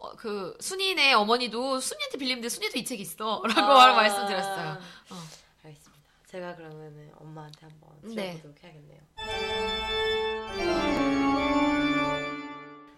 어, 0.00 0.12
그 0.16 0.56
순이네 0.60 1.14
어머니도 1.14 1.80
순이한테 1.80 2.18
빌리는데 2.18 2.48
순이도 2.48 2.78
이 2.78 2.84
책 2.84 3.00
있어라고 3.00 3.42
아. 3.58 3.94
말씀드렸어요. 3.94 4.70
어. 5.10 5.14
알겠습니다. 5.64 6.02
제가 6.28 6.54
그러면은 6.56 7.10
엄마한테 7.18 7.60
한번 7.66 7.90
네. 8.02 8.38
드려보도록 8.40 8.62
해야겠네요. 8.62 9.00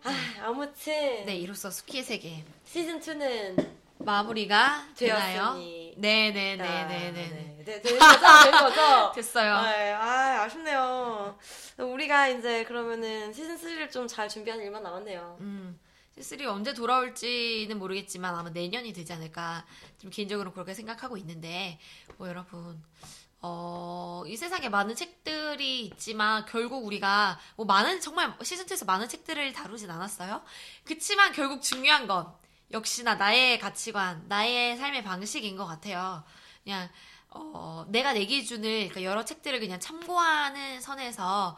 아, 0.05 0.47
아무튼 0.47 1.27
네, 1.27 1.37
이로써 1.37 1.71
스키의 1.71 2.03
세계 2.05 2.45
시즌 2.65 3.01
2는 3.01 3.69
마무리가 3.99 4.87
되나요? 4.97 5.35
되었으니 5.55 5.95
네, 5.99 6.31
네, 6.33 6.57
네, 6.57 6.63
아, 6.63 6.87
네, 6.87 7.11
네, 7.11 7.29
네. 7.29 7.29
네, 7.59 7.65
네, 7.65 7.81
된 7.83 7.99
거죠? 7.99 8.21
된 8.45 8.53
거죠? 8.53 9.13
됐어요. 9.15 9.61
네, 9.63 9.93
아, 9.93 10.43
아쉽네요. 10.45 11.39
우리가 11.79 12.29
이제 12.29 12.65
그러면은 12.65 13.33
시즌 13.33 13.57
3를 13.59 13.91
좀 13.91 14.07
잘 14.09 14.29
준비하는 14.29 14.65
일만 14.65 14.83
남았네요. 14.83 15.37
음. 15.41 15.79
C3 16.19 16.45
언제 16.49 16.75
돌아올지는 16.75 17.79
모르겠지만 17.79 18.35
아마 18.35 18.51
내년이 18.51 18.93
되지 18.93 19.13
않을까 19.13 19.65
좀 19.99 20.11
개인적으로 20.11 20.53
그렇게 20.53 20.75
생각하고 20.75 21.17
있는데 21.19 21.79
뭐 22.19 22.29
여러분 22.29 22.83
어, 23.43 24.23
이 24.27 24.37
세상에 24.37 24.69
많은 24.69 24.95
책들이 24.95 25.87
있지만 25.87 26.45
결국 26.47 26.85
우리가 26.85 27.39
뭐 27.57 27.65
많은 27.65 28.01
정말 28.01 28.37
시즌2에서 28.39 28.87
많은 28.87 29.09
책들을 29.09 29.53
다루진 29.53 29.91
않았어요. 29.91 30.43
그치만 30.85 31.33
결국 31.33 31.63
중요한 31.63 32.07
건 32.07 32.33
역시나 32.71 33.15
나의 33.15 33.59
가치관, 33.59 34.27
나의 34.29 34.77
삶의 34.77 35.05
방식인 35.05 35.57
것 35.57 35.67
같아요. 35.67 36.23
그냥 36.63 36.89
어, 37.31 37.87
내가 37.89 38.13
내 38.13 38.27
기준을 38.27 38.89
그러니까 38.89 39.03
여러 39.05 39.25
책들을 39.25 39.59
그냥 39.61 39.81
참고하는 39.81 40.81
선에서 40.81 41.57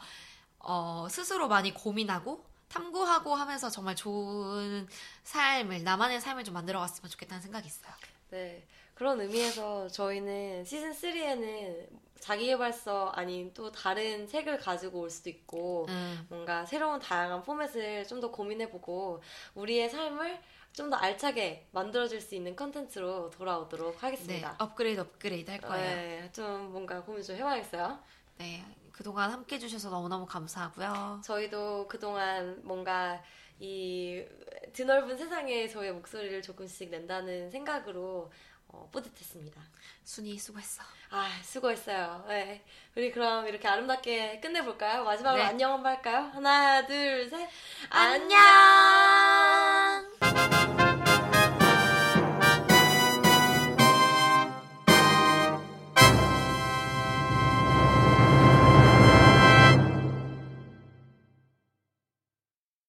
어, 0.59 1.07
스스로 1.09 1.47
많이 1.49 1.73
고민하고 1.73 2.45
탐구하고 2.69 3.35
하면서 3.35 3.69
정말 3.69 3.95
좋은 3.95 4.87
삶을 5.23 5.83
나만의 5.83 6.21
삶을 6.21 6.43
좀 6.43 6.53
만들어갔으면 6.53 7.09
좋겠다는 7.09 7.41
생각이 7.41 7.67
있어요. 7.67 7.93
네. 8.31 8.65
그런 8.93 9.19
의미에서 9.21 9.87
저희는 9.87 10.65
시즌 10.65 10.91
3에는 10.91 11.87
자기개발서 12.19 13.09
아닌 13.09 13.53
또 13.53 13.71
다른 13.71 14.25
책을 14.27 14.57
가지고 14.57 15.01
올 15.01 15.09
수도 15.09 15.29
있고 15.29 15.85
음, 15.89 16.25
뭔가 16.29 16.65
새로운 16.65 16.99
다양한 16.99 17.43
포맷을 17.43 18.05
좀 18.07 18.21
더 18.21 18.31
고민해보고 18.31 19.21
우리의 19.55 19.89
삶을 19.89 20.39
좀 20.71 20.89
더 20.89 20.95
알차게 20.97 21.67
만들어줄 21.71 22.21
수 22.21 22.33
있는 22.35 22.55
컨텐츠로 22.55 23.29
돌아오도록 23.31 23.91
네, 23.93 23.97
하겠습니다. 23.99 24.55
업그레이드 24.59 25.01
업그레이드 25.01 25.51
할 25.51 25.59
거예요. 25.59 25.95
네, 25.95 26.29
좀 26.31 26.71
뭔가 26.71 27.01
고민 27.03 27.21
좀 27.21 27.35
해봐야겠어요. 27.35 27.99
네, 28.37 28.63
그동안 28.91 29.29
함께 29.29 29.55
해주셔서 29.55 29.89
너무너무 29.89 30.25
감사하고요. 30.25 31.21
저희도 31.23 31.87
그동안 31.87 32.59
뭔가 32.63 33.21
이 33.59 34.23
드넓은 34.73 35.15
세상에 35.17 35.67
저의 35.67 35.91
목소리를 35.91 36.41
조금씩 36.41 36.89
낸다는 36.89 37.51
생각으로 37.51 38.31
어, 38.73 38.89
뿌듯했습니다. 38.91 39.61
순이 40.03 40.37
수고했어. 40.37 40.83
아, 41.11 41.29
수고했어요. 41.43 42.25
네. 42.27 42.63
우리 42.97 43.11
그럼 43.11 43.47
이렇게 43.47 43.67
아름답게 43.67 44.39
끝내볼까요? 44.41 45.03
마지막으로 45.03 45.43
네. 45.43 45.49
안녕 45.49 45.71
한번 45.73 45.93
할까요? 45.93 46.31
하나, 46.33 46.85
둘, 46.85 47.29
셋. 47.29 47.47
안녕! 47.89 48.39